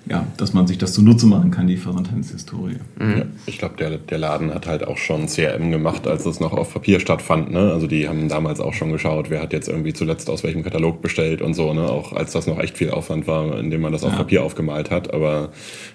ja, 0.10 0.26
dass 0.38 0.54
man 0.54 0.66
sich 0.66 0.80
das 0.80 0.94
zunutze 0.94 1.28
machen 1.28 1.52
kann, 1.52 1.68
die 1.68 1.78
Versandhandelshistorie. 1.78 2.78
Mhm. 3.00 3.18
Ja, 3.18 3.26
ich 3.46 3.60
glaube, 3.60 3.76
der, 3.78 3.98
der 3.98 4.18
Laden 4.18 4.54
hat 4.54 4.66
halt 4.66 4.86
auch 4.86 4.98
schon 4.98 5.28
CRM 5.28 5.72
gemacht, 5.72 6.08
als 6.08 6.26
es 6.26 6.40
noch 6.40 6.54
auf 6.54 6.74
Papier 6.74 7.00
stattfand. 7.00 7.52
Ne? 7.52 7.72
Also 7.72 7.86
die 7.86 8.10
haben 8.10 8.28
damals 8.28 8.60
auch 8.60 8.74
schon 8.74 8.92
geschaut, 8.92 9.30
wer 9.30 9.42
hat 9.42 9.54
jetzt 9.54 9.70
irgendwie 9.70 9.94
zuletzt 9.94 10.30
aus 10.30 10.44
welchem 10.44 10.64
Katalog 10.64 11.02
bestellt 11.02 11.42
und 11.42 11.54
so, 11.54 11.74
ne? 11.74 11.84
auch 11.84 12.14
als 12.14 12.32
das 12.32 12.48
noch 12.48 12.60
echt 12.60 12.78
viel 12.78 12.90
Aufwand 12.90 13.28
war, 13.28 13.58
indem 13.60 13.82
man 13.82 13.92
das 13.92 14.04
auf 14.04 14.16
Papier 14.16 14.44
aufgemalt 14.44 14.90
hat. 14.90 15.14
Aber 15.14 15.50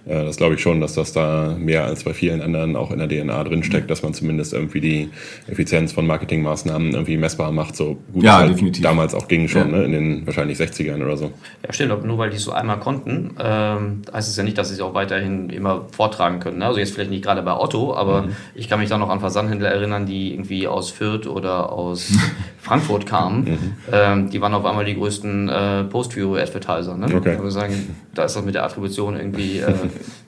äh, 0.06 0.24
das 0.24 0.36
glaube 0.36 0.54
ich 0.54 0.60
schon, 0.60 0.80
dass 0.80 0.94
das 0.94 1.12
da 1.12 1.56
mehr 1.58 1.84
als 1.84 2.04
bei 2.04 2.14
vielen 2.14 2.42
anderen 2.42 2.76
auch 2.76 2.92
in 2.92 2.98
der 2.98 3.08
DNA 3.08 3.42
drinsteckt, 3.44 3.86
mhm. 3.86 3.88
dass 3.88 4.02
man 4.04 4.14
zumindest 4.14 4.52
irgendwie 4.52 4.80
die 4.80 5.10
Effizienz 5.48 5.92
von 5.92 6.06
Marketingmaßnahmen 6.06 6.92
irgendwie 6.92 7.16
messbar 7.16 7.50
macht, 7.50 7.74
so 7.74 7.98
gut 8.12 8.22
ja, 8.22 8.36
es 8.36 8.40
halt 8.42 8.52
definitiv. 8.52 8.82
damals 8.84 9.14
auch 9.14 9.26
ging 9.26 9.48
schon, 9.48 9.72
ja. 9.72 9.78
ne? 9.78 9.84
in 9.84 9.92
den 9.92 10.26
wahrscheinlich 10.26 10.58
60ern 10.58 11.02
oder 11.02 11.16
so. 11.16 11.32
Ja, 11.64 11.72
stimmt, 11.72 11.90
aber 11.90 12.06
nur 12.06 12.18
weil 12.18 12.30
die 12.30 12.38
so 12.38 12.52
einmal 12.52 12.78
konnten. 12.78 13.34
Ähm 13.40 13.95
heißt 14.12 14.28
es 14.28 14.36
ja 14.36 14.42
nicht, 14.42 14.58
dass 14.58 14.68
sie 14.68 14.74
es 14.74 14.80
auch 14.80 14.94
weiterhin 14.94 15.50
immer 15.50 15.86
vortragen 15.90 16.40
können. 16.40 16.58
Ne? 16.58 16.66
Also 16.66 16.78
jetzt 16.78 16.94
vielleicht 16.94 17.10
nicht 17.10 17.24
gerade 17.24 17.42
bei 17.42 17.54
Otto, 17.54 17.94
aber 17.94 18.22
mhm. 18.22 18.36
ich 18.54 18.68
kann 18.68 18.78
mich 18.78 18.88
da 18.88 18.98
noch 18.98 19.08
an 19.08 19.20
Versandhändler 19.20 19.70
erinnern, 19.70 20.06
die 20.06 20.32
irgendwie 20.32 20.66
aus 20.66 20.90
Fürth 20.90 21.26
oder 21.26 21.72
aus 21.72 22.12
Frankfurt 22.58 23.06
kamen. 23.06 23.44
Mhm. 23.44 23.74
Ähm, 23.92 24.30
die 24.30 24.40
waren 24.40 24.54
auf 24.54 24.64
einmal 24.64 24.84
die 24.84 24.94
größten 24.94 25.48
äh, 25.48 25.84
Post-View-Advertiser. 25.84 26.96
Ne? 26.96 27.14
Okay. 27.14 27.38
Sagen, 27.50 27.96
da 28.14 28.24
ist 28.24 28.36
das 28.36 28.44
mit 28.44 28.54
der 28.54 28.64
Attribution 28.64 29.16
irgendwie 29.16 29.58
äh, 29.58 29.72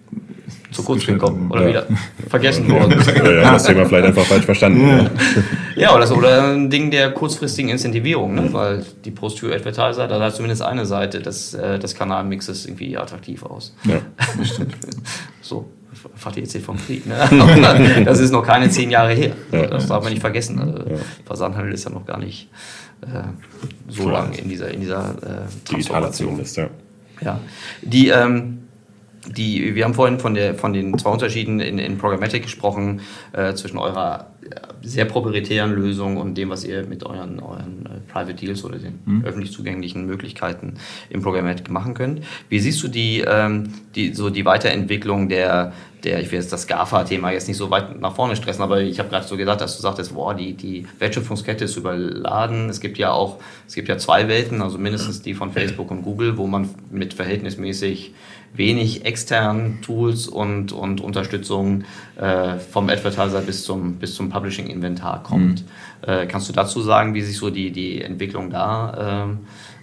zu 0.70 0.82
kurz 0.82 1.06
gekommen 1.06 1.50
oder 1.50 1.62
ja. 1.62 1.68
wieder 1.68 1.86
vergessen 2.28 2.70
worden. 2.70 3.02
Ja, 3.16 3.30
ja, 3.30 3.52
das 3.52 3.64
Thema 3.64 3.86
vielleicht 3.86 4.06
einfach 4.06 4.24
falsch 4.24 4.44
verstanden. 4.44 5.10
Ja, 5.76 5.94
oder, 5.94 6.06
so, 6.06 6.16
oder 6.16 6.54
ein 6.54 6.70
Ding 6.70 6.90
der 6.90 7.12
kurzfristigen 7.12 7.70
Incentivierung, 7.70 8.34
ne? 8.34 8.52
weil 8.52 8.84
die 9.04 9.10
Post-View-Advertiser, 9.10 10.08
da 10.08 10.20
hat 10.20 10.34
zumindest 10.34 10.62
eine 10.62 10.84
Seite 10.86 11.20
des, 11.20 11.54
äh, 11.54 11.78
des 11.78 11.94
Kanalmixes 11.94 12.66
irgendwie 12.66 12.96
attraktiv 12.96 13.44
aus. 13.44 13.74
Ja, 13.84 14.00
stimmt. 14.44 14.74
so. 15.40 15.68
Fahrt 16.14 16.36
jetzt 16.36 16.52
hier 16.52 16.60
vom 16.60 16.76
Krieg. 16.76 17.06
Ne? 17.06 17.16
das 18.04 18.20
ist 18.20 18.30
noch 18.30 18.44
keine 18.44 18.70
zehn 18.70 18.90
Jahre 18.90 19.14
her. 19.14 19.32
Das 19.50 19.88
darf 19.88 20.04
man 20.04 20.12
nicht 20.12 20.20
vergessen. 20.20 20.60
Also 20.60 20.84
Versandhandel 21.24 21.72
ist 21.72 21.84
ja 21.84 21.90
noch 21.90 22.06
gar 22.06 22.18
nicht 22.18 22.48
so 23.88 24.08
lang 24.08 24.32
in 24.32 24.48
dieser, 24.48 24.70
in 24.70 24.80
dieser 24.80 25.10
äh, 25.22 25.70
Digitalisation 25.70 26.38
ist, 26.40 26.56
ja. 26.56 26.68
Ja, 27.20 27.40
die, 27.82 28.08
ähm, 28.08 28.57
die, 29.36 29.74
wir 29.74 29.84
haben 29.84 29.94
vorhin 29.94 30.18
von, 30.18 30.34
der, 30.34 30.54
von 30.54 30.72
den 30.72 30.98
zwei 30.98 31.10
Unterschieden 31.10 31.60
in, 31.60 31.78
in 31.78 31.98
Programmatic 31.98 32.42
gesprochen, 32.42 33.00
äh, 33.32 33.54
zwischen 33.54 33.78
eurer 33.78 34.26
sehr 34.82 35.04
proprietären 35.04 35.72
Lösung 35.72 36.16
und 36.16 36.36
dem, 36.36 36.50
was 36.50 36.64
ihr 36.64 36.86
mit 36.86 37.04
euren, 37.04 37.40
euren 37.40 37.86
äh, 37.86 38.12
Private 38.12 38.34
Deals 38.34 38.64
oder 38.64 38.78
den 38.78 39.00
mhm. 39.04 39.24
öffentlich 39.24 39.52
zugänglichen 39.52 40.06
Möglichkeiten 40.06 40.74
im 41.10 41.22
Programmatic 41.22 41.70
machen 41.70 41.94
könnt. 41.94 42.22
Wie 42.48 42.58
siehst 42.58 42.82
du 42.82 42.88
die, 42.88 43.24
ähm, 43.26 43.72
die, 43.94 44.14
so 44.14 44.30
die 44.30 44.44
Weiterentwicklung 44.44 45.28
der, 45.28 45.72
der, 46.04 46.20
ich 46.20 46.30
will 46.30 46.38
jetzt 46.38 46.52
das 46.52 46.66
GAFA-Thema 46.66 47.32
jetzt 47.32 47.48
nicht 47.48 47.56
so 47.56 47.70
weit 47.70 48.00
nach 48.00 48.14
vorne 48.14 48.36
stressen, 48.36 48.62
aber 48.62 48.80
ich 48.80 48.98
habe 48.98 49.08
gerade 49.08 49.26
so 49.26 49.36
gedacht, 49.36 49.60
dass 49.60 49.76
du 49.76 49.82
sagtest, 49.82 50.14
boah, 50.14 50.34
die, 50.34 50.54
die 50.54 50.86
Wertschöpfungskette 50.98 51.64
ist 51.64 51.76
überladen. 51.76 52.68
Es 52.68 52.80
gibt 52.80 52.98
ja 52.98 53.10
auch, 53.10 53.38
es 53.66 53.74
gibt 53.74 53.88
ja 53.88 53.98
zwei 53.98 54.28
Welten, 54.28 54.62
also 54.62 54.78
mindestens 54.78 55.22
die 55.22 55.34
von 55.34 55.52
Facebook 55.52 55.90
und 55.90 56.02
Google, 56.02 56.38
wo 56.38 56.46
man 56.46 56.68
mit 56.90 57.14
verhältnismäßig 57.14 58.14
wenig 58.54 59.04
externen 59.04 59.82
Tools 59.82 60.26
und, 60.26 60.72
und 60.72 61.00
Unterstützung 61.00 61.84
äh, 62.18 62.58
vom 62.58 62.88
Advertiser 62.88 63.40
bis 63.40 63.64
zum, 63.64 63.94
bis 63.94 64.14
zum 64.14 64.28
Publishing-Inventar 64.28 65.22
kommt. 65.22 65.64
Mhm. 65.64 66.10
Äh, 66.10 66.26
kannst 66.26 66.48
du 66.48 66.52
dazu 66.52 66.80
sagen, 66.80 67.14
wie 67.14 67.22
sich 67.22 67.36
so 67.36 67.48
die, 67.50 67.70
die 67.70 68.02
Entwicklung 68.02 68.50
da 68.50 69.28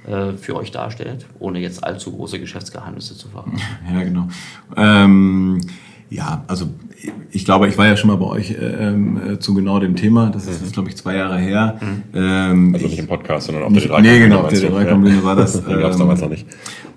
äh, 0.08 0.12
äh 0.12 0.34
für 0.34 0.56
euch 0.56 0.72
darstellt, 0.72 1.26
ohne 1.40 1.60
jetzt 1.60 1.84
allzu 1.84 2.12
große 2.12 2.40
Geschäftsgeheimnisse 2.40 3.18
zu 3.18 3.30
verraten? 3.30 3.58
Ja, 3.94 4.04
genau. 4.04 4.28
Ähm, 4.76 5.62
ja, 6.10 6.44
also 6.48 6.68
ich 7.32 7.46
glaube, 7.46 7.68
ich 7.68 7.78
war 7.78 7.88
ja 7.88 7.98
schon 7.98 8.10
mal 8.10 8.18
bei 8.18 8.26
euch 8.26 8.56
ähm, 8.60 9.34
äh, 9.34 9.40
zu 9.40 9.54
genau 9.54 9.80
dem 9.80 9.96
Thema. 9.96 10.30
Das 10.30 10.48
ist, 10.48 10.62
mhm. 10.62 10.72
glaube 10.72 10.90
ich, 10.90 10.98
zwei 10.98 11.16
Jahre 11.16 11.38
her. 11.38 11.80
Mhm. 11.82 12.04
Ähm, 12.14 12.74
also 12.74 12.88
nicht 12.88 13.00
im 13.00 13.08
Podcast, 13.08 13.48
sondern 13.48 13.64
auf 13.64 13.74
der 13.74 13.82
D3 13.82 14.02
Nee, 14.02 14.20
genau, 14.20 14.42
auf 14.42 14.50
der 14.50 14.60
D3 14.60 15.24
war 15.24 15.36
das. 15.36 15.56
Ähm, 15.68 15.80
gab 15.80 15.92
es 15.92 15.98
damals 15.98 16.22
noch 16.22 16.30
nicht. 16.30 16.46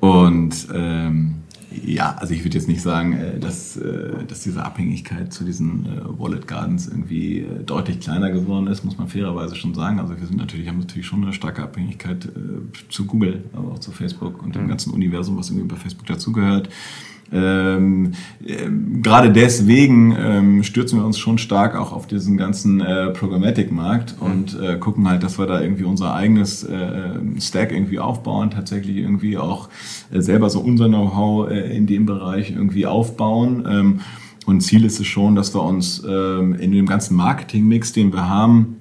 Und 0.01 0.69
ähm, 0.75 1.37
ja, 1.85 2.17
also 2.19 2.35
ich 2.35 2.45
würde 2.45 2.57
jetzt 2.57 2.69
nicht 2.69 2.83
sagen, 2.83 3.13
äh, 3.13 3.39
dass, 3.39 3.77
äh, 3.77 4.25
dass 4.27 4.43
diese 4.43 4.65
Abhängigkeit 4.65 5.33
zu 5.33 5.45
diesen 5.45 5.87
äh, 5.87 6.19
Wallet 6.19 6.47
Gardens 6.47 6.87
irgendwie 6.87 7.47
deutlich 7.65 8.01
kleiner 8.01 8.31
geworden 8.31 8.67
ist, 8.67 8.85
muss 8.85 8.99
man 8.99 9.09
fairerweise 9.09 9.57
schon 9.57 9.75
sagen. 9.75 9.99
Also 9.99 10.19
wir 10.19 10.27
sind 10.27 10.37
natürlich, 10.37 10.69
haben 10.69 10.79
natürlich 10.79 11.07
schon 11.07 11.23
eine 11.23 11.33
starke 11.33 11.63
Abhängigkeit 11.63 12.29
zu 12.89 13.07
Google, 13.07 13.45
aber 13.53 13.73
auch 13.73 13.79
zu 13.79 13.93
Facebook 13.93 14.43
und 14.43 14.55
dem 14.55 14.65
mhm. 14.65 14.69
ganzen 14.69 14.93
Universum, 14.93 15.37
was 15.37 15.51
irgendwie 15.51 15.69
bei 15.69 15.77
Facebook 15.77 16.07
dazugehört. 16.07 16.69
Ähm, 17.33 18.13
äh, 18.45 18.69
Gerade 19.03 19.31
deswegen 19.33 20.17
ähm, 20.19 20.63
stürzen 20.63 20.99
wir 20.99 21.07
uns 21.07 21.19
schon 21.19 21.39
stark 21.39 21.77
auch 21.77 21.93
auf 21.93 22.07
diesen 22.07 22.37
ganzen 22.37 22.81
äh, 22.81 23.11
Programmatic-Markt 23.11 24.17
und 24.21 24.59
äh, 24.61 24.77
gucken 24.79 25.09
halt, 25.09 25.23
dass 25.23 25.39
wir 25.39 25.47
da 25.47 25.61
irgendwie 25.61 25.85
unser 25.85 26.15
eigenes 26.15 26.65
äh, 26.65 27.19
Stack 27.41 27.73
irgendwie 27.73 27.99
aufbauen, 27.99 28.51
tatsächlich 28.51 28.97
irgendwie 28.97 29.37
auch 29.37 29.69
äh, 30.11 30.21
selber 30.21 30.49
so 30.51 30.61
unser 30.61 30.89
Know-how 30.89 31.51
äh, 31.51 31.77
in 31.77 31.87
dem 31.87 32.07
Bereich 32.07 32.51
irgendwie 32.51 32.87
aufbauen. 32.87 33.67
Ähm, 33.69 34.01
und 34.47 34.63
Ziel 34.63 34.87
ist 34.87 34.99
es 34.99 35.07
schon, 35.07 35.35
dass 35.35 35.55
wir 35.55 35.63
uns 35.63 36.03
ähm, 36.09 36.55
in 36.55 36.73
dem 36.73 36.87
ganzen 36.87 37.17
Marketing-Mix, 37.17 37.93
den 37.93 38.15
wir 38.15 38.31
haben, 38.31 38.78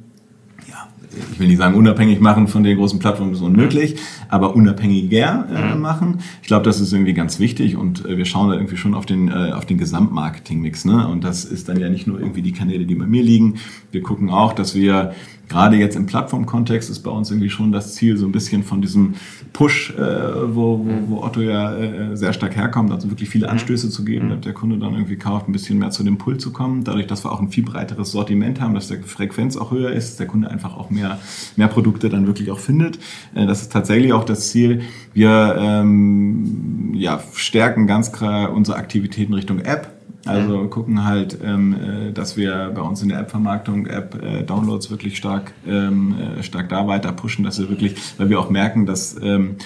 ich 1.32 1.40
will 1.40 1.48
nicht 1.48 1.58
sagen 1.58 1.76
unabhängig 1.76 2.20
machen 2.20 2.48
von 2.48 2.64
den 2.64 2.78
großen 2.78 3.00
Plattformen, 3.00 3.32
das 3.32 3.40
ist 3.40 3.46
unmöglich, 3.46 3.96
aber 4.30 4.56
unabhängiger 4.56 5.48
äh, 5.54 5.76
mhm. 5.76 5.82
machen. 5.82 6.18
Ich 6.42 6.48
glaube, 6.48 6.66
das 6.66 6.80
ist 6.80 6.94
irgendwie 6.94 7.14
ganz 7.14 7.40
wichtig 7.40 7.76
und 7.76 8.06
äh, 8.06 8.18
wir 8.18 8.26
schauen 8.26 8.50
da 8.50 8.56
irgendwie 8.56 8.78
schon 8.78 8.94
auf 8.94 9.06
den, 9.06 9.30
äh, 9.30 9.52
auf 9.54 9.66
den 9.66 9.78
Gesamtmarketing-Mix. 9.78 10.86
Ne? 10.86 11.08
Und 11.08 11.24
das 11.24 11.46
ist 11.46 11.70
dann 11.70 11.80
ja 11.80 11.90
nicht 11.90 12.08
nur 12.08 12.20
irgendwie 12.20 12.42
die 12.42 12.54
Kanäle, 12.54 12.86
die 12.86 12.96
bei 12.96 13.06
mir 13.06 13.24
liegen. 13.24 13.56
Wir 13.92 14.02
gucken 14.02 14.30
auch, 14.30 14.54
dass 14.54 14.76
wir 14.76 15.14
gerade 15.50 15.78
jetzt 15.78 15.96
im 15.96 16.06
Plattformkontext 16.06 16.90
ist 16.90 17.00
bei 17.00 17.12
uns 17.12 17.32
irgendwie 17.32 17.50
schon 17.50 17.72
das 17.72 17.96
Ziel, 17.96 18.18
so 18.18 18.26
ein 18.26 18.32
bisschen 18.32 18.64
von 18.64 18.82
diesem 18.82 19.16
Push, 19.54 19.94
äh, 19.98 20.56
wo, 20.56 20.80
wo, 20.80 21.10
wo 21.10 21.24
Otto 21.24 21.42
ja 21.42 21.76
äh, 21.76 22.18
sehr 22.18 22.34
stark 22.34 22.56
herkommt, 22.56 22.92
also 22.92 23.10
wirklich 23.10 23.30
viele 23.30 23.48
mhm. 23.48 23.54
Anstöße 23.54 23.90
zu 23.90 24.04
geben, 24.04 24.28
mhm. 24.28 24.30
dass 24.32 24.42
der 24.42 24.54
Kunde 24.54 24.78
dann 24.78 24.94
irgendwie 24.94 25.16
kauft, 25.16 25.48
ein 25.48 25.52
bisschen 25.52 25.80
mehr 25.80 25.92
zu 25.92 26.04
dem 26.04 26.18
Pull 26.18 26.38
zu 26.38 26.52
kommen. 26.52 26.84
Dadurch, 26.84 27.08
dass 27.08 27.24
wir 27.24 27.32
auch 27.32 27.40
ein 27.40 27.50
viel 27.50 27.64
breiteres 27.64 28.12
Sortiment 28.12 28.62
haben, 28.62 28.74
dass 28.74 28.88
der 28.88 29.02
Frequenz 29.04 29.58
auch 29.58 29.72
höher 29.72 29.92
ist, 29.92 30.10
dass 30.10 30.18
der 30.18 30.28
Kunde 30.28 30.50
einfach 30.50 30.78
auch 30.78 30.90
mehr, 30.90 31.20
mehr 31.56 31.68
Produkte 31.68 32.10
dann 32.10 32.28
wirklich 32.28 32.52
auch 32.52 32.60
findet. 32.60 33.00
Äh, 33.36 33.46
das 33.46 33.62
ist 33.62 33.72
tatsächlich 33.72 34.14
auch 34.14 34.26
das 34.26 34.50
Ziel. 34.50 34.82
Wir 35.14 35.56
ähm, 35.58 36.92
ja, 36.94 37.22
stärken 37.34 37.88
ganz 37.88 38.12
klar 38.12 38.52
unsere 38.54 38.78
Aktivitäten 38.78 39.34
Richtung 39.34 39.60
App 39.60 39.97
also 40.28 40.58
mhm. 40.58 40.70
gucken 40.70 41.06
halt, 41.06 41.38
ähm, 41.44 41.74
äh, 41.74 42.12
dass 42.12 42.38
wir 42.38 42.72
bei 42.74 42.82
uns 42.82 43.02
in 43.02 43.10
der 43.10 43.20
App-Vermarktung, 43.20 43.88
App-Downloads 43.88 44.90
wirklich 44.90 45.18
stark, 45.18 45.54
ähm, 45.68 46.16
äh, 46.40 46.44
stark 46.44 46.70
da 46.70 46.88
weiter 46.88 47.12
pushen, 47.12 47.44
dass 47.44 47.60
wir 47.60 47.70
wirklich, 47.70 47.96
weil 48.18 48.30
wir 48.30 48.40
auch 48.40 48.50
merken, 48.50 48.86
dass 48.86 49.16
ähm, 49.22 49.58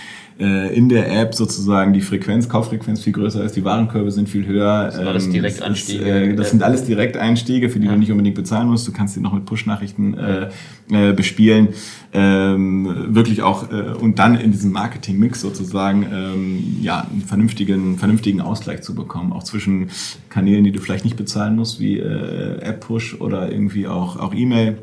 äh, 0.42 0.76
in 0.76 0.90
der 0.90 1.12
App 1.22 1.36
sozusagen 1.36 1.94
die 1.94 2.02
Frequenz, 2.02 2.50
Kauffrequenz 2.50 3.04
viel 3.04 3.14
größer 3.14 3.44
ist, 3.44 3.56
die 3.56 3.64
Warenkörbe 3.64 4.12
sind 4.12 4.28
viel 4.28 4.48
höher. 4.48 4.86
Das 4.86 4.96
sind 4.96 5.08
alles 5.08 5.26
ähm, 5.26 5.32
Direkteinstiege. 5.34 6.04
Äh, 6.04 6.36
das 6.36 6.50
sind 6.50 6.64
alles 6.64 6.84
Direkteinstiege, 6.84 7.70
für 7.70 7.80
die 7.80 7.86
ja. 7.86 7.94
du 7.94 8.00
nicht 8.00 8.12
unbedingt 8.12 8.36
bezahlen 8.36 8.68
musst. 8.68 8.88
Du 8.88 8.92
kannst 8.92 9.14
sie 9.14 9.22
noch 9.22 9.34
mit 9.34 9.46
Push-Nachrichten 9.46 10.16
äh, 10.16 10.50
äh, 10.92 11.14
bespielen. 11.14 11.70
Ähm, 12.12 13.14
wirklich 13.16 13.44
auch 13.44 13.72
äh, 13.72 13.94
und 13.94 14.18
dann 14.18 14.36
in 14.36 14.52
diesem 14.52 14.72
Marketing-Mix 14.72 15.42
sozusagen 15.42 16.08
ähm, 16.12 16.78
ja 16.82 17.08
einen 17.12 17.22
vernünftigen, 17.22 18.00
vernünftigen 18.00 18.42
Ausgleich 18.42 18.82
zu 18.82 18.96
bekommen, 18.96 19.34
auch 19.34 19.44
zwischen 19.44 19.90
Kanälen, 20.30 20.64
die 20.64 20.72
du 20.72 20.80
vielleicht 20.80 21.06
nicht 21.06 21.18
bezahlen 21.18 21.56
musst, 21.56 21.80
wie 21.80 22.00
äh, 22.00 22.62
App-Push 22.62 23.22
oder 23.22 23.52
irgendwie 23.52 23.88
auch, 23.88 24.18
auch 24.18 24.34
E-Mail 24.34 24.80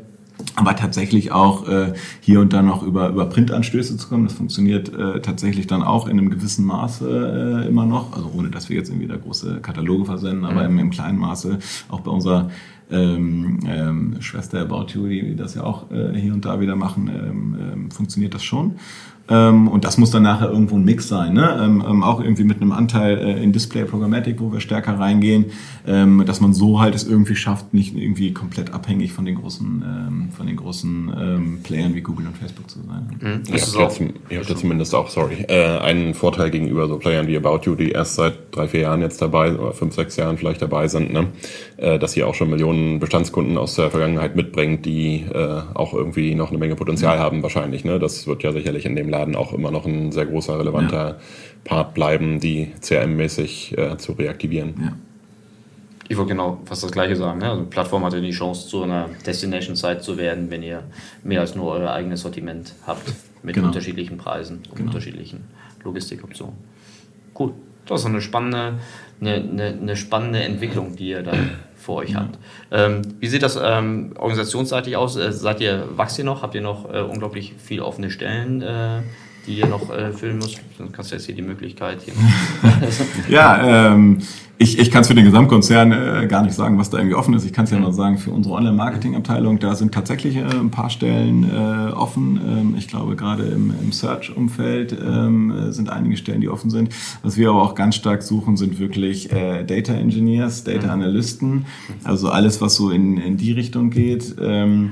aber 0.55 0.75
tatsächlich 0.75 1.31
auch 1.31 1.67
äh, 1.67 1.93
hier 2.21 2.39
und 2.41 2.53
da 2.53 2.61
noch 2.61 2.83
über, 2.83 3.09
über 3.09 3.25
Printanstöße 3.25 3.97
zu 3.97 4.07
kommen. 4.07 4.25
Das 4.25 4.33
funktioniert 4.33 4.93
äh, 4.93 5.21
tatsächlich 5.21 5.67
dann 5.67 5.83
auch 5.83 6.07
in 6.07 6.17
einem 6.17 6.29
gewissen 6.29 6.65
Maße 6.65 7.63
äh, 7.65 7.67
immer 7.67 7.85
noch, 7.85 8.13
also 8.13 8.31
ohne 8.35 8.49
dass 8.49 8.69
wir 8.69 8.77
jetzt 8.77 8.89
irgendwie 8.89 9.07
da 9.07 9.17
große 9.17 9.59
Kataloge 9.61 10.05
versenden, 10.05 10.45
aber 10.45 10.63
mhm. 10.63 10.77
im, 10.77 10.79
im 10.79 10.89
kleinen 10.89 11.17
Maße 11.17 11.59
auch 11.89 12.01
bei 12.01 12.11
unserer 12.11 12.49
ähm, 12.91 13.59
ähm, 13.67 14.15
Schwester 14.19 14.61
About 14.61 14.87
You, 14.93 15.07
die 15.07 15.35
das 15.35 15.55
ja 15.55 15.63
auch 15.63 15.91
äh, 15.91 16.13
hier 16.15 16.33
und 16.33 16.45
da 16.45 16.59
wieder 16.59 16.75
machen, 16.75 17.07
ähm, 17.07 17.57
ähm, 17.59 17.91
funktioniert 17.91 18.33
das 18.33 18.43
schon. 18.43 18.75
Ähm, 19.29 19.67
und 19.67 19.85
das 19.85 19.97
muss 19.97 20.11
dann 20.11 20.23
nachher 20.23 20.49
irgendwo 20.49 20.75
ein 20.75 20.83
Mix 20.83 21.07
sein, 21.07 21.33
ne? 21.33 21.59
Ähm, 21.61 21.83
ähm, 21.87 22.03
auch 22.03 22.19
irgendwie 22.19 22.43
mit 22.43 22.61
einem 22.61 22.71
Anteil 22.71 23.17
äh, 23.17 23.43
in 23.43 23.51
Display 23.51 23.85
Programmatic, 23.85 24.39
wo 24.39 24.51
wir 24.51 24.59
stärker 24.59 24.99
reingehen, 24.99 25.45
ähm, 25.87 26.23
dass 26.25 26.41
man 26.41 26.53
so 26.53 26.81
halt 26.81 26.95
es 26.95 27.07
irgendwie 27.07 27.35
schafft, 27.35 27.73
nicht 27.73 27.95
irgendwie 27.95 28.33
komplett 28.33 28.73
abhängig 28.73 29.13
von 29.13 29.25
den 29.25 29.35
großen, 29.35 29.83
ähm, 29.85 30.29
von 30.35 30.47
den 30.47 30.55
großen 30.55 31.13
ähm, 31.19 31.59
Playern 31.63 31.95
wie 31.95 32.01
Google 32.01 32.27
und 32.27 32.37
Facebook 32.37 32.69
zu 32.69 32.79
sein. 32.79 33.09
Mhm. 33.19 33.53
Ihr 33.53 33.61
habt, 33.61 34.01
ihr 34.29 34.39
habt 34.39 34.49
ja 34.49 34.55
zumindest 34.55 34.95
auch, 34.95 35.09
sorry, 35.09 35.45
äh, 35.47 35.79
einen 35.79 36.13
Vorteil 36.13 36.49
gegenüber 36.49 36.87
so 36.87 36.97
Playern 36.97 37.27
wie 37.27 37.37
About 37.37 37.61
You, 37.63 37.75
die 37.75 37.91
erst 37.91 38.15
seit 38.15 38.55
drei, 38.55 38.67
vier 38.67 38.81
Jahren 38.81 39.01
jetzt 39.01 39.21
dabei, 39.21 39.53
oder 39.53 39.73
fünf, 39.73 39.93
sechs 39.93 40.15
Jahren 40.15 40.37
vielleicht 40.37 40.61
dabei 40.61 40.87
sind, 40.87 41.13
ne? 41.13 41.27
Äh, 41.77 41.99
dass 41.99 42.17
ihr 42.17 42.27
auch 42.27 42.35
schon 42.35 42.49
Millionen 42.49 42.99
Bestandskunden 42.99 43.57
aus 43.57 43.75
der 43.75 43.89
Vergangenheit 43.89 44.35
mitbringt, 44.35 44.85
die 44.85 45.25
äh, 45.33 45.61
auch 45.73 45.93
irgendwie 45.93 46.35
noch 46.35 46.49
eine 46.49 46.57
Menge 46.57 46.75
Potenzial 46.75 47.17
mhm. 47.17 47.21
haben 47.21 47.43
wahrscheinlich. 47.43 47.85
Ne? 47.85 47.99
Das 47.99 48.27
wird 48.27 48.43
ja 48.43 48.51
sicherlich 48.51 48.85
in 48.85 48.95
dem 48.95 49.07
Laden 49.09 49.18
Laden 49.19 49.35
auch 49.35 49.53
immer 49.53 49.71
noch 49.71 49.85
ein 49.85 50.11
sehr 50.11 50.25
großer, 50.25 50.59
relevanter 50.59 51.07
ja. 51.07 51.17
Part 51.63 51.93
bleiben, 51.93 52.39
die 52.39 52.71
CRM-mäßig 52.81 53.77
äh, 53.77 53.97
zu 53.97 54.13
reaktivieren. 54.13 54.73
Ja. 54.81 54.93
Ich 56.07 56.17
wollte 56.17 56.29
genau 56.29 56.59
fast 56.65 56.83
das 56.83 56.91
Gleiche 56.91 57.15
sagen. 57.15 57.39
Ne? 57.39 57.45
Also 57.45 57.59
eine 57.59 57.69
Plattform 57.69 58.03
hat 58.03 58.13
ja 58.13 58.19
die 58.19 58.31
Chance, 58.31 58.67
zu 58.67 58.81
einer 58.81 59.09
Destination-Site 59.25 59.99
zu 59.99 60.17
werden, 60.17 60.49
wenn 60.49 60.63
ihr 60.63 60.83
mehr 61.23 61.41
als 61.41 61.55
nur 61.55 61.71
euer 61.71 61.91
eigenes 61.91 62.21
Sortiment 62.21 62.73
habt, 62.87 63.13
mit 63.43 63.55
genau. 63.55 63.67
unterschiedlichen 63.67 64.17
Preisen 64.17 64.63
und 64.69 64.75
genau. 64.75 64.87
unterschiedlichen 64.87 65.43
Logistikoptionen. 65.83 66.55
Cool. 67.37 67.53
Das 67.85 68.01
ist 68.01 68.07
eine 68.07 68.21
spannende, 68.21 68.79
eine, 69.21 69.35
eine, 69.35 69.77
eine 69.81 69.95
spannende 69.95 70.39
Entwicklung, 70.43 70.95
die 70.95 71.09
ihr 71.09 71.23
da 71.23 71.33
vor 71.75 71.97
euch 71.97 72.15
habt. 72.15 72.37
Ähm, 72.71 73.01
wie 73.19 73.27
sieht 73.27 73.43
das 73.43 73.57
ähm, 73.61 74.13
organisationsseitig 74.17 74.95
aus? 74.95 75.15
Äh, 75.15 75.31
seid 75.31 75.61
ihr, 75.61 75.87
wachst 75.91 76.19
ihr 76.19 76.25
noch? 76.25 76.41
Habt 76.41 76.55
ihr 76.55 76.61
noch 76.61 76.93
äh, 76.93 76.99
unglaublich 76.99 77.53
viele 77.57 77.85
offene 77.85 78.11
Stellen, 78.11 78.61
äh, 78.61 79.01
die 79.49 79.59
ihr 79.59 79.67
noch 79.67 79.89
äh, 79.89 80.13
füllen 80.13 80.37
müsst? 80.37 80.59
Dann 80.77 80.91
kannst 80.91 81.11
du 81.11 81.15
jetzt 81.15 81.25
hier 81.25 81.35
die 81.35 81.41
Möglichkeit. 81.41 81.99
Hier 82.05 82.13
ja, 83.29 83.91
ähm, 83.93 84.19
ich, 84.61 84.77
ich 84.77 84.91
kann 84.91 85.01
es 85.01 85.07
für 85.07 85.15
den 85.15 85.23
Gesamtkonzern 85.23 85.91
äh, 85.91 86.27
gar 86.27 86.43
nicht 86.43 86.53
sagen, 86.53 86.77
was 86.77 86.89
da 86.89 86.97
irgendwie 86.97 87.15
offen 87.15 87.33
ist. 87.33 87.45
Ich 87.45 87.53
kann 87.53 87.63
es 87.63 87.71
ja 87.71 87.79
mal 87.79 87.93
sagen, 87.93 88.17
für 88.17 88.31
unsere 88.31 88.55
Online-Marketing-Abteilung, 88.55 89.59
da 89.59 89.73
sind 89.73 89.93
tatsächlich 89.93 90.35
äh, 90.35 90.43
ein 90.43 90.69
paar 90.69 90.89
Stellen 90.89 91.49
äh, 91.49 91.91
offen. 91.93 92.39
Ähm, 92.45 92.75
ich 92.77 92.89
glaube, 92.89 93.15
gerade 93.15 93.43
im, 93.43 93.73
im 93.81 93.91
Search-Umfeld 93.93 94.91
ähm, 95.01 95.71
sind 95.71 95.89
einige 95.89 96.17
Stellen, 96.17 96.41
die 96.41 96.49
offen 96.49 96.69
sind. 96.69 96.93
Was 97.23 97.37
wir 97.37 97.49
aber 97.49 97.63
auch 97.63 97.73
ganz 97.73 97.95
stark 97.95 98.21
suchen, 98.21 98.57
sind 98.57 98.79
wirklich 98.79 99.31
äh, 99.31 99.63
Data 99.63 99.93
Engineers, 99.93 100.65
Data 100.65 100.89
Analysten, 100.89 101.65
also 102.03 102.29
alles, 102.29 102.59
was 102.59 102.75
so 102.75 102.91
in, 102.91 103.17
in 103.17 103.37
die 103.37 103.53
Richtung 103.53 103.89
geht. 103.89 104.35
Ähm, 104.41 104.91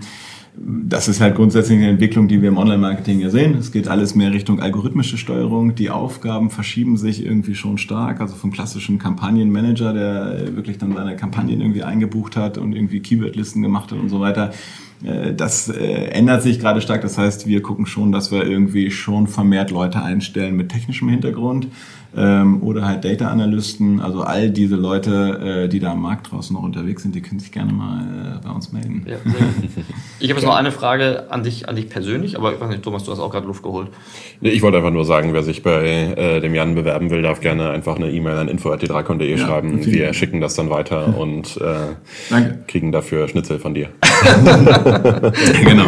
das 0.59 1.07
ist 1.07 1.21
halt 1.21 1.35
grundsätzlich 1.35 1.77
eine 1.77 1.89
Entwicklung, 1.89 2.27
die 2.27 2.41
wir 2.41 2.49
im 2.49 2.57
Online-Marketing 2.57 3.19
ja 3.19 3.29
sehen. 3.29 3.55
Es 3.57 3.71
geht 3.71 3.87
alles 3.87 4.15
mehr 4.15 4.31
Richtung 4.31 4.59
algorithmische 4.59 5.17
Steuerung. 5.17 5.75
Die 5.75 5.89
Aufgaben 5.89 6.49
verschieben 6.49 6.97
sich 6.97 7.23
irgendwie 7.23 7.53
schon 7.53 7.77
stark. 7.77 8.21
Also 8.21 8.35
vom 8.35 8.51
klassischen 8.51 8.97
Kampagnenmanager, 8.97 9.93
der 9.93 10.55
wirklich 10.55 10.77
dann 10.77 10.93
seine 10.93 11.15
Kampagnen 11.15 11.61
irgendwie 11.61 11.83
eingebucht 11.83 12.35
hat 12.35 12.57
und 12.57 12.73
irgendwie 12.73 13.01
Keywordlisten 13.01 13.61
gemacht 13.61 13.91
hat 13.91 13.99
und 13.99 14.09
so 14.09 14.19
weiter. 14.19 14.51
Äh, 15.03 15.33
das 15.33 15.69
äh, 15.69 16.05
ändert 16.09 16.41
sich 16.41 16.59
gerade 16.59 16.81
stark. 16.81 17.01
Das 17.01 17.17
heißt, 17.17 17.47
wir 17.47 17.61
gucken 17.61 17.85
schon, 17.85 18.11
dass 18.11 18.31
wir 18.31 18.43
irgendwie 18.45 18.89
schon 18.89 19.27
vermehrt 19.27 19.69
Leute 19.69 20.01
einstellen 20.01 20.55
mit 20.55 20.69
technischem 20.69 21.09
Hintergrund 21.09 21.67
ähm, 22.15 22.63
oder 22.63 22.85
halt 22.85 23.03
Data 23.03 23.27
Analysten. 23.27 23.99
Also 23.99 24.21
all 24.21 24.49
diese 24.49 24.75
Leute, 24.75 25.65
äh, 25.65 25.69
die 25.69 25.79
da 25.79 25.91
am 25.91 26.01
Markt 26.01 26.31
draußen 26.31 26.55
noch 26.55 26.63
unterwegs 26.63 27.03
sind, 27.03 27.15
die 27.15 27.21
können 27.21 27.39
sich 27.39 27.51
gerne 27.51 27.73
mal 27.73 28.39
äh, 28.41 28.45
bei 28.45 28.51
uns 28.51 28.71
melden. 28.71 29.05
Ja, 29.07 29.15
ich 30.19 30.29
habe 30.29 30.39
jetzt 30.39 30.47
noch 30.47 30.55
eine 30.55 30.71
Frage 30.71 31.25
an 31.29 31.43
dich, 31.43 31.67
an 31.67 31.75
dich 31.75 31.89
persönlich, 31.89 32.37
aber 32.37 32.53
ich 32.53 32.59
weiß 32.59 32.69
nicht, 32.69 32.83
Thomas, 32.83 33.03
du 33.03 33.11
hast 33.11 33.19
auch 33.19 33.31
gerade 33.31 33.47
Luft 33.47 33.63
geholt. 33.63 33.89
Nee, 34.41 34.49
ich 34.49 34.61
wollte 34.61 34.77
einfach 34.77 34.91
nur 34.91 35.05
sagen, 35.05 35.33
wer 35.33 35.43
sich 35.43 35.63
bei 35.63 36.13
äh, 36.15 36.39
dem 36.41 36.55
Jan 36.55 36.75
bewerben 36.75 37.09
will, 37.09 37.21
darf 37.21 37.41
gerne 37.41 37.69
einfach 37.69 37.95
eine 37.97 38.11
E-Mail 38.11 38.37
an 38.37 38.47
info.d3con.de 38.47 39.29
ja, 39.29 39.37
schreiben. 39.37 39.85
Wir 39.85 40.13
schicken 40.13 40.41
das 40.41 40.55
dann 40.55 40.69
weiter 40.69 41.17
und 41.19 41.57
äh, 41.57 42.43
kriegen 42.67 42.91
dafür 42.91 43.27
Schnitzel 43.27 43.59
von 43.59 43.73
dir. 43.73 43.89
genau. 45.65 45.87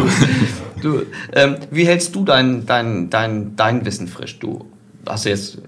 Du, 0.82 1.02
ähm, 1.34 1.56
wie 1.72 1.86
hältst 1.86 2.16
du 2.16 2.24
dein, 2.24 2.66
dein, 2.66 3.10
dein, 3.10 3.56
dein 3.56 3.86
Wissen 3.86 4.08
frisch? 4.08 4.40
Du 4.40 4.66
hast 5.06 5.26
jetzt 5.26 5.62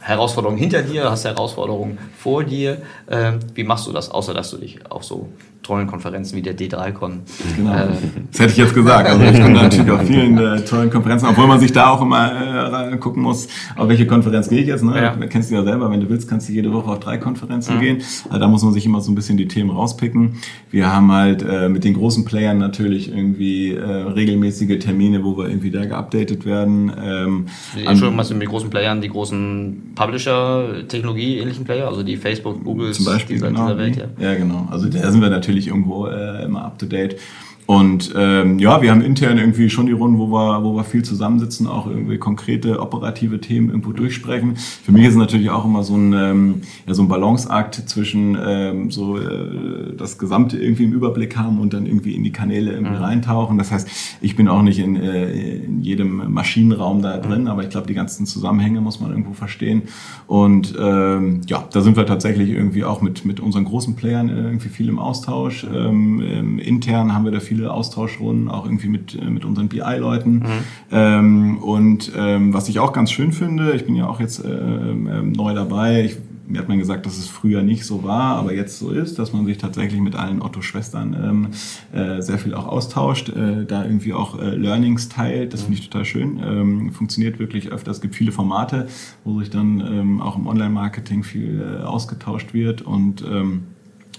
Herausforderungen 0.00 0.58
hinter 0.58 0.82
dir, 0.82 1.10
hast 1.10 1.24
Herausforderungen 1.24 1.98
vor 2.16 2.44
dir. 2.44 2.82
Ähm, 3.10 3.40
wie 3.54 3.64
machst 3.64 3.86
du 3.86 3.92
das, 3.92 4.10
außer 4.10 4.34
dass 4.34 4.50
du 4.50 4.58
dich 4.58 4.90
auf 4.90 5.04
so 5.04 5.28
tollen 5.68 5.86
Konferenzen 5.86 6.34
wie 6.36 6.42
der 6.42 6.56
D3Con. 6.56 7.18
Genau. 7.56 7.74
Äh, 7.74 7.88
das 8.30 8.40
hätte 8.40 8.52
ich 8.52 8.56
jetzt 8.56 8.74
gesagt. 8.74 9.06
Also 9.06 9.22
ich 9.22 9.32
bin 9.32 9.52
natürlich 9.52 9.90
auf 9.90 10.02
vielen 10.02 10.38
äh, 10.38 10.64
tollen 10.64 10.88
Konferenzen, 10.88 11.26
obwohl 11.26 11.46
man 11.46 11.60
sich 11.60 11.72
da 11.72 11.90
auch 11.90 12.00
immer 12.00 12.92
äh, 12.92 12.96
gucken 12.96 13.22
muss, 13.22 13.48
auf 13.76 13.86
welche 13.88 14.06
Konferenz 14.06 14.48
gehe 14.48 14.62
ich 14.62 14.66
jetzt. 14.66 14.82
Ne? 14.82 14.96
Ja. 14.96 15.14
Du 15.14 15.28
kennst 15.28 15.50
du 15.50 15.56
ja 15.56 15.62
selber, 15.62 15.90
wenn 15.90 16.00
du 16.00 16.08
willst, 16.08 16.26
kannst 16.26 16.48
du 16.48 16.54
jede 16.54 16.72
Woche 16.72 16.90
auf 16.90 17.00
drei 17.00 17.18
Konferenzen 17.18 17.76
mhm. 17.76 17.80
gehen. 17.80 18.02
Also 18.28 18.38
da 18.38 18.48
muss 18.48 18.62
man 18.62 18.72
sich 18.72 18.86
immer 18.86 19.02
so 19.02 19.12
ein 19.12 19.14
bisschen 19.14 19.36
die 19.36 19.46
Themen 19.46 19.68
rauspicken. 19.68 20.36
Wir 20.70 20.90
haben 20.90 21.12
halt 21.12 21.42
äh, 21.42 21.68
mit 21.68 21.84
den 21.84 21.92
großen 21.92 22.24
Playern 22.24 22.56
natürlich 22.56 23.10
irgendwie 23.10 23.72
äh, 23.72 23.84
regelmäßige 23.84 24.78
Termine, 24.78 25.22
wo 25.22 25.36
wir 25.36 25.48
irgendwie 25.48 25.70
da 25.70 25.84
geupdatet 25.84 26.46
werden. 26.46 26.90
Ähm, 26.98 27.46
Entschuldigung, 27.76 28.16
was 28.16 28.30
mit 28.30 28.40
den 28.40 28.48
großen 28.48 28.70
Playern, 28.70 29.02
die 29.02 29.08
großen 29.08 29.92
Publisher, 29.94 30.86
Technologie, 30.88 31.38
ähnlichen 31.38 31.64
Player, 31.64 31.88
also 31.88 32.02
die 32.02 32.16
Facebook, 32.16 32.64
Google, 32.64 32.92
zum 32.92 33.04
Beispiel 33.04 33.36
dieser, 33.36 33.48
genau, 33.48 33.66
dieser 33.66 33.78
Welt. 33.78 33.96
Ja. 33.96 34.30
ja, 34.30 34.34
genau. 34.34 34.66
Also 34.70 34.88
da 34.88 35.10
sind 35.10 35.20
wir 35.20 35.28
natürlich 35.28 35.57
natürlich 35.58 35.68
irgendwo 35.68 36.06
äh, 36.06 36.44
immer 36.44 36.64
up 36.64 36.78
to 36.78 36.86
date. 36.86 37.20
Und 37.68 38.14
ähm, 38.16 38.58
ja, 38.58 38.80
wir 38.80 38.90
haben 38.90 39.02
intern 39.02 39.36
irgendwie 39.36 39.68
schon 39.68 39.84
die 39.84 39.92
Runden, 39.92 40.18
wo 40.18 40.28
wir, 40.28 40.64
wo 40.64 40.74
wir 40.74 40.84
viel 40.84 41.04
zusammensitzen, 41.04 41.66
auch 41.66 41.86
irgendwie 41.86 42.16
konkrete 42.16 42.80
operative 42.80 43.42
Themen 43.42 43.68
irgendwo 43.68 43.92
durchsprechen. 43.92 44.56
Für 44.56 44.90
mich 44.90 45.04
ist 45.04 45.10
es 45.10 45.18
natürlich 45.18 45.50
auch 45.50 45.66
immer 45.66 45.82
so 45.82 45.94
ein, 45.94 46.14
ähm, 46.14 46.54
ja, 46.86 46.94
so 46.94 47.02
ein 47.02 47.08
Balanceakt 47.08 47.74
zwischen 47.74 48.38
ähm, 48.42 48.90
so 48.90 49.18
äh, 49.18 49.94
das 49.98 50.16
Gesamte 50.16 50.56
irgendwie 50.56 50.84
im 50.84 50.94
Überblick 50.94 51.36
haben 51.36 51.60
und 51.60 51.74
dann 51.74 51.84
irgendwie 51.84 52.14
in 52.14 52.24
die 52.24 52.32
Kanäle 52.32 52.72
irgendwie 52.72 52.96
mhm. 52.96 53.02
reintauchen. 53.02 53.58
Das 53.58 53.70
heißt, 53.70 53.86
ich 54.22 54.34
bin 54.34 54.48
auch 54.48 54.62
nicht 54.62 54.78
in, 54.78 54.96
äh, 54.96 55.30
in 55.56 55.82
jedem 55.82 56.32
Maschinenraum 56.32 57.02
da 57.02 57.18
drin, 57.18 57.42
mhm. 57.42 57.48
aber 57.48 57.64
ich 57.64 57.68
glaube, 57.68 57.86
die 57.86 57.92
ganzen 57.92 58.24
Zusammenhänge 58.24 58.80
muss 58.80 58.98
man 58.98 59.10
irgendwo 59.10 59.34
verstehen. 59.34 59.82
Und 60.26 60.74
ähm, 60.80 61.42
ja, 61.46 61.68
da 61.70 61.82
sind 61.82 61.98
wir 61.98 62.06
tatsächlich 62.06 62.48
irgendwie 62.48 62.84
auch 62.84 63.02
mit, 63.02 63.26
mit 63.26 63.40
unseren 63.40 63.66
großen 63.66 63.94
Playern 63.94 64.30
irgendwie 64.30 64.70
viel 64.70 64.88
im 64.88 64.98
Austausch. 64.98 65.66
Ähm, 65.70 66.22
ähm, 66.24 66.58
intern 66.58 67.12
haben 67.12 67.26
wir 67.26 67.32
da 67.32 67.40
viel 67.40 67.57
viele 67.58 67.72
Austauschrunden, 67.72 68.48
auch 68.48 68.64
irgendwie 68.64 68.88
mit, 68.88 69.16
äh, 69.20 69.28
mit 69.28 69.44
unseren 69.44 69.68
BI-Leuten. 69.68 70.34
Mhm. 70.34 70.44
Ähm, 70.92 71.58
und 71.58 72.12
ähm, 72.16 72.54
was 72.54 72.68
ich 72.68 72.78
auch 72.78 72.92
ganz 72.92 73.10
schön 73.10 73.32
finde, 73.32 73.72
ich 73.72 73.84
bin 73.84 73.96
ja 73.96 74.06
auch 74.06 74.20
jetzt 74.20 74.44
äh, 74.44 74.48
äh, 74.48 74.94
neu 74.94 75.54
dabei, 75.54 76.04
ich, 76.04 76.16
mir 76.46 76.60
hat 76.60 76.68
man 76.68 76.78
gesagt, 76.78 77.04
dass 77.04 77.18
es 77.18 77.26
früher 77.26 77.62
nicht 77.62 77.84
so 77.84 78.04
war, 78.04 78.36
aber 78.36 78.54
jetzt 78.54 78.78
so 78.78 78.90
ist, 78.90 79.18
dass 79.18 79.32
man 79.32 79.44
sich 79.44 79.58
tatsächlich 79.58 80.00
mit 80.00 80.14
allen 80.14 80.40
Otto-Schwestern 80.40 81.14
ähm, 81.14 81.48
äh, 81.92 82.22
sehr 82.22 82.38
viel 82.38 82.54
auch 82.54 82.66
austauscht, 82.66 83.28
äh, 83.30 83.66
da 83.66 83.84
irgendwie 83.84 84.14
auch 84.14 84.38
äh, 84.38 84.54
Learnings 84.54 85.08
teilt. 85.08 85.52
Das 85.52 85.62
finde 85.62 85.78
ich 85.78 85.90
total 85.90 86.04
schön. 86.04 86.40
Ähm, 86.42 86.92
funktioniert 86.92 87.38
wirklich 87.38 87.70
öfter. 87.70 87.90
Es 87.90 88.00
gibt 88.00 88.14
viele 88.14 88.32
Formate, 88.32 88.86
wo 89.24 89.40
sich 89.40 89.50
dann 89.50 89.80
ähm, 89.80 90.20
auch 90.22 90.36
im 90.38 90.46
Online-Marketing 90.46 91.24
viel 91.24 91.60
äh, 91.60 91.82
ausgetauscht 91.82 92.54
wird 92.54 92.82
und 92.82 93.22
ähm, 93.22 93.64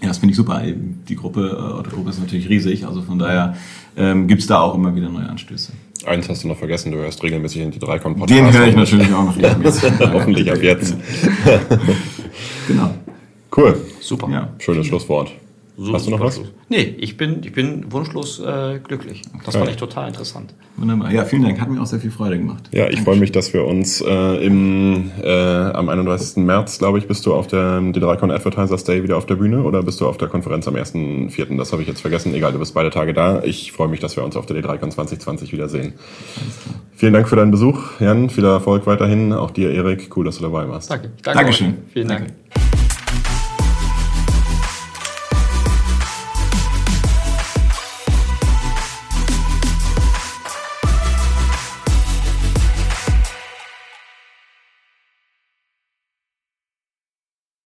ja, 0.01 0.07
das 0.07 0.19
finde 0.19 0.31
ich 0.31 0.37
super. 0.37 0.61
Die 0.63 1.15
Gruppe, 1.15 1.41
äh, 1.41 1.79
Otto-Gruppe 1.79 2.09
ist 2.09 2.19
natürlich 2.19 2.49
riesig, 2.49 2.85
also 2.85 3.01
von 3.01 3.19
daher 3.19 3.55
ähm, 3.97 4.27
gibt 4.27 4.41
es 4.41 4.47
da 4.47 4.61
auch 4.61 4.75
immer 4.75 4.95
wieder 4.95 5.09
neue 5.09 5.27
Anstöße. 5.27 5.73
Eins 6.05 6.29
hast 6.29 6.43
du 6.43 6.47
noch 6.47 6.57
vergessen, 6.57 6.91
du 6.91 6.97
hörst 6.97 7.21
regelmäßig 7.21 7.61
in 7.61 7.71
die 7.71 7.79
drei 7.79 7.99
Podcast. 7.99 8.29
Den 8.29 8.53
höre 8.53 8.67
ich 8.67 8.75
natürlich 8.75 9.13
auch 9.13 9.25
noch 9.25 9.37
regelmäßig. 9.37 9.91
Hoffentlich 9.99 10.49
ab 10.51 10.61
jetzt. 10.61 10.95
genau. 12.67 12.93
Cool. 13.55 13.81
Super. 13.99 14.29
Ja. 14.31 14.49
Schönes 14.59 14.87
Schlusswort. 14.87 15.31
So 15.81 15.93
Hast 15.93 16.07
du 16.07 16.11
noch 16.11 16.19
was? 16.19 16.41
Nee, 16.67 16.93
ich 16.97 17.15
bin, 17.15 17.41
ich 17.41 17.53
bin 17.53 17.89
wunschlos 17.89 18.41
äh, 18.41 18.79
glücklich. 18.83 19.21
Das 19.45 19.53
ja. 19.53 19.61
fand 19.61 19.71
ich 19.71 19.77
total 19.77 20.09
interessant. 20.09 20.53
Wunderbar. 20.75 21.09
Ja, 21.09 21.23
vielen 21.23 21.43
Dank. 21.43 21.61
Hat 21.61 21.69
mir 21.69 21.81
auch 21.81 21.85
sehr 21.85 22.01
viel 22.01 22.11
Freude 22.11 22.37
gemacht. 22.37 22.65
Ja, 22.73 22.89
ich 22.89 22.99
freue 22.99 23.15
mich, 23.15 23.31
dass 23.31 23.53
wir 23.53 23.63
uns 23.63 24.01
äh, 24.01 24.45
im, 24.45 25.09
äh, 25.23 25.31
am 25.31 25.87
31. 25.87 26.43
März, 26.43 26.79
glaube 26.79 26.97
ich, 26.97 27.07
bist 27.07 27.25
du 27.25 27.33
auf 27.33 27.47
der 27.47 27.79
D3Con 27.79 28.29
Advertisers 28.29 28.83
Day 28.83 29.03
wieder 29.03 29.15
auf 29.15 29.25
der 29.25 29.35
Bühne 29.35 29.63
oder 29.63 29.81
bist 29.81 30.01
du 30.01 30.07
auf 30.07 30.17
der 30.17 30.27
Konferenz 30.27 30.67
am 30.67 30.75
1.4.? 30.75 31.57
Das 31.57 31.71
habe 31.71 31.81
ich 31.81 31.87
jetzt 31.87 32.01
vergessen. 32.01 32.33
Egal, 32.35 32.51
du 32.51 32.59
bist 32.59 32.73
beide 32.73 32.89
Tage 32.89 33.13
da. 33.13 33.41
Ich 33.43 33.71
freue 33.71 33.87
mich, 33.87 34.01
dass 34.01 34.17
wir 34.17 34.25
uns 34.25 34.35
auf 34.35 34.45
der 34.45 34.57
D3Con 34.57 34.89
2020 34.89 35.53
wiedersehen. 35.53 35.93
Vielen 36.93 37.13
Dank 37.13 37.29
für 37.29 37.37
deinen 37.37 37.51
Besuch, 37.51 38.01
Jan. 38.01 38.29
Viel 38.29 38.43
Erfolg 38.43 38.85
weiterhin. 38.85 39.31
Auch 39.31 39.51
dir, 39.51 39.71
Erik. 39.71 40.09
Cool, 40.13 40.25
dass 40.25 40.39
du 40.39 40.43
dabei 40.43 40.67
warst. 40.67 40.91
Danke. 40.91 41.11
Danke 41.23 41.39
Dankeschön. 41.39 41.77
Vielen 41.93 42.09
Dank. 42.09 42.27
Danke. 42.27 42.78